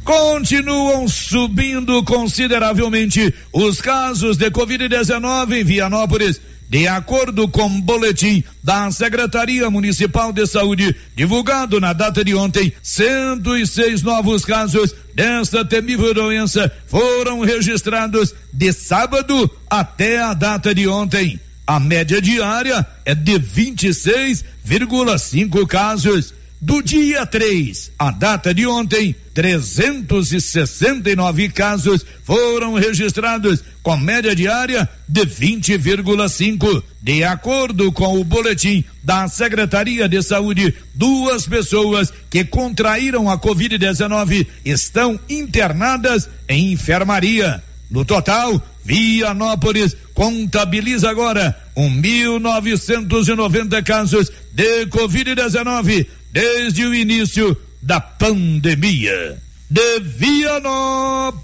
Continuam 0.06 1.06
subindo 1.10 2.02
consideravelmente 2.06 3.34
os 3.52 3.82
casos 3.82 4.38
de 4.38 4.50
Covid-19 4.50 5.60
em 5.60 5.64
Vianópolis. 5.66 6.40
De 6.70 6.88
acordo 6.88 7.50
com 7.50 7.66
o 7.66 7.82
boletim 7.82 8.42
da 8.64 8.90
Secretaria 8.92 9.70
Municipal 9.70 10.32
de 10.32 10.48
Saúde, 10.48 10.96
divulgado 11.18 11.82
na 11.82 11.92
data 11.92 12.24
de 12.24 12.34
ontem, 12.34 12.72
106 12.82 14.04
novos 14.04 14.46
casos 14.46 14.96
desta 15.14 15.66
temível 15.66 16.14
doença 16.14 16.72
foram 16.88 17.42
registrados 17.42 18.34
de 18.54 18.72
sábado 18.72 19.52
até 19.70 20.22
a 20.22 20.34
data 20.34 20.74
de 20.74 20.88
ontem. 20.88 21.42
A 21.66 21.80
média 21.80 22.22
diária 22.22 22.86
é 23.06 23.16
de 23.16 23.40
26,5 23.40 25.66
casos. 25.66 26.34
Do 26.60 26.82
dia 26.82 27.26
3, 27.26 27.92
a 28.00 28.10
data 28.10 28.54
de 28.54 28.66
ontem, 28.66 29.14
369 29.34 31.50
casos 31.50 32.06
foram 32.24 32.76
registrados, 32.76 33.62
com 33.82 33.98
média 33.98 34.34
diária 34.34 34.88
de 35.08 35.26
20,5. 35.26 36.84
De 37.02 37.22
acordo 37.22 37.92
com 37.92 38.18
o 38.18 38.24
boletim 38.24 38.86
da 39.04 39.28
Secretaria 39.28 40.08
de 40.08 40.24
Saúde, 40.24 40.74
duas 40.94 41.46
pessoas 41.46 42.14
que 42.30 42.46
contraíram 42.46 43.30
a 43.30 43.38
Covid-19 43.38 44.48
estão 44.64 45.20
internadas 45.30 46.30
em 46.48 46.72
enfermaria. 46.72 47.62
No 47.92 48.06
total, 48.06 48.66
Vianópolis 48.84 49.96
contabiliza 50.14 51.10
agora 51.10 51.58
1.990 51.76 53.82
casos 53.84 54.32
de 54.52 54.86
Covid-19 54.88 56.06
desde 56.32 56.86
o 56.86 56.94
início 56.94 57.58
da 57.82 58.02
pandemia. 58.02 59.42
De 59.70 60.00
Vianópolis, 60.00 61.44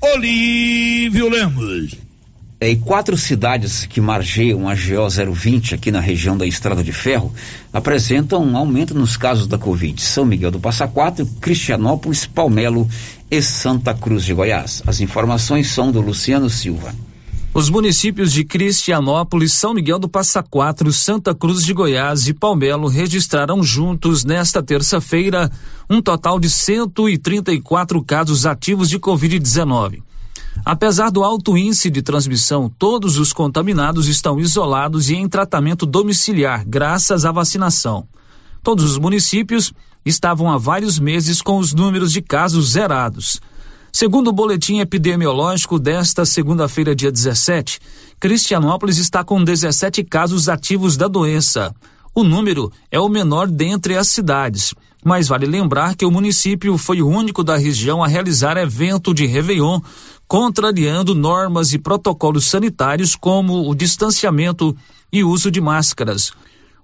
Olívio 0.00 1.28
Lemos. 1.28 2.02
É, 2.60 2.74
quatro 2.76 3.18
cidades 3.18 3.84
que 3.84 4.00
margeiam 4.00 4.68
a 4.68 4.74
GO 4.74 5.34
020 5.34 5.74
aqui 5.74 5.90
na 5.90 6.00
região 6.00 6.34
da 6.34 6.46
Estrada 6.46 6.82
de 6.82 6.92
Ferro 6.92 7.30
apresentam 7.72 8.42
um 8.42 8.56
aumento 8.56 8.94
nos 8.94 9.18
casos 9.18 9.46
da 9.46 9.58
Covid. 9.58 10.00
São 10.00 10.24
Miguel 10.24 10.50
do 10.50 10.58
Passa 10.58 10.88
Quatro, 10.88 11.26
Cristianópolis, 11.42 12.24
Palmelo 12.24 12.88
e 13.36 13.42
Santa 13.42 13.92
Cruz 13.92 14.24
de 14.24 14.32
Goiás. 14.32 14.80
As 14.86 15.00
informações 15.00 15.68
são 15.68 15.90
do 15.90 16.00
Luciano 16.00 16.48
Silva. 16.48 16.94
Os 17.52 17.68
municípios 17.68 18.32
de 18.32 18.44
Cristianópolis, 18.44 19.52
São 19.52 19.74
Miguel 19.74 19.98
do 19.98 20.08
Passa 20.08 20.40
Quatro, 20.40 20.92
Santa 20.92 21.34
Cruz 21.34 21.64
de 21.64 21.72
Goiás 21.72 22.28
e 22.28 22.32
Palmelo 22.32 22.86
registraram 22.86 23.60
juntos 23.60 24.24
nesta 24.24 24.62
terça-feira 24.62 25.50
um 25.90 26.00
total 26.00 26.38
de 26.38 26.48
134 26.48 28.00
casos 28.04 28.46
ativos 28.46 28.88
de 28.88 29.00
Covid-19. 29.00 30.00
Apesar 30.64 31.10
do 31.10 31.24
alto 31.24 31.58
índice 31.58 31.90
de 31.90 32.02
transmissão, 32.02 32.70
todos 32.78 33.18
os 33.18 33.32
contaminados 33.32 34.06
estão 34.06 34.38
isolados 34.38 35.10
e 35.10 35.16
em 35.16 35.28
tratamento 35.28 35.84
domiciliar, 35.84 36.64
graças 36.64 37.24
à 37.24 37.32
vacinação. 37.32 38.06
Todos 38.64 38.92
os 38.92 38.98
municípios 38.98 39.74
estavam 40.06 40.50
há 40.50 40.56
vários 40.56 40.98
meses 40.98 41.42
com 41.42 41.58
os 41.58 41.74
números 41.74 42.10
de 42.10 42.22
casos 42.22 42.70
zerados. 42.70 43.38
Segundo 43.92 44.28
o 44.28 44.32
boletim 44.32 44.78
epidemiológico 44.78 45.78
desta 45.78 46.24
segunda-feira, 46.24 46.96
dia 46.96 47.12
17, 47.12 47.78
Cristianópolis 48.18 48.96
está 48.96 49.22
com 49.22 49.44
17 49.44 50.02
casos 50.04 50.48
ativos 50.48 50.96
da 50.96 51.06
doença. 51.06 51.74
O 52.14 52.24
número 52.24 52.72
é 52.90 52.98
o 52.98 53.06
menor 53.06 53.48
dentre 53.48 53.98
as 53.98 54.08
cidades, 54.08 54.72
mas 55.04 55.28
vale 55.28 55.44
lembrar 55.44 55.94
que 55.94 56.06
o 56.06 56.10
município 56.10 56.78
foi 56.78 57.02
o 57.02 57.06
único 57.06 57.44
da 57.44 57.58
região 57.58 58.02
a 58.02 58.08
realizar 58.08 58.56
evento 58.56 59.12
de 59.12 59.26
Réveillon, 59.26 59.78
contrariando 60.26 61.14
normas 61.14 61.74
e 61.74 61.78
protocolos 61.78 62.46
sanitários 62.46 63.14
como 63.14 63.68
o 63.68 63.74
distanciamento 63.74 64.74
e 65.12 65.22
uso 65.22 65.50
de 65.50 65.60
máscaras. 65.60 66.32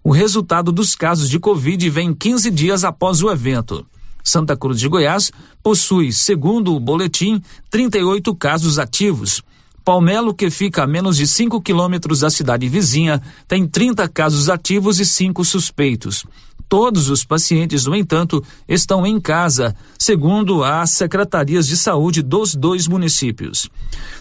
O 0.03 0.12
resultado 0.12 0.72
dos 0.72 0.96
casos 0.96 1.28
de 1.28 1.38
Covid 1.38 1.90
vem 1.90 2.14
15 2.14 2.51
dias 2.51 2.84
após 2.84 3.22
o 3.22 3.30
evento. 3.30 3.86
Santa 4.24 4.57
Cruz 4.57 4.80
de 4.80 4.88
Goiás 4.88 5.30
possui, 5.62 6.11
segundo 6.11 6.74
o 6.74 6.80
boletim, 6.80 7.42
38 7.68 8.34
casos 8.34 8.78
ativos. 8.78 9.42
Palmelo, 9.85 10.35
que 10.35 10.51
fica 10.51 10.83
a 10.83 10.87
menos 10.87 11.16
de 11.16 11.26
5 11.26 11.61
quilômetros 11.61 12.20
da 12.20 12.31
cidade 12.31 12.68
vizinha, 12.68 13.20
tem 13.49 13.66
30 13.66 14.09
casos 14.09 14.49
ativos 14.49 15.01
e 15.01 15.05
5 15.05 15.45
suspeitos. 15.45 16.24
Todos 16.68 17.11
os 17.11 17.24
pacientes, 17.24 17.87
no 17.87 17.97
entanto, 17.97 18.45
estão 18.68 19.05
em 19.05 19.20
casa, 19.20 19.74
segundo 19.99 20.62
as 20.62 20.91
secretarias 20.91 21.66
de 21.66 21.76
saúde 21.76 22.22
dos 22.22 22.55
dois 22.55 22.87
municípios. 22.87 23.68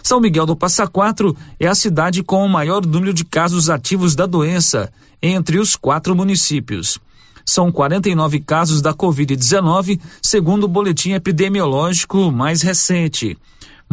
São 0.02 0.18
Miguel 0.18 0.46
do 0.46 0.56
Passa 0.56 0.86
Quatro 0.88 1.36
é 1.60 1.68
a 1.68 1.74
cidade 1.76 2.24
com 2.24 2.44
o 2.44 2.48
maior 2.48 2.84
número 2.84 3.14
de 3.14 3.24
casos 3.24 3.70
ativos 3.70 4.16
da 4.16 4.26
doença 4.26 4.92
entre 5.22 5.60
os 5.60 5.76
quatro 5.76 6.16
municípios. 6.16 6.98
São 7.44 7.70
49 7.70 8.40
casos 8.40 8.82
da 8.82 8.92
Covid-19, 8.92 10.00
segundo 10.20 10.64
o 10.64 10.68
boletim 10.68 11.12
epidemiológico 11.12 12.32
mais 12.32 12.62
recente. 12.62 13.38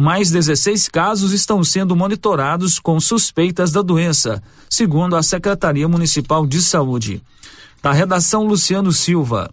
Mais 0.00 0.30
16 0.30 0.86
casos 0.88 1.32
estão 1.32 1.64
sendo 1.64 1.96
monitorados 1.96 2.78
com 2.78 3.00
suspeitas 3.00 3.72
da 3.72 3.82
doença, 3.82 4.40
segundo 4.70 5.16
a 5.16 5.24
Secretaria 5.24 5.88
Municipal 5.88 6.46
de 6.46 6.62
Saúde. 6.62 7.20
Da 7.82 7.92
redação 7.92 8.46
Luciano 8.46 8.92
Silva. 8.92 9.50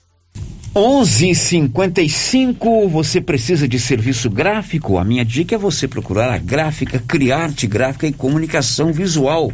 11:55 0.74 2.88
você 2.88 3.20
precisa 3.20 3.68
de 3.68 3.78
serviço 3.80 4.30
gráfico? 4.30 4.98
A 4.98 5.04
minha 5.04 5.26
dica 5.26 5.56
é 5.56 5.58
você 5.58 5.86
procurar 5.88 6.32
a 6.32 6.38
Gráfica 6.38 7.00
Criarte 7.00 7.68
Gráfica 7.68 8.08
e 8.08 8.14
Comunicação 8.14 8.94
Visual 8.94 9.52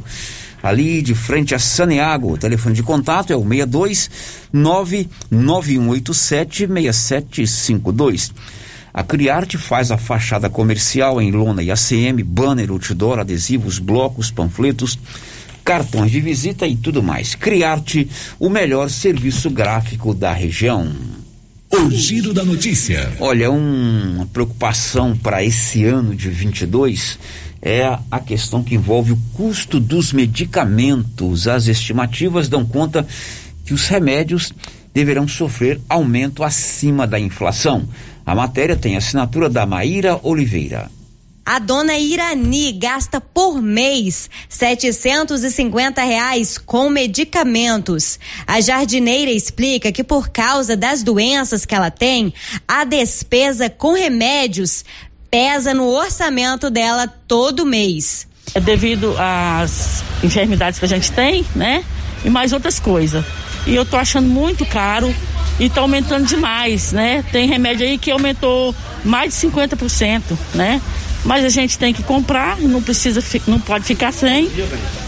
ali 0.66 1.02
de 1.04 1.14
frente 1.14 1.54
a 1.54 1.60
Saneago. 1.60 2.34
O 2.34 2.38
telefone 2.38 2.74
de 2.74 2.82
contato 2.82 3.32
é 3.32 3.36
o 3.36 3.48
62 3.48 4.10
99187 4.52 6.68
6752. 6.68 8.32
A 8.92 9.04
Criarte 9.04 9.60
faz 9.60 9.92
a 9.92 9.98
fachada 9.98 10.50
comercial 10.50 11.22
em 11.22 11.30
lona 11.30 11.62
e 11.62 11.70
ACM, 11.70 12.24
banner, 12.24 12.72
outdoor, 12.72 13.20
adesivos, 13.20 13.78
blocos, 13.78 14.32
panfletos, 14.32 14.98
cartões 15.64 16.10
de 16.10 16.20
visita 16.20 16.66
e 16.66 16.76
tudo 16.76 17.04
mais. 17.04 17.36
Criarte, 17.36 18.10
o 18.40 18.50
melhor 18.50 18.90
serviço 18.90 19.52
gráfico 19.52 20.16
da 20.16 20.34
região. 20.34 20.92
O 21.72 21.92
giro 21.92 22.34
da 22.34 22.44
notícia. 22.44 23.12
Olha, 23.20 23.52
um, 23.52 24.16
uma 24.16 24.26
preocupação 24.28 25.16
para 25.16 25.44
esse 25.44 25.84
ano 25.84 26.16
de 26.16 26.30
22 26.30 27.20
é 27.66 27.98
a 28.12 28.20
questão 28.20 28.64
que 28.64 28.76
envolve 28.76 29.14
o 29.14 29.20
custo 29.34 29.80
dos 29.80 30.14
medicamentos. 30.14 31.48
As 31.48 31.68
estimativas 31.68 32.48
dão 32.48 32.64
conta 32.64 33.06
que 33.66 33.74
os 33.74 33.88
remédios 33.88 34.54
deverão 34.94 35.28
sofrer 35.28 35.82
aumento 35.90 36.44
acima 36.44 37.08
da 37.08 37.20
inflação. 37.20 37.90
A 38.24 38.36
matéria 38.36 38.76
tem 38.76 38.96
assinatura 38.96 39.50
da 39.50 39.66
Maíra 39.66 40.20
Oliveira. 40.22 40.92
A 41.44 41.60
dona 41.60 41.98
Irani 41.98 42.72
gasta 42.72 43.20
por 43.20 43.62
mês 43.62 44.30
750 44.50 46.04
reais 46.04 46.58
com 46.58 46.90
medicamentos. 46.90 48.20
A 48.48 48.62
jardineira 48.62 49.32
explica 49.32 49.92
que 49.92 50.04
por 50.04 50.30
causa 50.30 50.76
das 50.76 51.04
doenças 51.04 51.66
que 51.66 51.76
ela 51.76 51.92
tem, 51.92 52.34
a 52.68 52.84
despesa 52.84 53.70
com 53.70 53.94
remédios 53.94 54.84
pesa 55.30 55.74
no 55.74 55.88
orçamento 55.88 56.70
dela 56.70 57.08
todo 57.28 57.66
mês. 57.66 58.28
É 58.54 58.60
devido 58.60 59.16
às 59.18 60.04
enfermidades 60.24 60.80
que 60.80 60.86
a 60.86 60.88
gente 60.88 61.12
tem, 61.12 61.46
né? 61.56 61.84
E 62.24 62.30
mais 62.30 62.54
outras 62.54 62.80
coisas. 62.80 63.24
E 63.68 63.76
eu 63.76 63.86
tô 63.86 63.98
achando 63.98 64.28
muito 64.28 64.66
caro 64.66 65.14
e 65.60 65.70
tá 65.70 65.82
aumentando 65.82 66.26
demais, 66.26 66.92
né? 66.92 67.24
Tem 67.32 67.48
remédio 67.48 67.86
aí 67.86 67.98
que 67.98 68.12
aumentou 68.12 68.76
mais 69.04 69.34
de 69.34 69.48
50%, 69.48 70.22
né? 70.54 70.82
Mas 71.26 71.44
a 71.44 71.50
gente 71.50 71.78
tem 71.78 71.92
que 71.92 72.04
comprar, 72.04 72.60
não 72.62 72.82
precisa, 72.82 73.22
não 73.48 73.60
pode 73.60 73.84
ficar 73.84 74.14
sem. 74.14 74.50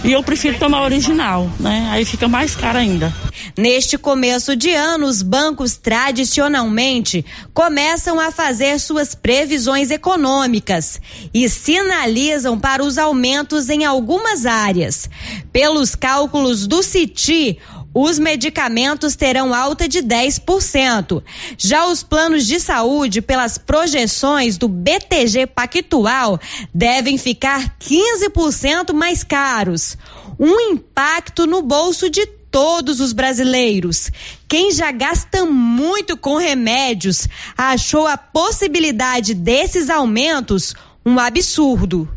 E 0.04 0.12
eu 0.12 0.24
prefiro 0.24 0.58
tomar 0.58 0.84
original, 0.84 1.50
né? 1.60 1.88
Aí 1.92 2.04
fica 2.04 2.28
mais 2.28 2.56
caro 2.56 2.80
ainda. 2.80 3.14
Neste 3.56 3.98
começo 3.98 4.56
de 4.56 4.74
ano, 4.74 5.06
os 5.06 5.22
bancos 5.22 5.78
tradicionalmente 5.78 7.24
começam 7.54 8.20
a 8.20 8.32
fazer 8.32 8.80
suas 8.80 9.14
previsões 9.14 9.92
econômicas 9.92 11.00
e 11.34 11.48
sinalizam 11.48 12.60
para 12.60 12.84
os 12.84 12.98
aumentos 12.98 13.70
em 13.70 13.86
algumas 13.86 14.46
áreas. 14.46 15.10
Pelos 15.54 15.94
cálculos 15.94 16.66
do 16.66 16.82
CITI, 16.82 17.60
os 18.00 18.20
medicamentos 18.20 19.16
terão 19.16 19.56
alta 19.56 19.88
de 19.88 20.04
10%. 20.04 21.24
Já 21.58 21.88
os 21.88 22.04
planos 22.04 22.46
de 22.46 22.60
saúde, 22.60 23.24
pelas 23.24 23.58
projeções 23.58 24.56
do 24.56 24.68
BTG 24.68 25.48
Pactual, 25.48 26.40
devem 26.72 27.18
ficar 27.18 27.76
15% 27.80 28.94
mais 28.94 29.24
caros. 29.24 29.98
Um 30.40 30.60
impacto 30.60 31.48
no 31.48 31.64
bolso 31.64 32.08
de 32.08 32.28
todos 32.52 33.00
os 33.00 33.14
brasileiros. 33.14 34.12
Quem 34.48 34.72
já 34.72 34.92
gasta 34.92 35.44
muito 35.44 36.16
com 36.16 36.38
remédios 36.38 37.28
achou 37.58 38.06
a 38.06 38.16
possibilidade 38.16 39.34
desses 39.34 39.90
aumentos 39.90 40.76
um 41.04 41.18
absurdo. 41.18 42.08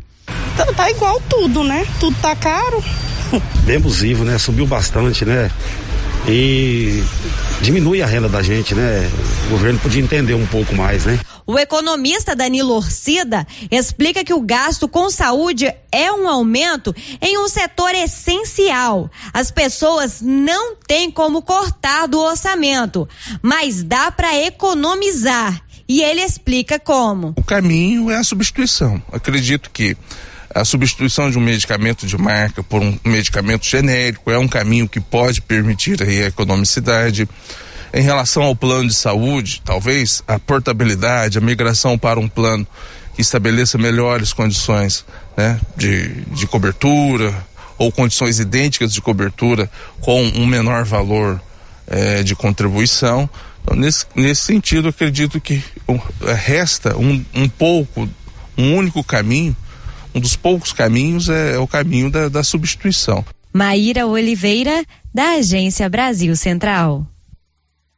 Tá, 0.55 0.71
tá 0.73 0.91
igual 0.91 1.19
tudo, 1.27 1.63
né? 1.63 1.87
Tudo 1.99 2.15
tá 2.21 2.35
caro 2.35 2.83
bem 3.65 3.77
abusivo, 3.77 4.23
né? 4.23 4.37
Subiu 4.37 4.65
bastante, 4.65 5.25
né? 5.25 5.51
E 6.27 7.03
diminui 7.61 8.01
a 8.01 8.05
renda 8.05 8.29
da 8.29 8.43
gente, 8.43 8.75
né? 8.75 9.09
O 9.47 9.49
governo 9.51 9.79
podia 9.79 10.01
entender 10.01 10.33
um 10.33 10.45
pouco 10.45 10.75
mais, 10.75 11.05
né? 11.05 11.19
O 11.47 11.57
economista 11.57 12.35
Danilo 12.35 12.75
Orcida 12.75 13.45
explica 13.71 14.23
que 14.23 14.33
o 14.33 14.41
gasto 14.41 14.87
com 14.87 15.09
saúde 15.09 15.73
é 15.91 16.11
um 16.11 16.27
aumento 16.27 16.95
em 17.19 17.37
um 17.39 17.47
setor 17.47 17.93
essencial. 17.95 19.09
As 19.33 19.49
pessoas 19.49 20.21
não 20.21 20.75
têm 20.75 21.09
como 21.09 21.41
cortar 21.41 22.07
do 22.07 22.19
orçamento, 22.19 23.09
mas 23.41 23.83
dá 23.83 24.11
para 24.11 24.37
economizar. 24.45 25.59
E 25.89 26.01
ele 26.01 26.21
explica 26.21 26.79
como. 26.79 27.33
O 27.35 27.43
caminho 27.43 28.09
é 28.09 28.15
a 28.15 28.23
substituição. 28.23 29.01
Acredito 29.11 29.69
que 29.71 29.97
a 30.53 30.65
substituição 30.65 31.29
de 31.29 31.37
um 31.37 31.41
medicamento 31.41 32.05
de 32.05 32.17
marca 32.17 32.61
por 32.61 32.81
um 32.81 32.97
medicamento 33.05 33.65
genérico 33.65 34.29
é 34.31 34.37
um 34.37 34.47
caminho 34.47 34.87
que 34.87 34.99
pode 34.99 35.41
permitir 35.41 36.01
aí 36.03 36.23
a 36.23 36.27
economicidade. 36.27 37.27
Em 37.93 38.01
relação 38.01 38.43
ao 38.43 38.55
plano 38.55 38.87
de 38.87 38.93
saúde, 38.93 39.61
talvez 39.63 40.23
a 40.27 40.39
portabilidade, 40.39 41.37
a 41.37 41.41
migração 41.41 41.97
para 41.97 42.19
um 42.19 42.27
plano 42.27 42.65
que 43.13 43.21
estabeleça 43.21 43.77
melhores 43.77 44.31
condições 44.31 45.05
né, 45.35 45.59
de, 45.75 46.07
de 46.25 46.47
cobertura 46.47 47.33
ou 47.77 47.91
condições 47.91 48.39
idênticas 48.39 48.93
de 48.93 49.01
cobertura 49.01 49.69
com 49.99 50.23
um 50.23 50.45
menor 50.45 50.85
valor 50.85 51.41
eh, 51.87 52.23
de 52.23 52.35
contribuição. 52.35 53.29
Então, 53.61 53.75
nesse, 53.75 54.05
nesse 54.15 54.41
sentido, 54.43 54.87
acredito 54.87 55.41
que 55.41 55.61
resta 56.35 56.95
um, 56.95 57.23
um 57.33 57.49
pouco, 57.49 58.09
um 58.57 58.75
único 58.75 59.03
caminho 59.03 59.55
um 60.13 60.19
dos 60.19 60.35
poucos 60.35 60.73
caminhos 60.73 61.29
é, 61.29 61.55
é 61.55 61.59
o 61.59 61.67
caminho 61.67 62.09
da, 62.09 62.29
da 62.29 62.43
substituição. 62.43 63.23
Maíra 63.53 64.07
Oliveira, 64.07 64.85
da 65.13 65.33
Agência 65.33 65.89
Brasil 65.89 66.35
Central. 66.35 67.05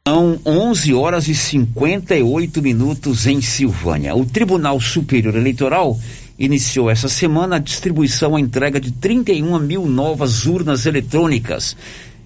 São 0.06 0.38
11 0.44 0.92
horas 0.92 1.28
e 1.28 1.34
58 1.34 2.60
minutos 2.60 3.26
em 3.26 3.40
Silvânia. 3.40 4.14
O 4.14 4.26
Tribunal 4.26 4.78
Superior 4.80 5.34
Eleitoral 5.34 5.98
iniciou 6.38 6.90
essa 6.90 7.08
semana 7.08 7.56
a 7.56 7.60
distribuição, 7.60 8.36
a 8.36 8.40
entrega 8.40 8.80
de 8.80 8.90
31 8.90 9.58
mil 9.60 9.86
novas 9.86 10.44
urnas 10.44 10.84
eletrônicas. 10.84 11.76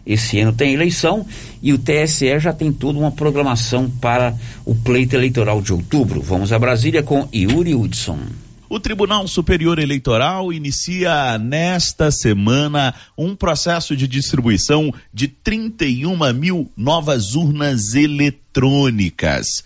Esse 0.05 0.41
ano 0.41 0.53
tem 0.53 0.72
eleição 0.72 1.26
e 1.62 1.72
o 1.72 1.78
TSE 1.78 2.39
já 2.39 2.53
tem 2.53 2.72
toda 2.72 2.99
uma 2.99 3.12
programação 3.12 3.91
para 4.01 4.34
o 4.64 4.74
pleito 4.74 5.14
eleitoral 5.14 5.61
de 5.61 5.72
outubro. 5.72 6.22
Vamos 6.22 6.53
a 6.53 6.59
Brasília 6.59 7.03
com 7.03 7.28
Yuri 7.32 7.74
Hudson. 7.74 8.18
O 8.70 8.78
Tribunal 8.78 9.26
Superior 9.26 9.78
Eleitoral 9.78 10.52
inicia 10.52 11.38
nesta 11.38 12.10
semana 12.10 12.94
um 13.16 13.34
processo 13.34 13.96
de 13.96 14.06
distribuição 14.06 14.92
de 15.12 15.26
31 15.26 16.34
mil 16.34 16.70
novas 16.76 17.34
urnas 17.34 17.94
eletrônicas. 17.94 19.64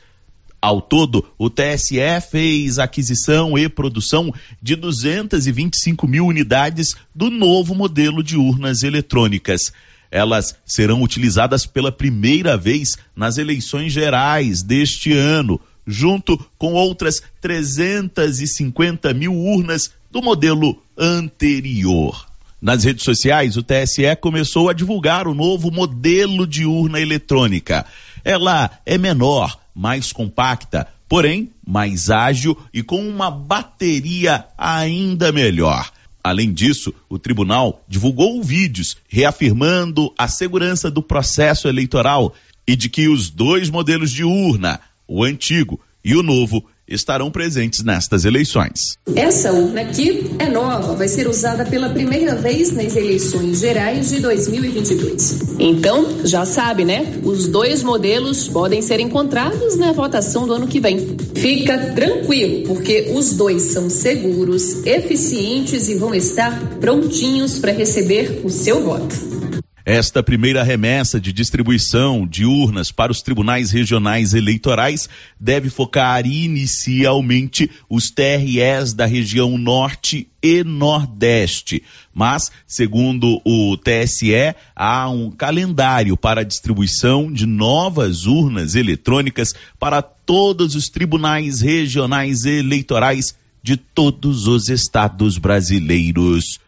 Ao 0.61 0.81
todo, 0.81 1.27
o 1.37 1.51
TSE 1.51 1.99
fez 2.31 2.79
aquisição 2.79 3.59
e 3.59 3.69
produção 3.69 4.33
de 4.63 4.77
225 4.77 6.07
mil 6.07 6.25
unidades 6.25 6.95
do 7.13 7.29
novo 7.29 7.75
modelo 7.75 8.23
de 8.23 8.37
urnas 8.37 8.85
eletrônicas. 8.85 9.73
Elas 10.13 10.55
serão 10.65 11.03
utilizadas 11.03 11.67
pela 11.67 11.91
primeira 11.91 12.57
vez 12.57 12.97
nas 13.17 13.37
eleições 13.37 13.93
gerais 13.93 14.63
deste 14.63 15.13
ano 15.13 15.61
junto 15.87 16.39
com 16.59 16.73
outras 16.75 17.23
350 17.41 19.13
mil 19.15 19.35
urnas 19.35 19.91
do 20.11 20.23
modelo 20.23 20.83
anterior. 20.97 22.27
Nas 22.61 22.85
redes 22.85 23.05
sociais, 23.05 23.57
o 23.57 23.63
TSE 23.63 24.15
começou 24.21 24.69
a 24.69 24.73
divulgar 24.73 25.27
o 25.27 25.35
novo 25.35 25.71
modelo 25.71 26.47
de 26.47 26.65
urna 26.65 27.01
eletrônica. 27.01 27.85
Ela 28.25 28.71
é 28.87 28.97
menor, 28.97 29.59
mais 29.75 30.13
compacta, 30.13 30.87
porém 31.09 31.51
mais 31.67 32.09
ágil 32.09 32.57
e 32.73 32.83
com 32.83 33.05
uma 33.07 33.31
bateria 33.31 34.47
ainda 34.57 35.33
melhor. 35.33 35.91
Além 36.23 36.53
disso, 36.53 36.95
o 37.09 37.19
tribunal 37.19 37.83
divulgou 37.89 38.41
vídeos 38.43 38.97
reafirmando 39.09 40.13
a 40.17 40.29
segurança 40.29 40.89
do 40.89 41.03
processo 41.03 41.67
eleitoral 41.67 42.33
e 42.67 42.77
de 42.77 42.89
que 42.89 43.09
os 43.09 43.29
dois 43.29 43.69
modelos 43.69 44.13
de 44.13 44.23
urna, 44.23 44.79
o 45.15 45.23
antigo 45.23 45.79
e 46.03 46.17
o 46.17 46.23
novo 46.23 46.65
estarão 46.89 47.31
presentes 47.31 47.85
nestas 47.85 48.25
eleições. 48.25 48.99
Essa 49.15 49.53
urna 49.53 49.83
aqui 49.83 50.31
é 50.39 50.49
nova, 50.49 50.95
vai 50.95 51.07
ser 51.07 51.29
usada 51.29 51.65
pela 51.65 51.91
primeira 51.91 52.35
vez 52.35 52.73
nas 52.73 52.97
eleições 52.97 53.61
gerais 53.61 54.09
de 54.09 54.21
2022. 54.21 55.59
Então, 55.61 56.27
já 56.27 56.45
sabe, 56.45 56.85
né? 56.85 57.21
Os 57.23 57.47
dois 57.47 57.83
modelos 57.83 58.49
podem 58.49 58.83
ser 58.83 59.01
encontrados 59.01 59.77
na 59.77 59.93
votação 59.93 60.47
do 60.47 60.55
ano 60.55 60.67
que 60.67 60.81
vem. 60.81 61.17
Fica 61.35 61.93
tranquilo, 61.93 62.67
porque 62.67 63.13
os 63.15 63.35
dois 63.35 63.63
são 63.63 63.89
seguros, 63.89 64.85
eficientes 64.87 65.89
e 65.89 65.95
vão 65.95 66.15
estar 66.15 66.59
prontinhos 66.81 67.59
para 67.59 67.73
receber 67.73 68.41
o 68.45 68.51
seu 68.51 68.83
voto. 68.83 69.63
Esta 69.85 70.23
primeira 70.23 70.63
remessa 70.63 71.21
de 71.21 71.33
distribuição 71.33 72.25
de 72.25 72.45
urnas 72.45 72.93
para 72.93 73.11
os 73.11 73.21
tribunais 73.21 73.73
regionais 73.73 74.33
eleitorais 74.33 75.09
deve 75.41 75.71
focar 75.71 76.25
inicialmente 76.25 77.69
os 77.89 78.09
TREs 78.09 78.95
da 78.95 79.07
região 79.07 79.59
norte 79.59 80.29
e 80.41 80.63
nordeste. 80.63 81.83
Mas, 82.15 82.53
segundo 82.65 83.41
o 83.45 83.77
TSE, 83.77 84.55
há 84.77 85.11
um 85.11 85.33
calendário 85.33 86.17
para 86.17 86.43
a 86.43 86.45
distribuição 86.45 87.33
de 87.33 87.45
novas 87.45 88.25
urnas 88.25 88.77
eletrônicas 88.77 89.53
para 89.81 90.01
todos 90.01 90.77
os 90.77 90.89
tribunais 90.89 91.61
regionais 91.61 92.45
eleitorais 92.45 93.35
de 93.61 93.77
todos 93.77 94.47
os 94.47 94.69
estados 94.69 95.39
brasileiros. 95.39 96.61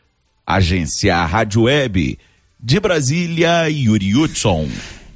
Agência 0.45 1.25
Rádio 1.25 1.62
Web 1.62 2.19
de 2.65 2.81
Brasília, 2.81 3.69
Yuri 3.69 4.17
Hudson. 4.17 4.67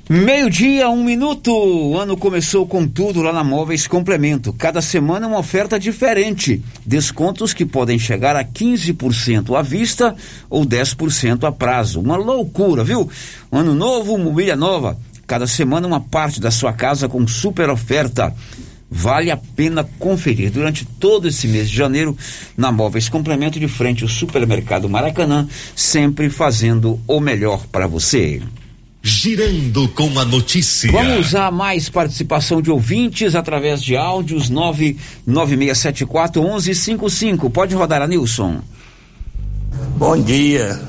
Meio-dia, 0.07 0.91
um 0.91 1.03
minuto. 1.03 1.51
O 1.51 1.99
ano 1.99 2.15
começou 2.15 2.67
com 2.67 2.87
tudo 2.87 3.23
lá 3.23 3.33
na 3.33 3.43
Móveis 3.43 3.87
Complemento. 3.87 4.53
Cada 4.53 4.83
semana 4.83 5.27
uma 5.27 5.39
oferta 5.39 5.79
diferente. 5.79 6.63
Descontos 6.85 7.55
que 7.55 7.65
podem 7.65 7.99
chegar 7.99 8.37
a 8.37 8.45
15% 8.45 9.59
à 9.59 9.63
vista 9.63 10.15
ou 10.51 10.63
10% 10.63 11.45
a 11.45 11.51
prazo. 11.51 12.01
Uma 12.01 12.17
loucura, 12.17 12.85
viu? 12.85 13.09
Ano 13.51 13.75
novo, 13.75 14.19
mobília 14.19 14.55
nova. 14.55 14.99
Cada 15.27 15.47
semana 15.47 15.87
uma 15.87 16.01
parte 16.01 16.43
da 16.43 16.51
sua 16.51 16.75
casa 16.75 17.09
com 17.09 17.27
super 17.27 17.71
oferta. 17.71 18.35
Vale 18.91 19.31
a 19.31 19.37
pena 19.37 19.87
conferir 19.99 20.51
durante 20.51 20.87
todo 20.87 21.29
esse 21.29 21.47
mês 21.47 21.69
de 21.69 21.77
janeiro 21.77 22.17
na 22.57 22.73
Móveis 22.73 23.07
Complemento 23.09 23.61
de 23.61 23.69
frente 23.69 24.03
ao 24.03 24.09
Supermercado 24.09 24.89
Maracanã, 24.89 25.47
sempre 25.77 26.31
fazendo 26.31 26.99
o 27.07 27.21
melhor 27.21 27.67
para 27.67 27.87
você. 27.87 28.41
Girando 29.03 29.89
com 29.89 30.19
a 30.19 30.25
notícia. 30.25 30.91
Vamos 30.91 31.35
a 31.35 31.51
mais 31.51 31.91
participação 31.91 32.63
de 32.63 32.71
ouvintes 32.71 33.35
através 33.35 33.83
de 33.83 33.95
áudios 33.95 34.49
99674 34.49 36.43
1155. 36.43 37.51
Pode 37.51 37.75
rodar 37.75 38.01
a 38.01 38.07
Nilson. 38.07 38.63
Bom 39.97 40.21
dia. 40.21 40.81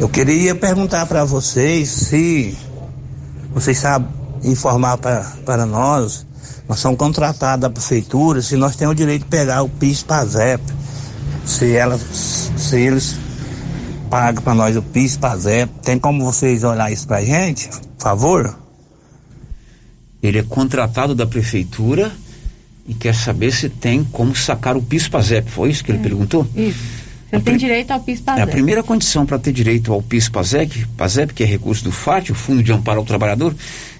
Eu 0.00 0.08
queria 0.08 0.54
perguntar 0.54 1.04
para 1.06 1.24
vocês 1.24 1.88
se 1.88 2.56
vocês 3.52 3.78
sabem 3.78 4.08
informar 4.42 4.96
para 4.98 5.66
nós 5.66 6.26
nós 6.72 6.80
somos 6.80 6.96
contratados 6.98 7.60
da 7.60 7.68
prefeitura, 7.68 8.40
se 8.40 8.56
nós 8.56 8.76
temos 8.76 8.92
o 8.92 8.96
direito 8.96 9.24
de 9.24 9.28
pegar 9.28 9.62
o 9.62 9.68
PIS 9.68 10.02
PASEP, 10.04 10.62
se, 11.44 11.70
ela, 11.76 11.98
se 11.98 12.76
eles 12.76 13.14
pagam 14.08 14.42
para 14.42 14.54
nós 14.54 14.74
o 14.74 14.80
PIS 14.80 15.18
PASEP, 15.18 15.70
tem 15.82 15.98
como 15.98 16.24
vocês 16.24 16.64
olhar 16.64 16.90
isso 16.90 17.06
pra 17.06 17.22
gente, 17.22 17.68
por 17.68 18.02
favor? 18.02 18.58
Ele 20.22 20.38
é 20.38 20.42
contratado 20.42 21.14
da 21.14 21.26
prefeitura 21.26 22.10
e 22.88 22.94
quer 22.94 23.14
saber 23.14 23.52
se 23.52 23.68
tem 23.68 24.02
como 24.02 24.34
sacar 24.34 24.74
o 24.74 24.80
PIS 24.82 25.08
PASEP, 25.08 25.50
foi 25.50 25.68
isso 25.68 25.84
que 25.84 25.90
ele 25.92 25.98
É, 25.98 26.02
perguntou? 26.02 26.48
Isso. 26.56 27.02
Você 27.30 27.40
tem 27.40 27.56
direito 27.58 27.90
ao 27.90 28.00
PIS 28.00 28.20
É, 28.20 28.22
PASEP. 28.22 28.42
a 28.44 28.46
primeira 28.46 28.82
condição 28.82 29.26
para 29.26 29.38
ter 29.38 29.52
direito 29.52 29.92
ao 29.92 30.00
PIS 30.00 30.30
PASEP, 30.30 30.86
PASEP, 30.96 31.34
que 31.34 31.42
é 31.42 31.46
recurso 31.46 31.84
do 31.84 31.92
FAT, 31.92 32.30
o 32.30 32.34
Fundo 32.34 32.62
de 32.62 32.72
Amparo 32.72 33.00
ao 33.00 33.04
Trabalhador, 33.04 33.54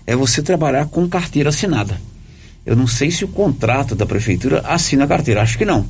é 0.07 0.17
você 0.17 0.41
trabalhar 0.41 0.87
com 0.87 1.07
carteira 1.07 1.51
assinada. 1.51 2.01
Eu 2.65 2.77
não 2.77 2.87
sei 2.87 3.11
se 3.11 3.25
o 3.25 3.29
contrato 3.29 3.95
da 3.95 4.07
prefeitura 4.07 4.61
assina 4.67 5.05
a 5.05 5.09
carteira, 5.09 5.43
acho 5.43 5.59
que 5.59 5.65
não. 5.65 5.87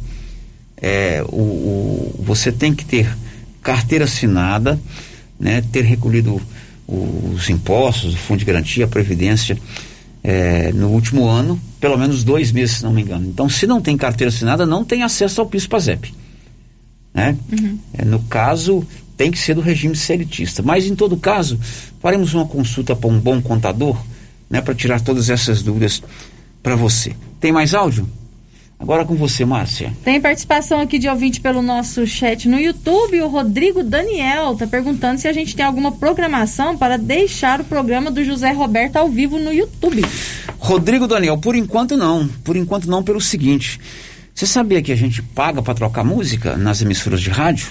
É, 0.76 1.22
o, 1.28 1.36
o- 1.36 2.20
você 2.24 2.50
tem 2.50 2.74
que 2.74 2.84
ter 2.84 3.14
carteira 3.62 4.04
assinada, 4.04 4.80
né, 5.38 5.62
ter 5.72 5.84
recolhido 5.84 6.40
os 6.88 7.48
impostos, 7.48 8.14
o 8.14 8.16
fundo 8.16 8.40
de 8.40 8.44
garantia, 8.44 8.84
a 8.84 8.88
previdência 8.88 9.56
é, 10.24 10.72
no 10.72 10.88
último 10.88 11.26
ano, 11.26 11.60
pelo 11.80 11.96
menos 11.98 12.22
dois 12.24 12.52
meses, 12.52 12.76
se 12.76 12.84
não 12.84 12.92
me 12.92 13.02
engano. 13.02 13.26
Então, 13.28 13.48
se 13.48 13.66
não 13.66 13.80
tem 13.80 13.96
carteira 13.96 14.28
assinada, 14.32 14.64
não 14.66 14.84
tem 14.84 15.02
acesso 15.02 15.40
ao 15.40 15.46
PIS 15.46 15.66
PASEP. 15.66 16.12
Né? 17.14 17.36
É, 17.98 18.04
no 18.04 18.20
caso, 18.20 18.84
tem 19.16 19.30
que 19.30 19.38
ser 19.38 19.54
do 19.54 19.60
regime 19.60 19.94
seletista. 19.96 20.62
Mas, 20.62 20.86
em 20.86 20.94
todo 20.94 21.16
caso, 21.16 21.58
faremos 22.00 22.34
uma 22.34 22.46
consulta 22.46 22.94
para 22.96 23.10
um 23.10 23.18
bom 23.18 23.40
contador, 23.42 24.00
né, 24.48 24.60
para 24.60 24.74
tirar 24.74 25.00
todas 25.00 25.28
essas 25.30 25.62
dúvidas 25.62 26.02
para 26.62 26.76
você. 26.76 27.14
Tem 27.40 27.52
mais 27.52 27.74
áudio? 27.74 28.08
Agora 28.82 29.04
com 29.04 29.14
você, 29.14 29.44
Márcia. 29.44 29.92
Tem 30.04 30.20
participação 30.20 30.80
aqui 30.80 30.98
de 30.98 31.08
ouvinte 31.08 31.40
pelo 31.40 31.62
nosso 31.62 32.04
chat 32.04 32.48
no 32.48 32.58
YouTube. 32.58 33.20
O 33.20 33.28
Rodrigo 33.28 33.84
Daniel 33.84 34.54
está 34.54 34.66
perguntando 34.66 35.20
se 35.20 35.28
a 35.28 35.32
gente 35.32 35.54
tem 35.54 35.64
alguma 35.64 35.92
programação 35.92 36.76
para 36.76 36.98
deixar 36.98 37.60
o 37.60 37.64
programa 37.64 38.10
do 38.10 38.24
José 38.24 38.50
Roberto 38.50 38.96
ao 38.96 39.08
vivo 39.08 39.38
no 39.38 39.52
YouTube. 39.52 40.04
Rodrigo 40.58 41.06
Daniel, 41.06 41.38
por 41.38 41.54
enquanto 41.54 41.96
não. 41.96 42.26
Por 42.42 42.56
enquanto 42.56 42.90
não, 42.90 43.04
pelo 43.04 43.20
seguinte. 43.20 43.78
Você 44.34 44.46
sabia 44.46 44.82
que 44.82 44.90
a 44.90 44.96
gente 44.96 45.22
paga 45.22 45.62
para 45.62 45.74
trocar 45.74 46.02
música 46.02 46.56
nas 46.56 46.82
emissoras 46.82 47.20
de 47.20 47.30
rádio? 47.30 47.68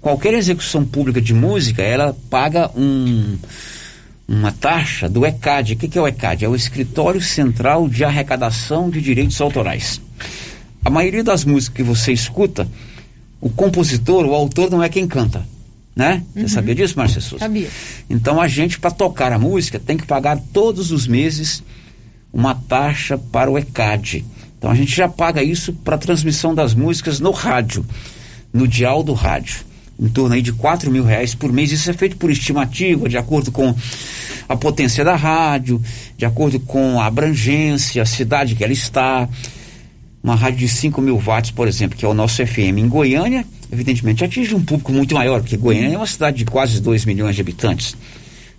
Qualquer 0.00 0.34
execução 0.34 0.84
pública 0.84 1.20
de 1.20 1.34
música, 1.34 1.82
ela 1.82 2.16
paga 2.30 2.70
um, 2.76 3.36
uma 4.32 4.50
taxa 4.50 5.08
do 5.10 5.26
ECAD. 5.26 5.74
O 5.74 5.76
que, 5.76 5.88
que 5.88 5.98
é 5.98 6.00
o 6.02 6.08
ECAD? 6.08 6.44
É 6.44 6.48
o 6.48 6.56
Escritório 6.56 7.20
Central 7.20 7.86
de 7.86 8.02
Arrecadação 8.02 8.88
de 8.88 9.00
Direitos 9.00 9.38
Autorais. 9.40 10.00
A 10.82 10.88
maioria 10.88 11.22
das 11.22 11.44
músicas 11.44 11.76
que 11.76 11.82
você 11.82 12.12
escuta, 12.12 12.66
o 13.40 13.50
compositor, 13.50 14.24
o 14.24 14.34
autor 14.34 14.70
não 14.70 14.82
é 14.82 14.88
quem 14.88 15.06
canta. 15.06 15.46
Né? 15.94 16.22
Você 16.32 16.40
Uhum. 16.40 16.48
sabia 16.48 16.74
disso, 16.74 16.94
Márcia 16.96 17.20
Souza? 17.20 17.44
Sabia. 17.44 17.68
Então 18.08 18.40
a 18.40 18.48
gente, 18.48 18.80
para 18.80 18.90
tocar 18.90 19.30
a 19.32 19.38
música, 19.38 19.78
tem 19.78 19.98
que 19.98 20.06
pagar 20.06 20.40
todos 20.52 20.90
os 20.90 21.06
meses 21.06 21.62
uma 22.32 22.54
taxa 22.54 23.18
para 23.18 23.50
o 23.50 23.58
ECAD. 23.58 24.24
Então 24.58 24.70
a 24.70 24.74
gente 24.74 24.96
já 24.96 25.06
paga 25.08 25.42
isso 25.42 25.74
para 25.74 25.98
transmissão 25.98 26.54
das 26.54 26.72
músicas 26.72 27.20
no 27.20 27.30
rádio, 27.32 27.84
no 28.50 28.66
dial 28.66 29.02
do 29.02 29.12
rádio. 29.12 29.66
Em 29.98 30.08
torno 30.08 30.34
aí 30.34 30.42
de 30.42 30.52
4 30.52 30.90
mil 30.90 31.04
reais 31.04 31.34
por 31.34 31.52
mês. 31.52 31.72
Isso 31.72 31.90
é 31.90 31.92
feito 31.92 32.16
por 32.16 32.30
estimativa, 32.30 33.08
de 33.08 33.16
acordo 33.16 33.50
com 33.50 33.74
a 34.48 34.56
potência 34.56 35.04
da 35.04 35.16
rádio, 35.16 35.80
de 36.16 36.24
acordo 36.24 36.58
com 36.60 37.00
a 37.00 37.06
abrangência, 37.06 38.02
a 38.02 38.06
cidade 38.06 38.54
que 38.54 38.64
ela 38.64 38.72
está. 38.72 39.28
Uma 40.22 40.36
rádio 40.36 40.60
de 40.60 40.68
5 40.68 41.00
mil 41.02 41.18
watts, 41.18 41.50
por 41.50 41.66
exemplo, 41.66 41.98
que 41.98 42.04
é 42.04 42.08
o 42.08 42.14
nosso 42.14 42.46
FM 42.46 42.78
em 42.78 42.88
Goiânia, 42.88 43.44
evidentemente 43.72 44.24
atinge 44.24 44.54
um 44.54 44.62
público 44.62 44.92
muito 44.92 45.16
maior, 45.16 45.40
porque 45.40 45.56
Goiânia 45.56 45.94
é 45.94 45.98
uma 45.98 46.06
cidade 46.06 46.36
de 46.36 46.44
quase 46.44 46.80
2 46.80 47.04
milhões 47.06 47.34
de 47.34 47.40
habitantes. 47.40 47.96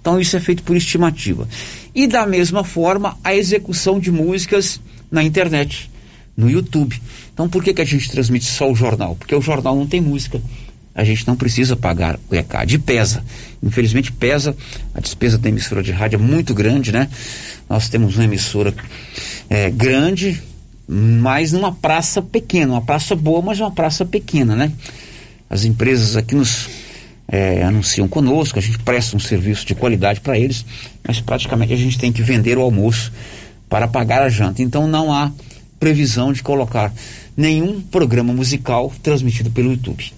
Então 0.01 0.19
isso 0.19 0.36
é 0.36 0.39
feito 0.41 0.61
por 0.63 0.75
estimativa. 0.75 1.47
E 1.95 2.05
da 2.05 2.27
mesma 2.27 2.65
forma, 2.65 3.17
a 3.23 3.34
execução 3.34 3.97
de 3.97 4.11
músicas 4.11 4.81
na 5.09 5.23
internet, 5.23 5.89
no 6.36 6.49
YouTube. 6.49 7.01
Então 7.34 7.47
por 7.47 7.63
que, 7.63 7.73
que 7.73 7.81
a 7.81 7.86
gente 7.86 8.11
transmite 8.11 8.43
só 8.43 8.69
o 8.69 8.75
jornal? 8.75 9.15
Porque 9.15 9.34
o 9.34 9.41
jornal 9.41 9.73
não 9.77 9.88
tem 9.88 10.01
música. 10.01 10.41
A 10.96 11.04
gente 11.04 11.28
não 11.28 11.36
precisa 11.36 11.76
pagar 11.76 12.20
o 12.30 12.36
ECAD. 12.36 12.76
E 12.76 12.78
pesa. 12.78 13.24
Infelizmente 13.62 14.12
pesa. 14.12 14.56
A 14.94 15.00
despesa 15.00 15.38
da 15.38 15.50
emissora 15.50 15.82
de 15.82 15.91
rádio 15.91 16.18
é 16.18 16.20
muito 16.20 16.54
grande, 16.54 16.91
né? 16.91 17.10
Nós 17.70 17.89
temos 17.89 18.16
uma 18.16 18.26
emissora 18.26 18.74
é, 19.50 19.72
grande, 19.72 20.41
mas 20.88 21.52
numa 21.52 21.72
praça 21.72 22.22
pequena. 22.22 22.74
Uma 22.74 22.82
praça 22.82 23.16
boa, 23.16 23.41
mas 23.41 23.60
uma 23.60 23.72
praça 23.72 24.06
pequena, 24.06 24.56
né? 24.56 24.72
As 25.50 25.66
empresas 25.66 26.16
aqui 26.16 26.36
nos 26.36 26.70
é, 27.28 27.64
anunciam 27.64 28.08
conosco, 28.08 28.60
a 28.60 28.62
gente 28.62 28.80
presta 28.80 29.16
um 29.16 29.20
serviço 29.20 29.66
de 29.66 29.74
qualidade 29.74 30.20
para 30.20 30.38
eles, 30.38 30.66
mas 31.06 31.20
praticamente 31.20 31.74
a 31.74 31.78
gente 31.78 31.98
tem 31.98 32.12
que 32.12 32.22
vender 32.22 32.58
o 32.58 32.62
almoço 32.62 33.12
para 33.68 33.88
pagar 33.88 34.22
a 34.22 34.30
janta. 34.30 34.62
Então 34.62 34.88
não 34.88 35.12
há 35.12 35.32
previsão 35.80 36.32
de 36.32 36.44
colocar 36.44 36.94
nenhum 37.36 37.82
programa 37.82 38.32
musical 38.34 38.94
transmitido 39.02 39.50
pelo 39.50 39.72
YouTube. 39.72 40.14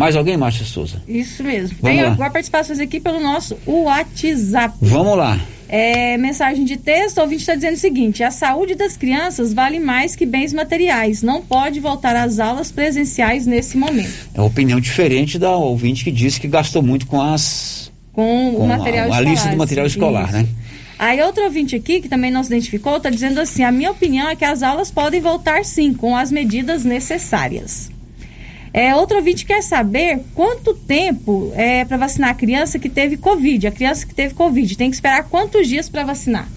Mais 0.00 0.16
alguém, 0.16 0.34
Márcia 0.34 0.64
Souza? 0.64 1.02
Isso 1.06 1.44
mesmo. 1.44 1.76
Vamos 1.78 1.96
Tem 1.98 2.02
lá. 2.02 2.12
agora 2.12 2.30
participações 2.30 2.80
aqui 2.80 2.98
pelo 2.98 3.20
nosso 3.20 3.54
WhatsApp. 3.66 4.74
Vamos 4.80 5.14
lá. 5.14 5.38
É, 5.68 6.16
mensagem 6.16 6.64
de 6.64 6.78
texto, 6.78 7.18
o 7.18 7.20
ouvinte 7.20 7.42
está 7.42 7.54
dizendo 7.54 7.74
o 7.74 7.78
seguinte: 7.78 8.24
a 8.24 8.30
saúde 8.30 8.74
das 8.74 8.96
crianças 8.96 9.52
vale 9.52 9.78
mais 9.78 10.16
que 10.16 10.24
bens 10.24 10.54
materiais. 10.54 11.22
Não 11.22 11.42
pode 11.42 11.80
voltar 11.80 12.16
às 12.16 12.40
aulas 12.40 12.72
presenciais 12.72 13.46
nesse 13.46 13.76
momento. 13.76 14.30
É 14.32 14.40
uma 14.40 14.46
opinião 14.46 14.80
diferente 14.80 15.38
da 15.38 15.54
ouvinte 15.54 16.02
que 16.02 16.10
disse 16.10 16.40
que 16.40 16.48
gastou 16.48 16.82
muito 16.82 17.06
com 17.06 17.20
as 17.20 17.92
Com, 18.10 18.54
com 18.56 18.64
o 18.64 18.66
material 18.66 19.04
a, 19.04 19.08
a 19.08 19.10
escolar. 19.18 19.30
lista 19.30 19.48
do 19.50 19.56
material 19.58 19.86
Isso. 19.86 19.98
escolar, 19.98 20.32
né? 20.32 20.46
Aí 20.98 21.20
outro 21.20 21.44
ouvinte 21.44 21.76
aqui, 21.76 22.00
que 22.00 22.08
também 22.08 22.30
não 22.30 22.42
se 22.42 22.48
identificou, 22.48 22.96
está 22.96 23.10
dizendo 23.10 23.38
assim: 23.38 23.62
a 23.64 23.70
minha 23.70 23.90
opinião 23.90 24.30
é 24.30 24.34
que 24.34 24.46
as 24.46 24.62
aulas 24.62 24.90
podem 24.90 25.20
voltar 25.20 25.62
sim, 25.62 25.92
com 25.92 26.16
as 26.16 26.32
medidas 26.32 26.84
necessárias. 26.86 27.90
É, 28.72 28.94
outro 28.94 29.16
ouvinte 29.16 29.44
quer 29.44 29.62
saber 29.62 30.20
quanto 30.34 30.74
tempo 30.74 31.52
é 31.56 31.84
para 31.84 31.96
vacinar 31.96 32.30
a 32.30 32.34
criança 32.34 32.78
que 32.78 32.88
teve 32.88 33.16
Covid. 33.16 33.66
A 33.66 33.72
criança 33.72 34.06
que 34.06 34.14
teve 34.14 34.34
Covid 34.34 34.76
tem 34.76 34.88
que 34.90 34.94
esperar 34.96 35.24
quantos 35.24 35.66
dias 35.66 35.88
para 35.88 36.04
vacinar? 36.04 36.48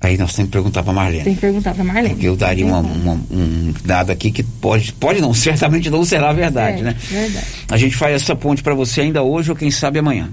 Aí 0.00 0.16
nós 0.16 0.34
temos 0.34 0.50
que 0.50 0.52
perguntar 0.52 0.82
para 0.84 0.92
Marlene. 0.92 1.24
Tem 1.24 1.34
que 1.34 1.40
perguntar 1.40 1.74
para 1.74 1.82
Marlene. 1.82 2.10
Porque 2.10 2.28
eu 2.28 2.36
daria 2.36 2.64
uma- 2.66 2.78
uma- 2.80 3.20
um 3.30 3.74
dado 3.84 4.12
aqui 4.12 4.30
que 4.30 4.42
pode, 4.42 4.92
pode 4.92 5.20
não, 5.20 5.32
certamente 5.34 5.90
não 5.90 6.04
será 6.04 6.32
verdade, 6.32 6.80
É, 6.80 6.84
né? 6.84 6.96
Verdade. 6.98 7.46
A 7.68 7.76
gente 7.76 7.96
faz 7.96 8.14
essa 8.22 8.36
ponte 8.36 8.62
para 8.62 8.74
você 8.74 9.00
ainda 9.00 9.22
hoje 9.22 9.50
ou 9.50 9.56
quem 9.56 9.70
sabe 9.70 9.98
amanhã. 9.98 10.30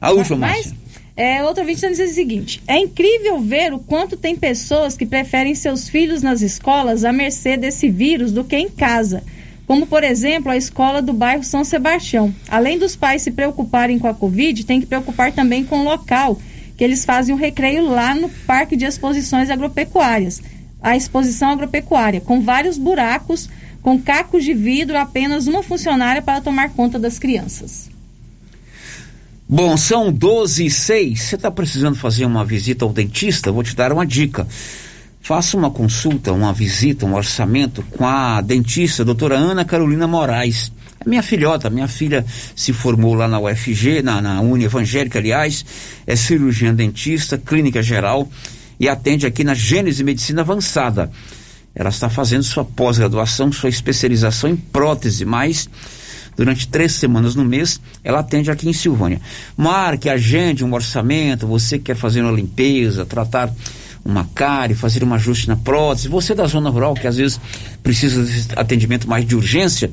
A 0.00 0.10
última, 0.10 0.36
Mas, 0.36 0.56
Márcia. 0.66 0.76
é, 1.16 1.42
outro 1.44 1.62
ouvinte 1.62 1.76
está 1.76 1.88
dizendo 1.88 2.10
o 2.10 2.14
seguinte: 2.14 2.62
é 2.66 2.76
incrível 2.78 3.40
ver 3.40 3.72
o 3.72 3.78
quanto 3.78 4.16
tem 4.16 4.36
pessoas 4.36 4.96
que 4.96 5.06
preferem 5.06 5.54
seus 5.54 5.88
filhos 5.88 6.20
nas 6.22 6.42
escolas 6.42 7.04
à 7.04 7.12
mercê 7.12 7.56
desse 7.56 7.88
vírus 7.88 8.30
do 8.32 8.44
que 8.44 8.56
em 8.56 8.68
casa. 8.68 9.22
Como, 9.66 9.86
por 9.86 10.04
exemplo, 10.04 10.50
a 10.50 10.56
escola 10.56 11.02
do 11.02 11.12
bairro 11.12 11.42
São 11.42 11.64
Sebastião. 11.64 12.32
Além 12.48 12.78
dos 12.78 12.94
pais 12.94 13.22
se 13.22 13.32
preocuparem 13.32 13.98
com 13.98 14.06
a 14.06 14.14
Covid, 14.14 14.64
tem 14.64 14.80
que 14.80 14.86
preocupar 14.86 15.32
também 15.32 15.64
com 15.64 15.80
o 15.80 15.84
local, 15.84 16.40
que 16.76 16.84
eles 16.84 17.04
fazem 17.04 17.34
o 17.34 17.38
recreio 17.38 17.84
lá 17.84 18.14
no 18.14 18.28
Parque 18.28 18.76
de 18.76 18.84
Exposições 18.84 19.50
Agropecuárias. 19.50 20.40
A 20.80 20.96
exposição 20.96 21.50
agropecuária, 21.50 22.20
com 22.20 22.40
vários 22.40 22.78
buracos, 22.78 23.48
com 23.82 24.00
cacos 24.00 24.44
de 24.44 24.54
vidro, 24.54 24.96
apenas 24.96 25.48
uma 25.48 25.62
funcionária 25.62 26.22
para 26.22 26.40
tomar 26.40 26.70
conta 26.70 26.98
das 26.98 27.18
crianças. 27.18 27.88
Bom, 29.48 29.76
são 29.76 30.12
12 30.12 30.66
e 30.66 30.70
6. 30.70 31.20
Você 31.20 31.34
está 31.36 31.50
precisando 31.50 31.96
fazer 31.96 32.24
uma 32.24 32.44
visita 32.44 32.84
ao 32.84 32.92
dentista? 32.92 33.52
Vou 33.52 33.62
te 33.62 33.76
dar 33.76 33.92
uma 33.92 34.04
dica. 34.04 34.46
Faça 35.26 35.56
uma 35.56 35.72
consulta, 35.72 36.32
uma 36.32 36.52
visita, 36.52 37.04
um 37.04 37.16
orçamento 37.16 37.82
com 37.82 38.06
a 38.06 38.40
dentista, 38.40 39.04
doutora 39.04 39.34
Ana 39.34 39.64
Carolina 39.64 40.06
Moraes. 40.06 40.70
É 41.04 41.08
minha 41.08 41.20
filhota, 41.20 41.68
minha 41.68 41.88
filha 41.88 42.24
se 42.54 42.72
formou 42.72 43.12
lá 43.12 43.26
na 43.26 43.40
UFG, 43.40 44.02
na, 44.02 44.22
na 44.22 44.40
Uni 44.40 44.66
Evangélica, 44.66 45.18
aliás, 45.18 45.66
é 46.06 46.14
cirurgiã 46.14 46.72
dentista, 46.72 47.36
clínica 47.36 47.82
geral 47.82 48.28
e 48.78 48.88
atende 48.88 49.26
aqui 49.26 49.42
na 49.42 49.52
Gênese 49.52 50.04
Medicina 50.04 50.42
Avançada. 50.42 51.10
Ela 51.74 51.88
está 51.88 52.08
fazendo 52.08 52.44
sua 52.44 52.64
pós-graduação, 52.64 53.50
sua 53.50 53.68
especialização 53.68 54.48
em 54.48 54.54
prótese, 54.54 55.24
mas 55.24 55.68
durante 56.36 56.68
três 56.68 56.92
semanas 56.92 57.34
no 57.34 57.44
mês, 57.44 57.80
ela 58.04 58.20
atende 58.20 58.48
aqui 58.48 58.68
em 58.68 58.72
Silvânia. 58.72 59.20
Marque, 59.56 60.08
agende 60.08 60.64
um 60.64 60.72
orçamento, 60.72 61.48
você 61.48 61.80
quer 61.80 61.96
fazer 61.96 62.22
uma 62.22 62.30
limpeza, 62.30 63.04
tratar 63.04 63.52
uma 64.06 64.24
cárie, 64.34 64.74
fazer 64.74 65.04
um 65.04 65.12
ajuste 65.12 65.48
na 65.48 65.56
prótese, 65.56 66.08
você 66.08 66.34
da 66.34 66.46
zona 66.46 66.70
rural 66.70 66.94
que 66.94 67.06
às 67.06 67.16
vezes 67.16 67.38
precisa 67.82 68.22
desse 68.22 68.48
atendimento 68.54 69.06
mais 69.08 69.26
de 69.26 69.34
urgência, 69.34 69.90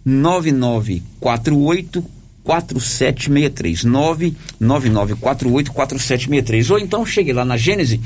99948 0.04 2.04
4763 2.44 3.84
99948 3.84 5.72
4763 5.72 6.70
ou 6.70 6.78
então 6.78 7.04
chegue 7.04 7.32
lá 7.32 7.44
na 7.44 7.56
Gênese 7.56 8.00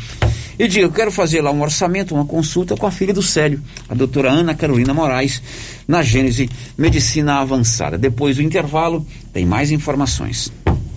e 0.61 0.69
diga, 0.69 0.85
eu 0.85 0.93
quero 0.93 1.11
fazer 1.11 1.41
lá 1.41 1.51
um 1.51 1.63
orçamento, 1.63 2.15
uma 2.15 2.27
consulta 2.27 2.77
com 2.77 2.87
a 2.87 2.91
filha 2.91 3.15
do 3.15 3.23
Célio, 3.23 3.63
a 3.89 3.95
doutora 3.95 4.31
Ana 4.31 4.55
Carolina 4.55 4.93
Moraes, 4.93 5.41
na 5.89 6.03
Gênese 6.03 6.51
Medicina 6.77 7.41
Avançada. 7.41 7.97
Depois 7.97 8.37
do 8.37 8.43
intervalo, 8.43 9.07
tem 9.33 9.47
mais 9.47 9.71
informações. 9.71 10.53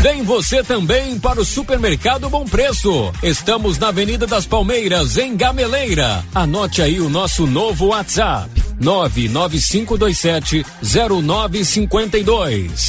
Vem 0.00 0.22
você 0.22 0.62
também 0.62 1.18
para 1.18 1.40
o 1.40 1.44
Supermercado 1.44 2.28
Bom 2.28 2.44
Preço. 2.44 3.12
Estamos 3.22 3.78
na 3.78 3.88
Avenida 3.88 4.26
das 4.26 4.44
Palmeiras, 4.46 5.16
em 5.18 5.36
Gameleira. 5.36 6.24
Anote 6.34 6.82
aí 6.82 7.00
o 7.00 7.08
nosso 7.08 7.46
novo 7.46 7.86
WhatsApp: 7.86 8.50
99527 8.80 10.64
0952. 10.82 12.88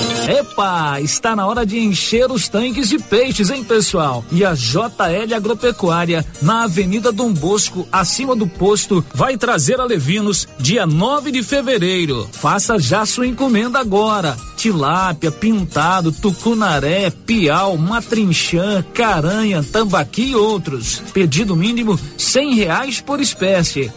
Epa, 0.31 1.01
está 1.01 1.35
na 1.35 1.45
hora 1.45 1.65
de 1.65 1.77
encher 1.77 2.31
os 2.31 2.47
tanques 2.47 2.87
de 2.87 2.97
peixes, 2.97 3.49
hein, 3.49 3.65
pessoal? 3.65 4.23
E 4.31 4.45
a 4.45 4.53
JL 4.53 5.35
Agropecuária, 5.35 6.25
na 6.41 6.63
Avenida 6.63 7.11
Dom 7.11 7.33
Bosco, 7.33 7.85
acima 7.91 8.33
do 8.33 8.47
posto, 8.47 9.03
vai 9.13 9.35
trazer 9.35 9.81
a 9.81 9.83
Levinos 9.83 10.47
dia 10.57 10.87
9 10.87 11.31
de 11.31 11.43
fevereiro. 11.43 12.29
Faça 12.31 12.79
já 12.79 13.05
sua 13.05 13.27
encomenda 13.27 13.77
agora. 13.77 14.37
Tilápia, 14.55 15.31
pintado, 15.31 16.13
tucunaré, 16.13 17.09
piau, 17.09 17.75
matrinchã, 17.77 18.85
caranha, 18.93 19.61
tambaqui 19.61 20.29
e 20.29 20.35
outros. 20.35 21.03
Pedido 21.13 21.57
mínimo 21.57 21.99
cem 22.17 22.55
reais 22.55 23.01
por 23.01 23.19
espécie. 23.19 23.91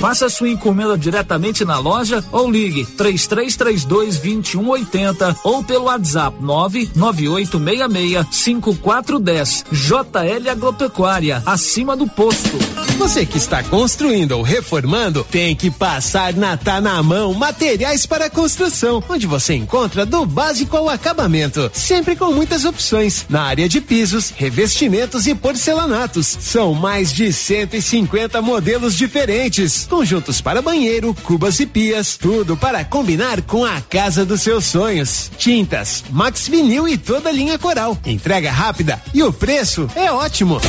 Faça 0.00 0.28
sua 0.28 0.48
encomenda 0.48 0.96
diretamente 0.96 1.64
na 1.64 1.76
loja 1.76 2.24
ou 2.30 2.48
ligue 2.48 2.84
3332 2.84 4.20
2180 4.20 5.36
ou 5.42 5.64
pelo 5.64 5.86
WhatsApp 5.86 6.36
99866 6.40 8.26
5410. 8.30 9.64
JL 9.72 10.50
Agropecuária, 10.50 11.42
acima 11.44 11.96
do 11.96 12.06
posto. 12.06 12.56
Você 12.96 13.26
que 13.26 13.38
está 13.38 13.62
construindo 13.62 14.32
ou 14.32 14.42
reformando, 14.42 15.24
tem 15.24 15.56
que 15.56 15.70
passar 15.70 16.34
na 16.34 16.56
Tá 16.56 16.80
na 16.80 17.02
Mão 17.02 17.34
Materiais 17.34 18.06
para 18.06 18.30
Construção, 18.30 19.02
onde 19.08 19.26
você 19.26 19.54
encontra 19.54 20.06
do 20.06 20.24
básico 20.24 20.76
ao 20.76 20.88
acabamento, 20.88 21.70
sempre 21.72 22.14
com 22.14 22.32
muitas 22.32 22.64
opções 22.64 23.26
na 23.28 23.42
área 23.42 23.68
de 23.68 23.80
pisos, 23.80 24.32
revestimentos 24.36 25.26
e 25.26 25.34
porcelanatos. 25.34 26.26
São 26.26 26.74
mais 26.74 27.12
de 27.12 27.32
150 27.32 28.40
modelos 28.42 28.94
diferentes, 28.94 29.87
conjuntos 29.88 30.40
para 30.40 30.62
banheiro, 30.62 31.14
cubas 31.24 31.58
e 31.58 31.66
pias, 31.66 32.16
tudo 32.16 32.56
para 32.56 32.84
combinar 32.84 33.42
com 33.42 33.64
a 33.64 33.80
casa 33.80 34.24
dos 34.24 34.42
seus 34.42 34.64
sonhos. 34.66 35.30
Tintas, 35.36 36.04
Max 36.10 36.46
Vinil 36.46 36.86
e 36.86 36.96
toda 36.96 37.30
a 37.30 37.32
linha 37.32 37.58
Coral. 37.58 37.98
Entrega 38.06 38.52
rápida 38.52 39.02
e 39.12 39.22
o 39.22 39.32
preço 39.32 39.88
é 39.96 40.12
ótimo. 40.12 40.60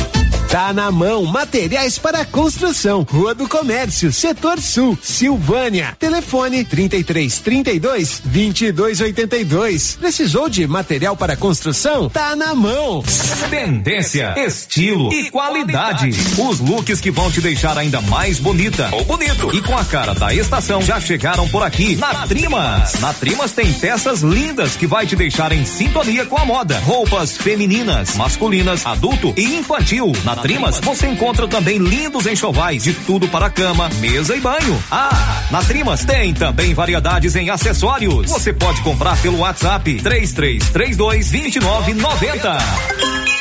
Tá 0.50 0.72
na 0.72 0.90
mão, 0.90 1.24
materiais 1.26 1.96
para 1.96 2.24
construção, 2.24 3.06
Rua 3.08 3.32
do 3.36 3.46
Comércio, 3.48 4.12
Setor 4.12 4.60
Sul, 4.60 4.98
Silvânia. 5.00 5.94
Telefone 5.96 6.64
33 6.64 7.38
32 7.38 8.20
22 8.24 9.00
82. 9.00 9.96
Precisou 10.00 10.48
de 10.48 10.66
material 10.66 11.16
para 11.16 11.36
construção? 11.36 12.08
Tá 12.08 12.34
na 12.34 12.52
mão. 12.52 13.00
Tendência, 13.48 14.34
estilo 14.44 15.12
e 15.12 15.30
qualidade. 15.30 16.10
Os 16.36 16.58
looks 16.58 17.00
que 17.00 17.12
vão 17.12 17.30
te 17.30 17.40
deixar 17.40 17.78
ainda 17.78 18.00
mais 18.00 18.40
bonita 18.40 18.88
ou 18.90 19.04
bonito 19.10 19.50
e 19.52 19.60
com 19.60 19.76
a 19.76 19.84
cara 19.84 20.14
da 20.14 20.32
estação 20.32 20.80
já 20.80 21.00
chegaram 21.00 21.48
por 21.48 21.64
aqui 21.64 21.96
na 21.96 22.28
Trimas. 22.28 22.94
Na 23.00 23.12
Trimas 23.12 23.50
tem 23.50 23.72
peças 23.72 24.22
lindas 24.22 24.76
que 24.76 24.86
vai 24.86 25.04
te 25.04 25.16
deixar 25.16 25.50
em 25.50 25.64
sintonia 25.64 26.24
com 26.26 26.38
a 26.38 26.44
moda. 26.44 26.78
Roupas 26.78 27.36
femininas, 27.36 28.14
masculinas, 28.14 28.86
adulto 28.86 29.34
e 29.36 29.56
infantil. 29.56 30.12
Na 30.22 30.36
Trimas 30.36 30.78
você 30.78 31.08
encontra 31.08 31.48
também 31.48 31.78
lindos 31.78 32.24
enxovais 32.24 32.84
de 32.84 32.92
tudo 32.92 33.26
para 33.26 33.50
cama, 33.50 33.88
mesa 33.98 34.36
e 34.36 34.40
banho. 34.40 34.80
Ah, 34.92 35.42
na 35.50 35.60
Trimas 35.60 36.04
tem 36.04 36.32
também 36.32 36.72
variedades 36.72 37.34
em 37.34 37.50
acessórios. 37.50 38.30
Você 38.30 38.52
pode 38.52 38.80
comprar 38.82 39.20
pelo 39.20 39.38
WhatsApp 39.38 39.92
3332 39.92 41.30
2990. 41.32 43.39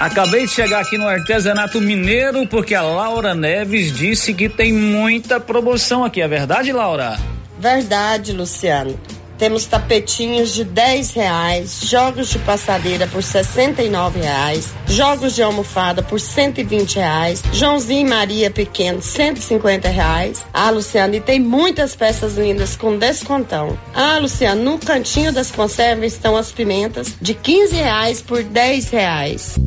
Acabei 0.00 0.46
de 0.46 0.52
chegar 0.52 0.80
aqui 0.80 0.96
no 0.96 1.06
artesanato 1.06 1.78
mineiro 1.78 2.46
porque 2.46 2.74
a 2.74 2.80
Laura 2.80 3.34
Neves 3.34 3.94
disse 3.94 4.32
que 4.32 4.48
tem 4.48 4.72
muita 4.72 5.38
promoção 5.38 6.02
aqui. 6.02 6.22
É 6.22 6.26
verdade, 6.26 6.72
Laura? 6.72 7.18
Verdade, 7.58 8.32
Luciano. 8.32 8.98
Temos 9.36 9.66
tapetinhos 9.66 10.54
de 10.54 10.64
10 10.64 11.12
reais, 11.12 11.80
jogos 11.82 12.30
de 12.30 12.38
passadeira 12.38 13.06
por 13.06 13.22
69 13.22 14.20
reais, 14.20 14.70
jogos 14.86 15.34
de 15.34 15.42
almofada 15.42 16.02
por 16.02 16.18
120 16.18 16.96
reais, 16.96 17.42
Joãozinho 17.52 18.06
e 18.06 18.10
Maria 18.10 18.50
pequeno 18.50 19.02
150 19.02 19.88
reais. 19.88 20.42
Ah, 20.52 20.70
Luciano, 20.70 21.14
e 21.14 21.20
tem 21.20 21.40
muitas 21.40 21.94
peças 21.94 22.36
lindas 22.36 22.74
com 22.74 22.96
descontão. 22.98 23.78
Ah, 23.94 24.18
Luciano, 24.18 24.62
no 24.62 24.78
cantinho 24.78 25.32
das 25.32 25.50
conservas 25.50 26.14
estão 26.14 26.36
as 26.36 26.50
pimentas 26.50 27.14
de 27.20 27.34
15 27.34 27.74
reais 27.74 28.22
por 28.22 28.42
10 28.42 28.88
reais. 28.90 29.58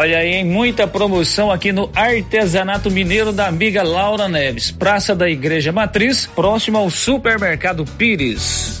Olha 0.00 0.18
aí, 0.18 0.34
hein? 0.34 0.44
muita 0.44 0.86
promoção 0.86 1.50
aqui 1.50 1.72
no 1.72 1.90
Artesanato 1.92 2.88
Mineiro 2.88 3.32
da 3.32 3.48
amiga 3.48 3.82
Laura 3.82 4.28
Neves, 4.28 4.70
Praça 4.70 5.12
da 5.12 5.28
Igreja 5.28 5.72
Matriz, 5.72 6.24
próximo 6.24 6.78
ao 6.78 6.88
Supermercado 6.88 7.84
Pires. 7.84 8.80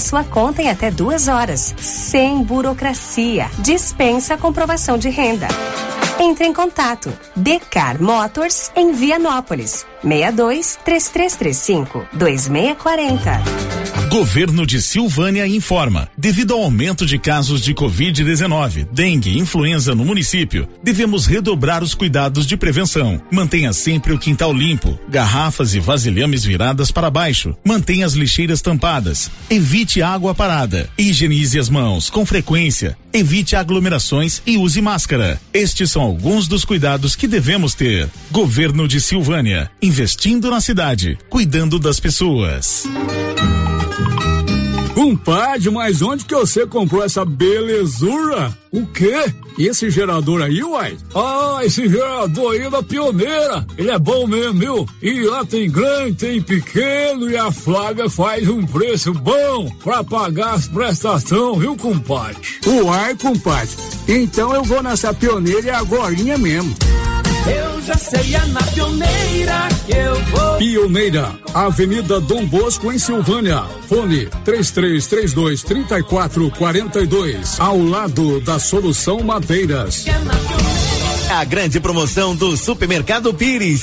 sua 0.00 0.24
conta 0.24 0.62
em 0.62 0.68
até 0.68 0.90
duas 0.90 1.28
horas, 1.28 1.74
sem 1.78 2.42
burocracia. 2.42 3.50
Dispensa 3.58 4.34
a 4.34 4.38
comprovação 4.38 4.98
de 4.98 5.08
renda. 5.08 5.48
Entre 6.20 6.46
em 6.46 6.52
contato. 6.52 7.12
Decar 7.36 8.02
Motors 8.02 8.72
em 8.74 8.92
Vianópolis. 8.92 9.86
62 10.02 10.78
3335 10.84 12.06
2640. 12.12 13.88
Governo 14.08 14.66
de 14.66 14.80
Silvânia 14.80 15.46
informa: 15.46 16.08
devido 16.16 16.54
ao 16.54 16.62
aumento 16.62 17.04
de 17.04 17.18
casos 17.18 17.60
de 17.60 17.74
Covid-19, 17.74 18.88
dengue 18.90 19.30
e 19.30 19.38
influenza 19.38 19.94
no 19.94 20.04
município, 20.04 20.66
devemos 20.82 21.26
redobrar 21.26 21.82
os 21.82 21.94
cuidados 21.94 22.46
de 22.46 22.56
prevenção. 22.56 23.20
Mantenha 23.30 23.72
sempre 23.72 24.12
o 24.12 24.18
quintal 24.18 24.52
limpo, 24.52 24.98
garrafas 25.08 25.74
e 25.74 25.80
vasilhames 25.80 26.42
viradas 26.42 26.90
para 26.90 27.10
baixo. 27.10 27.54
Mantenha 27.62 28.06
as 28.06 28.14
lixeiras 28.14 28.62
tampadas. 28.62 29.30
Evite 29.50 30.00
água 30.00 30.34
parada. 30.34 30.88
Higienize 30.96 31.58
as 31.58 31.68
mãos 31.68 32.08
com 32.08 32.24
frequência. 32.24 32.96
Evite 33.12 33.56
aglomerações 33.56 34.40
e 34.46 34.56
use 34.56 34.80
máscara. 34.80 35.40
Estes 35.52 35.90
são 35.90 36.02
alguns 36.02 36.48
dos 36.48 36.64
cuidados 36.64 37.14
que 37.14 37.26
devemos 37.26 37.74
ter. 37.74 38.08
Governo 38.30 38.88
de 38.88 39.00
Silvânia, 39.00 39.70
investindo 39.88 40.50
na 40.50 40.60
cidade, 40.60 41.18
cuidando 41.30 41.78
das 41.78 41.98
pessoas. 41.98 42.84
Compadre, 44.94 45.70
mas 45.70 46.02
onde 46.02 46.26
que 46.26 46.34
você 46.34 46.66
comprou 46.66 47.02
essa 47.02 47.24
belezura? 47.24 48.54
O 48.70 48.84
quê? 48.86 49.32
E 49.56 49.66
esse 49.66 49.88
gerador 49.88 50.42
aí, 50.42 50.62
uai? 50.62 50.98
Ah, 51.14 51.60
esse 51.62 51.88
gerador 51.88 52.52
aí 52.52 52.62
é 52.62 52.70
da 52.70 52.82
pioneira. 52.82 53.66
Ele 53.78 53.90
é 53.90 53.98
bom 53.98 54.26
mesmo, 54.26 54.58
viu? 54.58 54.88
E 55.00 55.22
lá 55.22 55.44
tem 55.44 55.70
grande, 55.70 56.16
tem 56.16 56.42
pequeno 56.42 57.30
e 57.30 57.36
a 57.36 57.50
Flávia 57.50 58.10
faz 58.10 58.46
um 58.46 58.66
preço 58.66 59.14
bom 59.14 59.70
pra 59.82 60.04
pagar 60.04 60.54
as 60.54 60.68
prestações, 60.68 61.58
viu, 61.58 61.76
compadre? 61.76 62.42
Uai, 62.66 63.16
compadre. 63.16 63.70
Então 64.06 64.54
eu 64.54 64.62
vou 64.62 64.82
nessa 64.82 65.14
pioneira 65.14 65.66
e 65.66 65.70
agorinha 65.70 66.36
mesmo. 66.36 66.76
Eu 67.46 67.82
já 67.82 67.94
sei, 67.94 68.34
é 68.34 68.46
na 68.46 68.62
pioneira 68.62 69.68
que 69.86 69.92
eu 69.92 70.14
vou. 70.26 70.58
Pioneira, 70.58 71.32
Avenida 71.54 72.20
Dom 72.20 72.44
Bosco, 72.46 72.92
em 72.92 72.98
Silvânia. 72.98 73.64
Fone 73.88 74.26
3332 74.44 75.62
3442. 75.62 77.60
Ao 77.60 77.80
lado 77.80 78.40
da 78.40 78.58
Solução 78.58 79.20
Madeiras. 79.22 80.06
É 80.06 80.12
na 80.18 80.34
pioneira. 80.34 81.38
A 81.38 81.44
grande 81.44 81.78
promoção 81.78 82.34
do 82.34 82.56
Supermercado 82.56 83.32
Pires. 83.34 83.82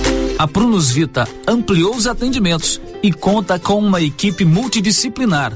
A 0.41 0.47
Prunus 0.47 0.89
Vita 0.89 1.27
ampliou 1.47 1.95
os 1.95 2.07
atendimentos 2.07 2.81
e 3.03 3.13
conta 3.13 3.59
com 3.59 3.77
uma 3.77 4.01
equipe 4.01 4.43
multidisciplinar, 4.43 5.55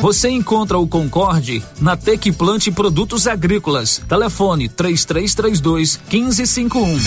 Você 0.00 0.28
encontra 0.30 0.78
o 0.78 0.86
Concorde 0.86 1.62
na 1.80 1.96
Tec 1.96 2.30
Plante 2.32 2.70
Produtos 2.70 3.26
Agrícolas. 3.26 4.00
Telefone 4.08 4.68
3332 4.68 6.00
1551. 6.10 6.98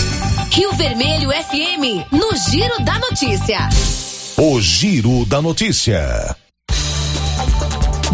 Rio 0.50 0.72
Vermelho 0.74 1.30
FM, 1.30 2.12
no 2.12 2.36
Giro 2.50 2.84
da 2.84 2.98
Notícia. 2.98 3.68
O 4.36 4.60
Giro 4.60 5.24
da 5.26 5.40
Notícia. 5.40 6.36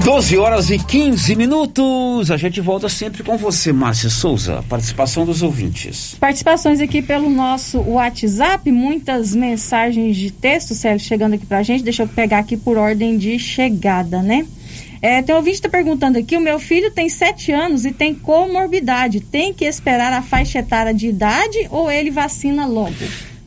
12 0.05 0.37
horas 0.37 0.71
e 0.71 0.79
15 0.79 1.35
minutos. 1.35 2.31
A 2.31 2.37
gente 2.37 2.61
volta 2.61 2.89
sempre 2.89 3.23
com 3.23 3.37
você, 3.37 3.73
Márcia 3.73 4.11
Souza. 4.11 4.65
Participação 4.69 5.25
dos 5.25 5.43
ouvintes. 5.43 6.17
Participações 6.21 6.81
aqui 6.81 7.03
pelo 7.03 7.29
nosso 7.29 7.81
WhatsApp, 7.81 8.71
muitas 8.71 9.35
mensagens 9.35 10.17
de 10.17 10.31
texto, 10.31 10.75
Célio, 10.75 11.01
chegando 11.01 11.35
aqui 11.35 11.47
pra 11.47 11.63
gente. 11.63 11.83
Deixa 11.83 12.05
eu 12.05 12.09
pegar 12.09 12.39
aqui 12.39 12.57
por 12.57 12.77
ordem 12.77 13.19
de 13.19 13.39
chegada, 13.39 14.23
né? 14.23 14.47
É, 15.03 15.23
tem 15.23 15.35
um 15.35 15.39
ouvinte 15.39 15.57
está 15.57 15.69
perguntando 15.69 16.19
aqui: 16.19 16.37
o 16.37 16.41
meu 16.41 16.59
filho 16.59 16.91
tem 16.91 17.09
7 17.09 17.53
anos 17.53 17.85
e 17.85 17.93
tem 17.93 18.15
comorbidade. 18.15 19.21
Tem 19.21 19.53
que 19.53 19.65
esperar 19.65 20.13
a 20.13 20.23
faixa 20.23 20.61
etária 20.61 20.95
de 20.95 21.09
idade 21.09 21.67
ou 21.71 21.91
ele 21.91 22.11
vacina 22.11 22.67
logo? 22.67 22.95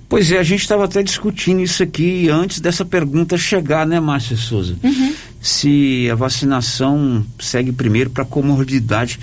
Pois 0.10 0.32
é, 0.32 0.40
a 0.40 0.44
gente 0.44 0.62
estava 0.62 0.86
até 0.86 1.04
discutindo 1.04 1.62
isso 1.62 1.84
aqui 1.84 2.30
antes 2.30 2.60
dessa 2.60 2.84
pergunta 2.84 3.38
chegar, 3.38 3.86
né, 3.86 4.00
Márcia 4.00 4.36
Souza? 4.36 4.76
Uhum. 4.84 5.14
Se 5.42 6.10
a 6.12 6.16
vacinação 6.16 7.26
segue 7.40 7.72
primeiro 7.72 8.10
para 8.10 8.26
comorbidade. 8.26 9.18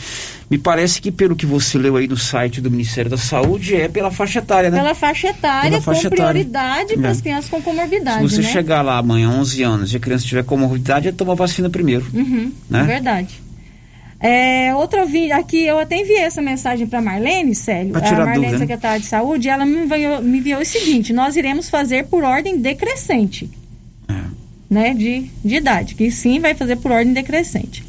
Me 0.51 0.57
parece 0.57 1.03
que, 1.03 1.11
pelo 1.11 1.35
que 1.37 1.45
você 1.45 1.77
leu 1.77 1.97
aí 1.97 2.07
no 2.09 2.17
site 2.17 2.61
do 2.61 2.71
Ministério 2.71 3.11
da 3.11 3.17
Saúde, 3.19 3.75
é 3.75 3.89
pela 3.89 4.11
faixa 4.11 4.39
etária, 4.39 4.71
né? 4.71 4.79
Pela 4.79 4.95
faixa 4.95 5.29
etária, 5.29 5.71
Pela 5.73 5.83
faixa 5.83 6.09
com 6.09 6.15
etária. 6.15 6.31
prioridade 6.33 6.97
para 6.97 7.11
as 7.11 7.19
É. 7.19 7.23
crianças 7.23 7.51
com 7.51 7.61
comorbidade. 7.61 8.29
Se 8.29 8.37
você 8.37 8.43
né? 8.43 8.53
chegar 8.53 8.81
lá 8.83 8.97
amanhã, 8.99 9.29
11 9.31 9.63
anos, 9.63 9.93
e 9.93 9.97
a 9.97 10.01
criança 10.01 10.25
tiver 10.25 10.45
comorbidade, 10.45 11.09
é 11.09 11.13
tomar 11.13 11.35
vacina 11.35 11.69
primeiro. 11.69 12.07
Uhum, 12.15 12.53
né? 12.71 12.81
é 12.81 12.85
verdade. 12.85 13.43
É, 14.19 14.75
outra 14.75 15.03
ouvinte, 15.03 15.33
aqui 15.33 15.67
eu 15.67 15.79
até 15.79 16.01
enviei 16.01 16.21
essa 16.21 16.41
mensagem 16.41 16.87
para 16.87 17.03
Marlene, 17.03 17.55
Célio, 17.55 17.93
Pra 17.93 18.09
a 18.09 18.13
Marlene, 18.13 18.35
dúvida, 18.37 18.53
né? 18.53 18.59
secretária 18.59 19.01
de 19.01 19.07
saúde, 19.07 19.49
ela 19.49 19.67
me 19.67 19.85
enviou, 19.85 20.23
me 20.23 20.39
enviou 20.39 20.61
o 20.61 20.65
seguinte: 20.65 21.13
nós 21.13 21.37
iremos 21.37 21.69
fazer 21.69 22.07
por 22.07 22.25
ordem 22.25 22.59
decrescente, 22.59 23.51
né, 24.69 24.95
de, 24.95 25.31
de 25.45 25.57
idade, 25.57 25.95
que 25.95 26.11
sim 26.11 26.41
vai 26.41 26.55
fazer 26.55 26.77
por 26.77 26.91
ordem 26.91 27.13
decrescente. 27.13 27.85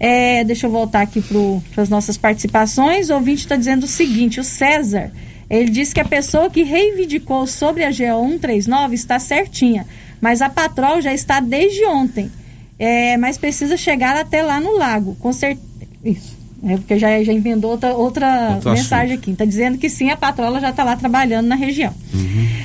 É, 0.00 0.44
deixa 0.44 0.66
eu 0.66 0.70
voltar 0.70 1.02
aqui 1.02 1.20
para 1.20 1.82
as 1.82 1.88
nossas 1.88 2.16
participações. 2.16 3.10
O 3.10 3.14
ouvinte 3.14 3.42
está 3.42 3.56
dizendo 3.56 3.84
o 3.84 3.88
seguinte: 3.88 4.38
o 4.38 4.44
César, 4.44 5.12
ele 5.50 5.70
disse 5.70 5.92
que 5.92 6.00
a 6.00 6.04
pessoa 6.04 6.48
que 6.48 6.62
reivindicou 6.62 7.46
sobre 7.46 7.84
a 7.84 7.90
GO 7.90 8.28
139 8.30 8.94
está 8.94 9.18
certinha, 9.18 9.86
mas 10.20 10.40
a 10.40 10.48
patrol 10.48 11.00
já 11.00 11.12
está 11.12 11.40
desde 11.40 11.84
ontem. 11.86 12.30
É, 12.78 13.16
mas 13.16 13.36
precisa 13.36 13.76
chegar 13.76 14.16
até 14.16 14.40
lá 14.40 14.60
no 14.60 14.78
lago, 14.78 15.16
com 15.16 15.32
certeza. 15.32 15.66
Isso. 16.04 16.37
É 16.62 16.76
porque 16.76 16.98
já, 16.98 17.22
já 17.22 17.32
inventou 17.32 17.70
outra, 17.70 17.94
outra 17.94 18.60
mensagem 18.64 19.16
aqui. 19.16 19.30
Está 19.30 19.44
dizendo 19.44 19.78
que 19.78 19.88
sim, 19.88 20.10
a 20.10 20.16
patrola 20.16 20.60
já 20.60 20.70
está 20.70 20.82
lá 20.82 20.96
trabalhando 20.96 21.46
na 21.46 21.54
região. 21.54 21.94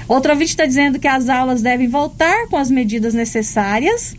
Outro 0.08 0.32
ouvinte 0.32 0.52
está 0.52 0.66
dizendo 0.66 1.00
que 1.00 1.08
as 1.08 1.30
aulas 1.30 1.62
devem 1.62 1.88
voltar 1.88 2.48
com 2.48 2.58
as 2.58 2.72
medidas 2.72 3.14
necessárias. 3.14 4.16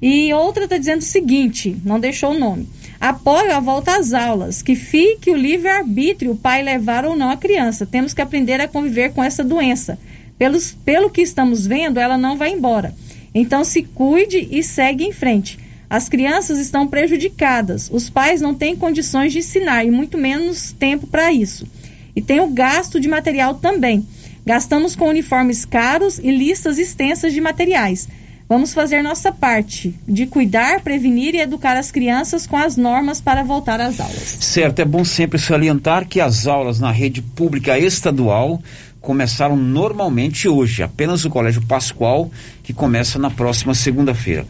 E 0.00 0.32
outra 0.32 0.64
está 0.64 0.78
dizendo 0.78 1.00
o 1.00 1.04
seguinte, 1.04 1.76
não 1.84 2.00
deixou 2.00 2.30
o 2.30 2.38
nome. 2.38 2.66
Apoio 2.98 3.54
a 3.54 3.60
volta 3.60 3.96
às 3.98 4.12
aulas, 4.12 4.62
que 4.62 4.74
fique 4.74 5.30
o 5.30 5.36
livre-arbítrio, 5.36 6.32
o 6.32 6.36
pai 6.36 6.62
levar 6.62 7.04
ou 7.04 7.14
não 7.14 7.30
a 7.30 7.36
criança. 7.36 7.86
Temos 7.86 8.14
que 8.14 8.22
aprender 8.22 8.60
a 8.60 8.68
conviver 8.68 9.12
com 9.12 9.22
essa 9.22 9.44
doença. 9.44 9.98
Pelos, 10.38 10.72
pelo 10.72 11.10
que 11.10 11.20
estamos 11.20 11.66
vendo, 11.66 12.00
ela 12.00 12.16
não 12.16 12.36
vai 12.36 12.50
embora. 12.50 12.94
Então 13.34 13.64
se 13.64 13.82
cuide 13.82 14.48
e 14.50 14.62
segue 14.62 15.04
em 15.04 15.12
frente. 15.12 15.58
As 15.90 16.08
crianças 16.08 16.60
estão 16.60 16.86
prejudicadas, 16.86 17.90
os 17.92 18.08
pais 18.08 18.40
não 18.40 18.54
têm 18.54 18.76
condições 18.76 19.32
de 19.32 19.40
ensinar 19.40 19.84
e 19.84 19.90
muito 19.90 20.16
menos 20.16 20.70
tempo 20.70 21.04
para 21.04 21.32
isso. 21.32 21.66
E 22.14 22.22
tem 22.22 22.38
o 22.38 22.46
gasto 22.46 23.00
de 23.00 23.08
material 23.08 23.56
também. 23.56 24.06
Gastamos 24.46 24.94
com 24.94 25.08
uniformes 25.08 25.64
caros 25.64 26.20
e 26.20 26.30
listas 26.30 26.78
extensas 26.78 27.32
de 27.32 27.40
materiais. 27.40 28.08
Vamos 28.48 28.72
fazer 28.72 29.02
nossa 29.02 29.32
parte 29.32 29.92
de 30.06 30.26
cuidar, 30.26 30.80
prevenir 30.80 31.34
e 31.34 31.40
educar 31.40 31.76
as 31.76 31.90
crianças 31.90 32.46
com 32.46 32.56
as 32.56 32.76
normas 32.76 33.20
para 33.20 33.42
voltar 33.42 33.80
às 33.80 33.98
aulas. 33.98 34.38
Certo, 34.40 34.78
é 34.80 34.84
bom 34.84 35.04
sempre 35.04 35.40
salientar 35.40 36.06
que 36.06 36.20
as 36.20 36.46
aulas 36.46 36.78
na 36.78 36.92
rede 36.92 37.20
pública 37.20 37.76
estadual 37.76 38.62
começaram 39.00 39.56
normalmente 39.56 40.48
hoje, 40.48 40.82
apenas 40.82 41.24
o 41.24 41.30
Colégio 41.30 41.62
Pascoal, 41.62 42.30
que 42.62 42.72
começa 42.72 43.18
na 43.18 43.30
próxima 43.30 43.74
segunda-feira. 43.74 44.46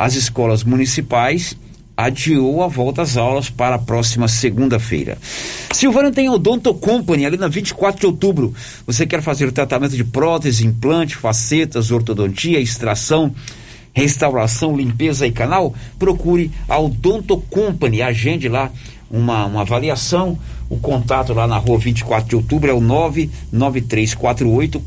As 0.00 0.14
escolas 0.14 0.64
municipais 0.64 1.54
adiou 1.94 2.62
a 2.62 2.68
volta 2.68 3.02
às 3.02 3.18
aulas 3.18 3.50
para 3.50 3.74
a 3.74 3.78
próxima 3.78 4.28
segunda-feira. 4.28 5.18
Silvânia 5.74 6.10
tem 6.10 6.30
Odonto 6.30 6.72
Company, 6.72 7.26
ali 7.26 7.36
na 7.36 7.48
24 7.48 8.00
de 8.00 8.06
outubro. 8.06 8.54
Você 8.86 9.06
quer 9.06 9.20
fazer 9.20 9.46
o 9.46 9.52
tratamento 9.52 9.94
de 9.94 10.02
prótese, 10.02 10.66
implante, 10.66 11.16
facetas, 11.16 11.90
ortodontia, 11.90 12.58
extração, 12.58 13.34
restauração, 13.92 14.74
limpeza 14.74 15.26
e 15.26 15.32
canal? 15.32 15.74
Procure 15.98 16.50
a 16.66 16.78
Odonto 16.78 17.36
Company, 17.36 18.00
agende 18.00 18.48
lá 18.48 18.72
uma, 19.10 19.44
uma 19.44 19.60
avaliação. 19.60 20.38
O 20.70 20.78
contato 20.78 21.34
lá 21.34 21.46
na 21.46 21.58
rua 21.58 21.78
24 21.78 22.26
de 22.26 22.36
outubro 22.36 22.70
é 22.70 22.72
o 22.72 22.80
99348 22.80 24.80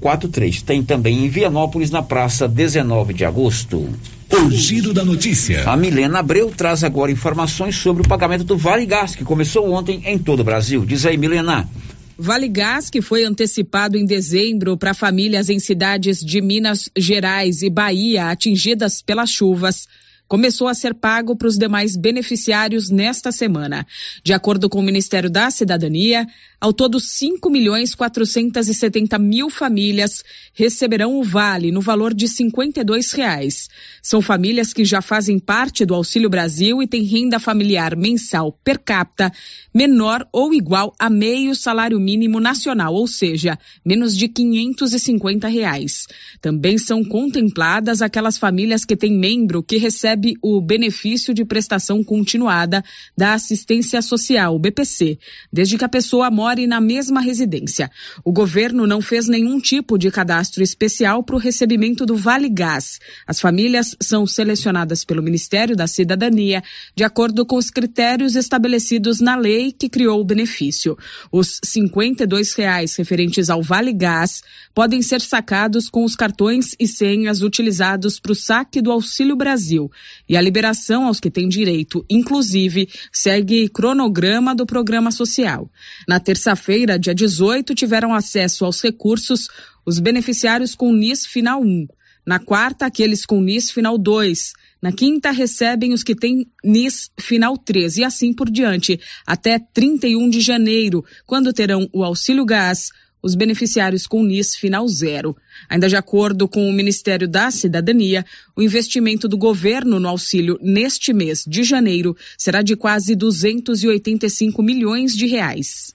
3443. 0.00 0.62
Tem 0.62 0.82
também 0.82 1.24
em 1.24 1.28
Vianópolis, 1.28 1.90
na 1.90 2.02
praça 2.02 2.48
19 2.48 3.12
de 3.12 3.24
agosto. 3.24 3.88
O 4.30 4.50
Giro 4.50 4.92
da 4.92 5.04
Notícia. 5.04 5.68
A 5.68 5.76
Milena 5.76 6.18
Abreu 6.18 6.50
traz 6.50 6.84
agora 6.84 7.10
informações 7.10 7.76
sobre 7.76 8.02
o 8.02 8.08
pagamento 8.08 8.44
do 8.44 8.56
Vale 8.56 8.86
Gás, 8.86 9.14
que 9.14 9.24
começou 9.24 9.70
ontem 9.72 10.02
em 10.04 10.18
todo 10.18 10.40
o 10.40 10.44
Brasil. 10.44 10.84
Diz 10.84 11.06
aí, 11.06 11.16
Milena. 11.16 11.68
Vale 12.16 12.48
Gás, 12.48 12.90
que 12.90 13.00
foi 13.00 13.24
antecipado 13.24 13.96
em 13.96 14.04
dezembro 14.04 14.76
para 14.76 14.92
famílias 14.92 15.48
em 15.48 15.58
cidades 15.58 16.18
de 16.18 16.40
Minas 16.40 16.90
Gerais 16.96 17.62
e 17.62 17.70
Bahia 17.70 18.26
atingidas 18.26 19.00
pelas 19.00 19.30
chuvas, 19.30 19.88
começou 20.28 20.68
a 20.68 20.74
ser 20.74 20.94
pago 20.94 21.34
para 21.34 21.48
os 21.48 21.56
demais 21.56 21.96
beneficiários 21.96 22.90
nesta 22.90 23.32
semana. 23.32 23.86
De 24.22 24.34
acordo 24.34 24.68
com 24.68 24.78
o 24.78 24.82
Ministério 24.82 25.30
da 25.30 25.50
Cidadania, 25.50 26.26
ao 26.60 26.72
todo, 26.72 27.00
5 27.00 27.48
milhões 27.48 27.94
470 27.94 29.18
mil 29.18 29.48
famílias 29.48 30.22
receberão 30.52 31.18
o 31.18 31.22
vale 31.22 31.72
no 31.72 31.80
valor 31.80 32.12
de 32.12 32.28
52 32.28 33.12
reais. 33.12 33.68
São 34.02 34.20
famílias 34.20 34.72
que 34.72 34.84
já 34.84 35.00
fazem 35.00 35.38
parte 35.38 35.86
do 35.86 35.94
Auxílio 35.94 36.28
Brasil 36.28 36.82
e 36.82 36.86
têm 36.86 37.04
renda 37.04 37.38
familiar 37.38 37.96
mensal 37.96 38.52
per 38.62 38.78
capita 38.78 39.32
menor 39.72 40.26
ou 40.32 40.52
igual 40.52 40.92
a 40.98 41.08
meio 41.08 41.54
salário 41.54 42.00
mínimo 42.00 42.40
nacional, 42.40 42.92
ou 42.92 43.06
seja, 43.06 43.56
menos 43.84 44.16
de 44.16 44.26
550 44.28 45.46
reais. 45.46 46.06
Também 46.40 46.76
são 46.76 47.04
contempladas 47.04 48.02
aquelas 48.02 48.36
famílias 48.36 48.84
que 48.84 48.96
têm 48.96 49.16
membro 49.16 49.62
que 49.62 49.76
recebe 49.76 50.17
o 50.42 50.60
benefício 50.60 51.32
de 51.32 51.44
prestação 51.44 52.02
continuada 52.02 52.84
da 53.16 53.34
assistência 53.34 54.00
social, 54.02 54.54
o 54.54 54.58
BPC, 54.58 55.18
desde 55.52 55.78
que 55.78 55.84
a 55.84 55.88
pessoa 55.88 56.30
more 56.30 56.66
na 56.66 56.80
mesma 56.80 57.20
residência. 57.20 57.90
O 58.24 58.32
governo 58.32 58.86
não 58.86 59.00
fez 59.00 59.28
nenhum 59.28 59.60
tipo 59.60 59.98
de 59.98 60.10
cadastro 60.10 60.62
especial 60.62 61.22
para 61.22 61.36
o 61.36 61.38
recebimento 61.38 62.04
do 62.04 62.16
Vale 62.16 62.48
Gás. 62.48 62.98
As 63.26 63.40
famílias 63.40 63.96
são 64.00 64.26
selecionadas 64.26 65.04
pelo 65.04 65.22
Ministério 65.22 65.76
da 65.76 65.86
Cidadania 65.86 66.62
de 66.94 67.04
acordo 67.04 67.44
com 67.46 67.56
os 67.56 67.70
critérios 67.70 68.36
estabelecidos 68.36 69.20
na 69.20 69.36
lei 69.36 69.72
que 69.72 69.88
criou 69.88 70.20
o 70.20 70.24
benefício. 70.24 70.96
Os 71.30 71.60
52 71.64 72.54
reais 72.54 72.96
referentes 72.96 73.50
ao 73.50 73.62
Vale 73.62 73.92
Gás 73.92 74.42
podem 74.74 75.02
ser 75.02 75.20
sacados 75.20 75.88
com 75.88 76.04
os 76.04 76.14
cartões 76.14 76.74
e 76.78 76.86
senhas 76.86 77.42
utilizados 77.42 78.18
para 78.20 78.32
o 78.32 78.34
saque 78.34 78.80
do 78.80 78.92
Auxílio 78.92 79.36
Brasil. 79.36 79.90
E 80.28 80.36
a 80.36 80.40
liberação 80.40 81.06
aos 81.06 81.20
que 81.20 81.30
têm 81.30 81.48
direito, 81.48 82.04
inclusive, 82.10 82.88
segue 83.12 83.68
cronograma 83.68 84.54
do 84.54 84.66
programa 84.66 85.10
social. 85.10 85.70
Na 86.06 86.18
terça 86.18 86.48
terça-feira, 86.48 86.98
dia 86.98 87.14
18, 87.14 87.74
tiveram 87.74 88.14
acesso 88.14 88.64
aos 88.64 88.80
recursos 88.80 89.48
os 89.84 89.98
beneficiários 89.98 90.74
com 90.74 90.92
NIS 90.92 91.26
final 91.26 91.60
1. 91.62 91.86
Na 92.26 92.38
quarta, 92.38 92.86
aqueles 92.86 93.26
com 93.26 93.40
NIS 93.40 93.70
final 93.70 93.98
2. 93.98 94.52
Na 94.80 94.92
quinta, 94.92 95.30
recebem 95.30 95.92
os 95.92 96.02
que 96.02 96.14
têm 96.14 96.46
NIS 96.64 97.10
final 97.18 97.56
3 97.56 97.98
e 97.98 98.04
assim 98.04 98.32
por 98.32 98.50
diante, 98.50 99.00
até 99.26 99.58
31 99.58 100.28
de 100.28 100.40
janeiro, 100.40 101.04
quando 101.26 101.52
terão 101.52 101.88
o 101.92 102.04
auxílio 102.04 102.44
gás, 102.44 102.90
os 103.28 103.34
beneficiários 103.34 104.06
com 104.06 104.24
NIS 104.24 104.56
final 104.56 104.88
zero. 104.88 105.36
Ainda 105.68 105.88
de 105.88 105.96
acordo 105.96 106.48
com 106.48 106.68
o 106.68 106.72
Ministério 106.72 107.28
da 107.28 107.50
Cidadania, 107.50 108.24
o 108.56 108.62
investimento 108.62 109.28
do 109.28 109.36
governo 109.36 110.00
no 110.00 110.08
auxílio 110.08 110.58
neste 110.62 111.12
mês 111.12 111.44
de 111.46 111.62
janeiro 111.62 112.16
será 112.36 112.62
de 112.62 112.74
quase 112.74 113.14
285 113.14 114.62
milhões 114.62 115.14
de 115.14 115.26
reais. 115.26 115.94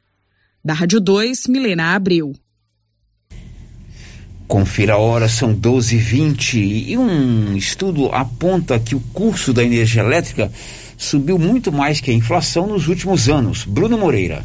Da 0.63 0.73
Rádio 0.73 1.01
2, 1.01 1.47
Milena 1.47 1.95
Abreu. 1.95 2.33
Confira 4.47 4.93
a 4.93 4.97
hora, 4.97 5.27
são 5.27 5.55
12h20 5.55 6.87
e 6.87 6.97
um 6.97 7.57
estudo 7.57 8.09
aponta 8.09 8.79
que 8.79 8.93
o 8.93 8.99
custo 9.11 9.51
da 9.51 9.63
energia 9.63 10.03
elétrica 10.03 10.51
subiu 10.95 11.39
muito 11.39 11.71
mais 11.71 11.99
que 11.99 12.11
a 12.11 12.13
inflação 12.13 12.67
nos 12.67 12.87
últimos 12.87 13.27
anos. 13.27 13.65
Bruno 13.65 13.97
Moreira. 13.97 14.43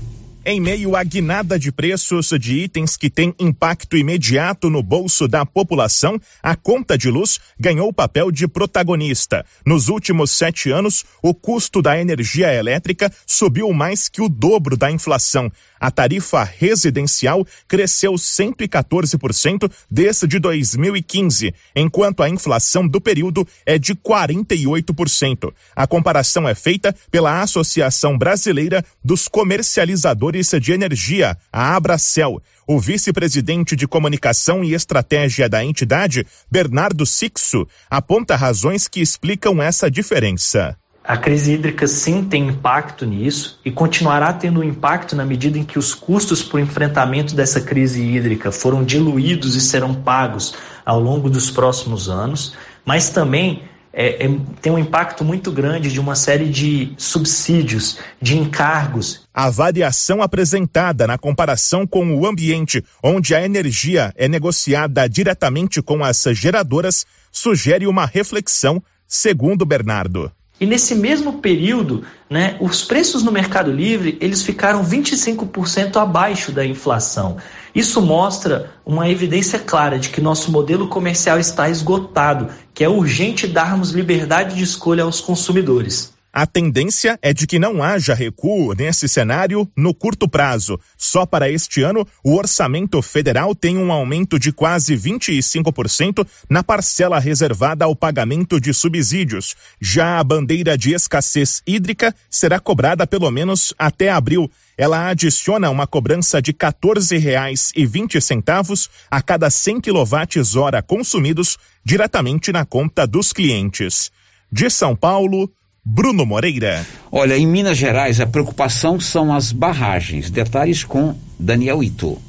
Em 0.50 0.62
meio 0.62 0.96
à 0.96 1.04
guinada 1.04 1.58
de 1.58 1.70
preços 1.70 2.30
de 2.40 2.60
itens 2.60 2.96
que 2.96 3.10
têm 3.10 3.34
impacto 3.38 3.98
imediato 3.98 4.70
no 4.70 4.82
bolso 4.82 5.28
da 5.28 5.44
população, 5.44 6.18
a 6.42 6.56
conta 6.56 6.96
de 6.96 7.10
luz 7.10 7.38
ganhou 7.60 7.88
o 7.88 7.92
papel 7.92 8.32
de 8.32 8.48
protagonista. 8.48 9.44
Nos 9.66 9.90
últimos 9.90 10.30
sete 10.30 10.70
anos, 10.70 11.04
o 11.22 11.34
custo 11.34 11.82
da 11.82 12.00
energia 12.00 12.50
elétrica 12.50 13.12
subiu 13.26 13.70
mais 13.74 14.08
que 14.08 14.22
o 14.22 14.28
dobro 14.30 14.74
da 14.74 14.90
inflação. 14.90 15.52
A 15.80 15.90
tarifa 15.90 16.42
residencial 16.42 17.46
cresceu 17.66 18.12
114% 18.14 19.70
desde 19.90 20.38
2015, 20.38 21.54
enquanto 21.74 22.22
a 22.22 22.28
inflação 22.28 22.86
do 22.86 23.00
período 23.00 23.46
é 23.64 23.78
de 23.78 23.94
48%. 23.94 25.52
A 25.74 25.86
comparação 25.86 26.48
é 26.48 26.54
feita 26.54 26.94
pela 27.10 27.42
Associação 27.42 28.18
Brasileira 28.18 28.84
dos 29.04 29.28
Comercializadores 29.28 30.50
de 30.60 30.72
Energia, 30.72 31.36
a 31.52 31.76
Abracel. 31.76 32.42
O 32.66 32.78
vice-presidente 32.78 33.74
de 33.74 33.88
comunicação 33.88 34.62
e 34.62 34.74
estratégia 34.74 35.48
da 35.48 35.64
entidade, 35.64 36.26
Bernardo 36.50 37.06
Sixo, 37.06 37.66
aponta 37.88 38.36
razões 38.36 38.86
que 38.86 39.00
explicam 39.00 39.62
essa 39.62 39.90
diferença. 39.90 40.76
A 41.08 41.16
crise 41.16 41.54
hídrica 41.54 41.86
sim 41.86 42.22
tem 42.22 42.48
impacto 42.48 43.06
nisso 43.06 43.58
e 43.64 43.70
continuará 43.70 44.30
tendo 44.30 44.62
impacto 44.62 45.16
na 45.16 45.24
medida 45.24 45.56
em 45.56 45.64
que 45.64 45.78
os 45.78 45.94
custos 45.94 46.42
por 46.42 46.60
enfrentamento 46.60 47.34
dessa 47.34 47.62
crise 47.62 48.02
hídrica 48.02 48.52
foram 48.52 48.84
diluídos 48.84 49.56
e 49.56 49.60
serão 49.62 49.94
pagos 49.94 50.54
ao 50.84 51.00
longo 51.00 51.30
dos 51.30 51.50
próximos 51.50 52.10
anos, 52.10 52.52
mas 52.84 53.08
também 53.08 53.62
é, 53.90 54.26
é, 54.26 54.38
tem 54.60 54.70
um 54.70 54.78
impacto 54.78 55.24
muito 55.24 55.50
grande 55.50 55.90
de 55.90 55.98
uma 55.98 56.14
série 56.14 56.50
de 56.50 56.92
subsídios, 56.98 57.98
de 58.20 58.36
encargos. 58.36 59.22
A 59.32 59.48
variação 59.48 60.20
apresentada 60.20 61.06
na 61.06 61.16
comparação 61.16 61.86
com 61.86 62.18
o 62.18 62.26
ambiente, 62.26 62.84
onde 63.02 63.34
a 63.34 63.42
energia 63.42 64.12
é 64.14 64.28
negociada 64.28 65.08
diretamente 65.08 65.80
com 65.80 66.04
as 66.04 66.22
geradoras, 66.34 67.06
sugere 67.32 67.86
uma 67.86 68.04
reflexão, 68.04 68.82
segundo 69.06 69.64
Bernardo. 69.64 70.30
E 70.60 70.66
nesse 70.66 70.94
mesmo 70.94 71.34
período, 71.34 72.04
né, 72.28 72.56
os 72.60 72.82
preços 72.82 73.22
no 73.22 73.30
Mercado 73.30 73.70
Livre 73.70 74.18
eles 74.20 74.42
ficaram 74.42 74.84
25% 74.84 75.96
abaixo 75.96 76.50
da 76.50 76.66
inflação. 76.66 77.36
Isso 77.74 78.02
mostra 78.02 78.72
uma 78.84 79.08
evidência 79.08 79.58
clara 79.58 79.98
de 79.98 80.08
que 80.08 80.20
nosso 80.20 80.50
modelo 80.50 80.88
comercial 80.88 81.38
está 81.38 81.68
esgotado, 81.70 82.48
que 82.74 82.82
é 82.82 82.88
urgente 82.88 83.46
darmos 83.46 83.92
liberdade 83.92 84.56
de 84.56 84.64
escolha 84.64 85.04
aos 85.04 85.20
consumidores. 85.20 86.17
A 86.38 86.46
tendência 86.46 87.18
é 87.20 87.34
de 87.34 87.48
que 87.48 87.58
não 87.58 87.82
haja 87.82 88.14
recuo 88.14 88.72
nesse 88.72 89.08
cenário 89.08 89.68
no 89.76 89.92
curto 89.92 90.28
prazo. 90.28 90.78
Só 90.96 91.26
para 91.26 91.50
este 91.50 91.82
ano, 91.82 92.06
o 92.22 92.36
orçamento 92.36 93.02
federal 93.02 93.56
tem 93.56 93.76
um 93.76 93.90
aumento 93.90 94.38
de 94.38 94.52
quase 94.52 94.94
25% 94.94 96.24
na 96.48 96.62
parcela 96.62 97.18
reservada 97.18 97.84
ao 97.84 97.96
pagamento 97.96 98.60
de 98.60 98.72
subsídios. 98.72 99.56
Já 99.80 100.20
a 100.20 100.22
bandeira 100.22 100.78
de 100.78 100.94
escassez 100.94 101.60
hídrica 101.66 102.14
será 102.30 102.60
cobrada 102.60 103.04
pelo 103.04 103.28
menos 103.32 103.74
até 103.76 104.08
abril. 104.08 104.48
Ela 104.76 105.08
adiciona 105.08 105.68
uma 105.70 105.88
cobrança 105.88 106.40
de 106.40 106.52
R$ 106.52 106.58
14,20 106.58 108.88
a 109.10 109.20
cada 109.20 109.50
100 109.50 109.80
kWh 109.80 110.82
consumidos 110.86 111.58
diretamente 111.84 112.52
na 112.52 112.64
conta 112.64 113.08
dos 113.08 113.32
clientes. 113.32 114.12
De 114.52 114.70
São 114.70 114.94
Paulo, 114.94 115.52
Bruno 115.90 116.26
Moreira. 116.26 116.86
Olha, 117.10 117.34
em 117.34 117.46
Minas 117.46 117.78
Gerais 117.78 118.20
a 118.20 118.26
preocupação 118.26 119.00
são 119.00 119.34
as 119.34 119.52
barragens. 119.52 120.28
Detalhes 120.28 120.84
com 120.84 121.16
Daniel 121.38 121.82
Ito. 121.82 122.20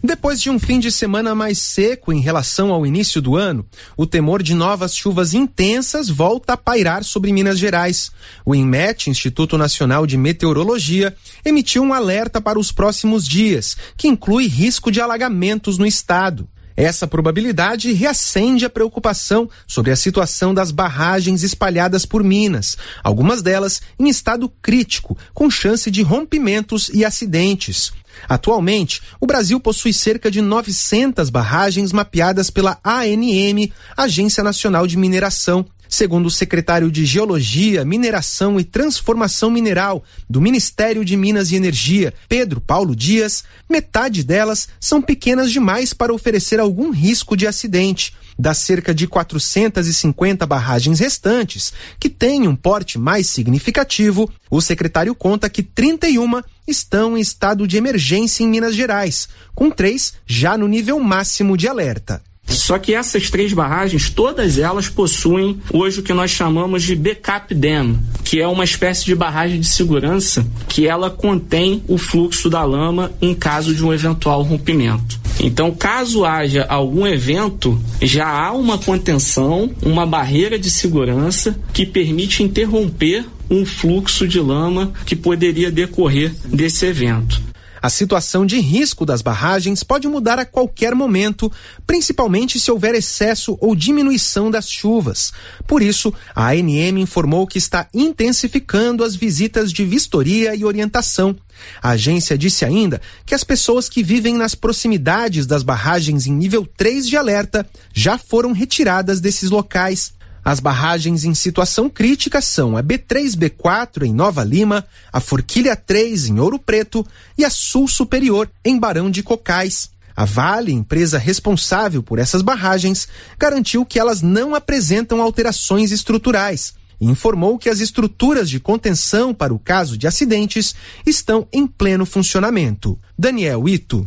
Depois 0.00 0.40
de 0.40 0.48
um 0.48 0.60
fim 0.60 0.78
de 0.78 0.92
semana 0.92 1.34
mais 1.34 1.58
seco 1.58 2.12
em 2.12 2.20
relação 2.20 2.72
ao 2.72 2.86
início 2.86 3.20
do 3.20 3.34
ano, 3.34 3.66
o 3.96 4.06
temor 4.06 4.44
de 4.44 4.54
novas 4.54 4.94
chuvas 4.94 5.34
intensas 5.34 6.08
volta 6.08 6.52
a 6.52 6.56
pairar 6.56 7.02
sobre 7.02 7.32
Minas 7.32 7.58
Gerais. 7.58 8.12
O 8.46 8.54
INMET, 8.54 9.10
Instituto 9.10 9.58
Nacional 9.58 10.06
de 10.06 10.16
Meteorologia, 10.16 11.16
emitiu 11.44 11.82
um 11.82 11.92
alerta 11.92 12.40
para 12.40 12.60
os 12.60 12.70
próximos 12.70 13.26
dias, 13.26 13.76
que 13.96 14.06
inclui 14.06 14.46
risco 14.46 14.92
de 14.92 15.00
alagamentos 15.00 15.78
no 15.78 15.86
estado. 15.86 16.48
Essa 16.76 17.06
probabilidade 17.06 17.92
reacende 17.92 18.64
a 18.64 18.70
preocupação 18.70 19.48
sobre 19.66 19.92
a 19.92 19.96
situação 19.96 20.52
das 20.52 20.72
barragens 20.72 21.42
espalhadas 21.44 22.04
por 22.04 22.24
Minas, 22.24 22.76
algumas 23.02 23.42
delas 23.42 23.80
em 23.98 24.08
estado 24.08 24.48
crítico, 24.60 25.16
com 25.32 25.48
chance 25.48 25.90
de 25.90 26.02
rompimentos 26.02 26.90
e 26.92 27.04
acidentes. 27.04 27.92
Atualmente, 28.28 29.02
o 29.20 29.26
Brasil 29.26 29.58
possui 29.60 29.92
cerca 29.92 30.30
de 30.30 30.40
900 30.40 31.30
barragens 31.30 31.92
mapeadas 31.92 32.50
pela 32.50 32.78
ANM, 32.84 33.72
Agência 33.96 34.42
Nacional 34.42 34.86
de 34.86 34.96
Mineração, 34.96 35.66
Segundo 35.88 36.26
o 36.26 36.30
secretário 36.30 36.90
de 36.90 37.04
Geologia, 37.04 37.84
Mineração 37.84 38.58
e 38.58 38.64
Transformação 38.64 39.48
Mineral 39.48 40.02
do 40.28 40.40
Ministério 40.40 41.04
de 41.04 41.16
Minas 41.16 41.52
e 41.52 41.56
Energia, 41.56 42.12
Pedro 42.28 42.60
Paulo 42.60 42.96
Dias, 42.96 43.44
metade 43.68 44.24
delas 44.24 44.68
são 44.80 45.00
pequenas 45.00 45.52
demais 45.52 45.92
para 45.92 46.12
oferecer 46.12 46.58
algum 46.58 46.90
risco 46.90 47.36
de 47.36 47.46
acidente. 47.46 48.12
Das 48.38 48.58
cerca 48.58 48.94
de 48.94 49.06
450 49.06 50.44
barragens 50.46 50.98
restantes, 50.98 51.72
que 51.98 52.08
têm 52.08 52.48
um 52.48 52.56
porte 52.56 52.98
mais 52.98 53.28
significativo, 53.28 54.30
o 54.50 54.60
secretário 54.60 55.14
conta 55.14 55.48
que 55.48 55.62
31 55.62 56.42
estão 56.66 57.16
em 57.16 57.20
estado 57.20 57.66
de 57.66 57.76
emergência 57.76 58.42
em 58.42 58.48
Minas 58.48 58.74
Gerais, 58.74 59.28
com 59.54 59.70
três 59.70 60.14
já 60.26 60.58
no 60.58 60.66
nível 60.66 60.98
máximo 60.98 61.56
de 61.56 61.68
alerta. 61.68 62.22
Só 62.46 62.78
que 62.78 62.94
essas 62.94 63.30
três 63.30 63.52
barragens, 63.52 64.10
todas 64.10 64.58
elas 64.58 64.88
possuem 64.88 65.60
hoje 65.72 66.00
o 66.00 66.02
que 66.02 66.12
nós 66.12 66.30
chamamos 66.30 66.82
de 66.82 66.94
backup 66.94 67.54
dam, 67.54 67.98
que 68.22 68.40
é 68.40 68.46
uma 68.46 68.64
espécie 68.64 69.04
de 69.04 69.14
barragem 69.14 69.60
de 69.60 69.66
segurança 69.66 70.46
que 70.68 70.86
ela 70.86 71.10
contém 71.10 71.82
o 71.88 71.98
fluxo 71.98 72.48
da 72.48 72.64
lama 72.64 73.12
em 73.20 73.34
caso 73.34 73.74
de 73.74 73.84
um 73.84 73.92
eventual 73.92 74.42
rompimento. 74.42 75.18
Então, 75.40 75.72
caso 75.72 76.24
haja 76.24 76.64
algum 76.64 77.06
evento, 77.06 77.78
já 78.00 78.26
há 78.26 78.52
uma 78.52 78.78
contenção, 78.78 79.70
uma 79.82 80.06
barreira 80.06 80.58
de 80.58 80.70
segurança 80.70 81.58
que 81.72 81.84
permite 81.84 82.42
interromper 82.42 83.24
um 83.50 83.64
fluxo 83.66 84.26
de 84.26 84.40
lama 84.40 84.92
que 85.04 85.16
poderia 85.16 85.70
decorrer 85.70 86.32
desse 86.46 86.86
evento. 86.86 87.53
A 87.84 87.90
situação 87.90 88.46
de 88.46 88.58
risco 88.60 89.04
das 89.04 89.20
barragens 89.20 89.84
pode 89.84 90.08
mudar 90.08 90.38
a 90.38 90.46
qualquer 90.46 90.94
momento, 90.94 91.52
principalmente 91.86 92.58
se 92.58 92.70
houver 92.70 92.94
excesso 92.94 93.58
ou 93.60 93.76
diminuição 93.76 94.50
das 94.50 94.70
chuvas. 94.70 95.34
Por 95.66 95.82
isso, 95.82 96.10
a 96.34 96.48
ANM 96.48 96.98
informou 96.98 97.46
que 97.46 97.58
está 97.58 97.86
intensificando 97.92 99.04
as 99.04 99.14
visitas 99.14 99.70
de 99.70 99.84
vistoria 99.84 100.54
e 100.54 100.64
orientação. 100.64 101.36
A 101.82 101.90
agência 101.90 102.38
disse 102.38 102.64
ainda 102.64 103.02
que 103.26 103.34
as 103.34 103.44
pessoas 103.44 103.86
que 103.86 104.02
vivem 104.02 104.32
nas 104.32 104.54
proximidades 104.54 105.44
das 105.44 105.62
barragens 105.62 106.26
em 106.26 106.32
nível 106.32 106.66
3 106.78 107.06
de 107.06 107.18
alerta 107.18 107.68
já 107.92 108.16
foram 108.16 108.52
retiradas 108.52 109.20
desses 109.20 109.50
locais. 109.50 110.14
As 110.44 110.60
barragens 110.60 111.24
em 111.24 111.34
situação 111.34 111.88
crítica 111.88 112.38
são 112.42 112.76
a 112.76 112.82
B3B4 112.82 114.02
em 114.02 114.12
Nova 114.12 114.44
Lima, 114.44 114.84
a 115.10 115.18
Forquilha 115.18 115.74
3 115.74 116.26
em 116.28 116.38
Ouro 116.38 116.58
Preto 116.58 117.06
e 117.38 117.46
a 117.46 117.50
Sul 117.50 117.88
Superior 117.88 118.50
em 118.62 118.78
Barão 118.78 119.10
de 119.10 119.22
Cocais. 119.22 119.90
A 120.14 120.26
Vale, 120.26 120.70
empresa 120.70 121.18
responsável 121.18 122.02
por 122.02 122.18
essas 122.18 122.42
barragens, 122.42 123.08
garantiu 123.38 123.86
que 123.86 123.98
elas 123.98 124.20
não 124.20 124.54
apresentam 124.54 125.22
alterações 125.22 125.90
estruturais 125.90 126.74
e 127.00 127.06
informou 127.06 127.58
que 127.58 127.70
as 127.70 127.80
estruturas 127.80 128.48
de 128.48 128.60
contenção 128.60 129.32
para 129.32 129.52
o 129.52 129.58
caso 129.58 129.96
de 129.96 130.06
acidentes 130.06 130.74
estão 131.06 131.48
em 131.52 131.66
pleno 131.66 132.04
funcionamento. 132.04 132.98
Daniel 133.18 133.66
Ito. 133.68 134.06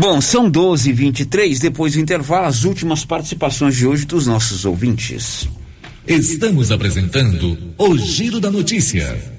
Bom, 0.00 0.20
são 0.20 0.48
12 0.48 0.90
e 0.90 0.92
23 0.92 1.58
depois 1.58 1.94
do 1.94 1.98
intervalo, 1.98 2.46
as 2.46 2.62
últimas 2.62 3.04
participações 3.04 3.74
de 3.74 3.84
hoje 3.84 4.06
dos 4.06 4.28
nossos 4.28 4.64
ouvintes. 4.64 5.48
Estamos 6.06 6.70
apresentando 6.70 7.58
o 7.76 7.98
Giro 7.98 8.38
da 8.38 8.48
Notícia. 8.48 9.37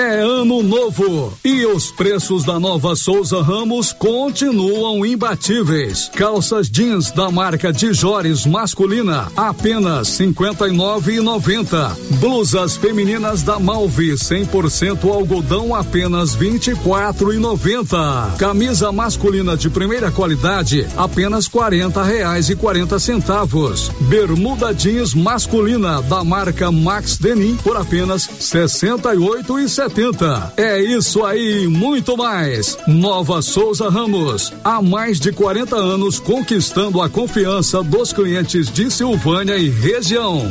É 0.00 0.20
ano 0.20 0.62
novo 0.62 1.30
e 1.44 1.66
os 1.66 1.90
preços 1.90 2.42
da 2.42 2.58
nova 2.58 2.96
Souza 2.96 3.42
Ramos 3.42 3.92
continuam 3.92 5.04
imbatíveis. 5.04 6.10
Calças 6.14 6.70
jeans 6.70 7.10
da 7.10 7.30
marca 7.30 7.70
Dijores 7.70 8.46
masculina 8.46 9.30
apenas 9.36 10.08
59,90. 10.18 12.18
Blusas 12.18 12.78
femininas 12.78 13.42
da 13.42 13.58
Malve 13.58 14.12
100% 14.12 15.04
algodão 15.04 15.74
apenas 15.74 16.34
24,90. 16.34 18.38
Camisa 18.38 18.90
masculina 18.90 19.54
de 19.54 19.68
primeira 19.68 20.10
qualidade 20.10 20.86
apenas 20.96 21.46
40 21.46 22.02
reais 22.02 22.48
e 22.48 22.56
40 22.56 22.98
centavos. 22.98 23.90
Bermuda 24.08 24.72
jeans 24.72 25.12
masculina 25.12 26.00
da 26.00 26.24
marca 26.24 26.72
Max 26.72 27.18
Denim 27.18 27.54
por 27.56 27.76
apenas 27.76 28.22
68 28.22 29.58
e 29.58 29.68
70. 29.68 29.89
É 30.56 30.80
isso 30.80 31.24
aí, 31.24 31.66
muito 31.66 32.16
mais. 32.16 32.78
Nova 32.86 33.42
Souza 33.42 33.88
Ramos, 33.88 34.52
há 34.64 34.80
mais 34.80 35.18
de 35.18 35.32
40 35.32 35.76
anos 35.76 36.18
conquistando 36.18 37.02
a 37.02 37.08
confiança 37.08 37.82
dos 37.82 38.12
clientes 38.12 38.70
de 38.70 38.90
Silvânia 38.90 39.56
e 39.56 39.68
região. 39.68 40.50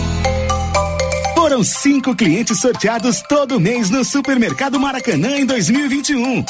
Foram 1.41 1.63
cinco 1.63 2.15
clientes 2.15 2.59
sorteados 2.59 3.23
todo 3.27 3.59
mês 3.59 3.89
no 3.89 4.05
Supermercado 4.05 4.79
Maracanã 4.79 5.39
em 5.39 5.43
2021. 5.43 6.45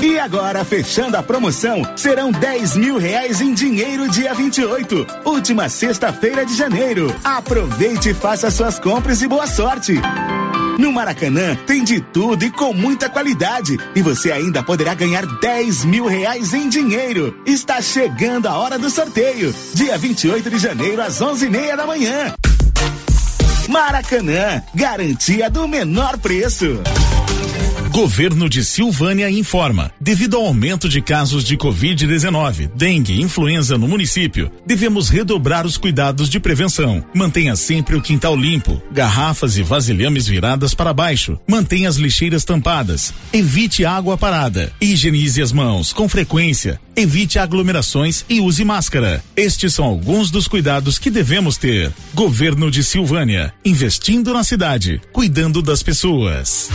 E 0.00 0.20
agora, 0.20 0.64
fechando 0.64 1.16
a 1.16 1.22
promoção, 1.22 1.82
serão 1.96 2.30
10 2.30 2.76
mil 2.76 2.96
reais 2.96 3.40
em 3.40 3.52
dinheiro 3.52 4.08
dia 4.08 4.32
28, 4.34 5.04
última 5.24 5.68
sexta-feira 5.68 6.46
de 6.46 6.54
janeiro. 6.54 7.12
Aproveite 7.24 8.10
e 8.10 8.14
faça 8.14 8.52
suas 8.52 8.78
compras 8.78 9.20
e 9.20 9.26
boa 9.26 9.48
sorte. 9.48 9.94
No 10.78 10.92
Maracanã 10.92 11.56
tem 11.66 11.82
de 11.82 12.00
tudo 12.00 12.44
e 12.44 12.52
com 12.52 12.72
muita 12.72 13.10
qualidade. 13.10 13.76
E 13.96 14.00
você 14.00 14.30
ainda 14.30 14.62
poderá 14.62 14.94
ganhar 14.94 15.26
10 15.26 15.86
mil 15.86 16.06
reais 16.06 16.54
em 16.54 16.68
dinheiro. 16.68 17.36
Está 17.44 17.82
chegando 17.82 18.46
a 18.46 18.56
hora 18.56 18.78
do 18.78 18.88
sorteio. 18.88 19.52
Dia 19.74 19.98
28 19.98 20.48
de 20.48 20.58
janeiro, 20.58 21.02
às 21.02 21.20
11 21.20 21.46
e 21.46 21.50
meia 21.50 21.76
da 21.76 21.84
manhã. 21.84 22.32
Maracanã, 23.70 24.64
garantia 24.74 25.48
do 25.48 25.68
menor 25.68 26.18
preço. 26.18 26.82
Governo 27.90 28.48
de 28.48 28.64
Silvânia 28.64 29.28
informa. 29.28 29.90
Devido 30.00 30.36
ao 30.36 30.46
aumento 30.46 30.88
de 30.88 31.02
casos 31.02 31.42
de 31.42 31.56
Covid-19, 31.56 32.70
dengue 32.76 33.14
e 33.14 33.20
influenza 33.20 33.76
no 33.76 33.88
município, 33.88 34.48
devemos 34.64 35.08
redobrar 35.08 35.66
os 35.66 35.76
cuidados 35.76 36.28
de 36.28 36.38
prevenção. 36.38 37.04
Mantenha 37.12 37.56
sempre 37.56 37.96
o 37.96 38.00
quintal 38.00 38.36
limpo, 38.36 38.80
garrafas 38.92 39.58
e 39.58 39.64
vasilhames 39.64 40.28
viradas 40.28 40.72
para 40.72 40.92
baixo. 40.92 41.36
Mantenha 41.48 41.88
as 41.88 41.96
lixeiras 41.96 42.44
tampadas. 42.44 43.12
Evite 43.32 43.84
água 43.84 44.16
parada. 44.16 44.72
Higienize 44.80 45.42
as 45.42 45.50
mãos 45.50 45.92
com 45.92 46.08
frequência. 46.08 46.80
Evite 46.94 47.40
aglomerações 47.40 48.24
e 48.28 48.40
use 48.40 48.64
máscara. 48.64 49.20
Estes 49.36 49.74
são 49.74 49.84
alguns 49.84 50.30
dos 50.30 50.46
cuidados 50.46 50.96
que 50.96 51.10
devemos 51.10 51.56
ter. 51.56 51.92
Governo 52.14 52.70
de 52.70 52.84
Silvânia, 52.84 53.52
investindo 53.64 54.32
na 54.32 54.44
cidade, 54.44 55.00
cuidando 55.12 55.60
das 55.60 55.82
pessoas. 55.82 56.70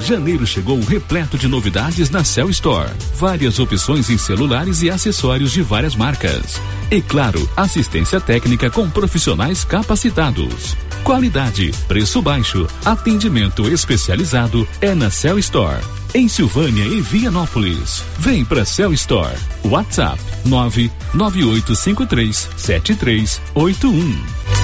Janeiro 0.00 0.46
chegou 0.46 0.78
repleto 0.80 1.38
de 1.38 1.48
novidades 1.48 2.10
na 2.10 2.22
Cell 2.22 2.50
Store. 2.50 2.90
Várias 3.16 3.58
opções 3.58 4.10
em 4.10 4.18
celulares 4.18 4.82
e 4.82 4.90
acessórios 4.90 5.52
de 5.52 5.62
várias 5.62 5.94
marcas. 5.94 6.60
E 6.90 7.00
claro, 7.00 7.48
assistência 7.56 8.20
técnica 8.20 8.70
com 8.70 8.90
profissionais 8.90 9.64
capacitados. 9.64 10.76
Qualidade, 11.02 11.72
preço 11.88 12.20
baixo, 12.22 12.66
atendimento 12.84 13.68
especializado 13.68 14.68
é 14.80 14.94
na 14.94 15.10
Cell 15.10 15.38
Store. 15.38 15.82
Em 16.14 16.28
Silvânia 16.28 16.84
e 16.84 17.00
Vianópolis. 17.00 18.04
Vem 18.18 18.44
pra 18.44 18.64
Cell 18.64 18.92
Store. 18.92 19.36
WhatsApp 19.64 20.20
99853 20.44 22.50
7381. 22.56 24.63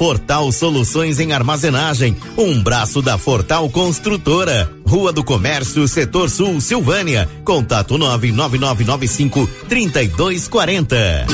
Fortal 0.00 0.50
Soluções 0.50 1.20
em 1.20 1.34
Armazenagem, 1.34 2.16
um 2.34 2.62
braço 2.62 3.02
da 3.02 3.18
Fortal 3.18 3.68
Construtora. 3.68 4.66
Rua 4.86 5.12
do 5.12 5.22
Comércio, 5.22 5.86
Setor 5.86 6.30
Sul, 6.30 6.58
Silvânia. 6.58 7.28
Contato 7.44 7.98
99995 7.98 9.46
3240. 9.68 11.26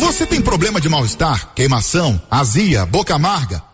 Você 0.00 0.26
tem 0.26 0.40
problema 0.40 0.80
de 0.80 0.88
mal-estar, 0.88 1.54
queimação, 1.54 2.20
azia, 2.28 2.84
boca 2.84 3.14
amarga, 3.14 3.62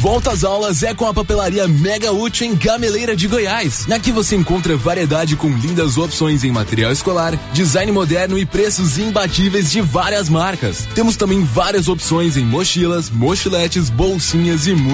Volta 0.00 0.30
às 0.30 0.44
aulas 0.44 0.84
é 0.84 0.94
com 0.94 1.06
a 1.06 1.12
papelaria 1.12 1.66
Mega 1.66 2.12
Útil 2.12 2.46
em 2.46 2.54
Gameleira 2.54 3.16
de 3.16 3.26
Goiás. 3.26 3.84
Aqui 3.90 4.12
você 4.12 4.36
encontra 4.36 4.76
variedade 4.76 5.34
com 5.34 5.48
lindas 5.48 5.98
opções 5.98 6.44
em 6.44 6.52
material 6.52 6.92
escolar, 6.92 7.36
design 7.52 7.90
moderno 7.90 8.38
e 8.38 8.46
preços 8.46 8.96
imbatíveis 8.96 9.72
de 9.72 9.80
várias 9.80 10.28
marcas. 10.28 10.86
Temos 10.94 11.16
também 11.16 11.42
várias 11.42 11.88
opções 11.88 12.36
em 12.36 12.44
mochilas, 12.44 13.10
mochiletes, 13.10 13.90
bolsinhas 13.90 14.68
e 14.68 14.74
muito 14.74 14.88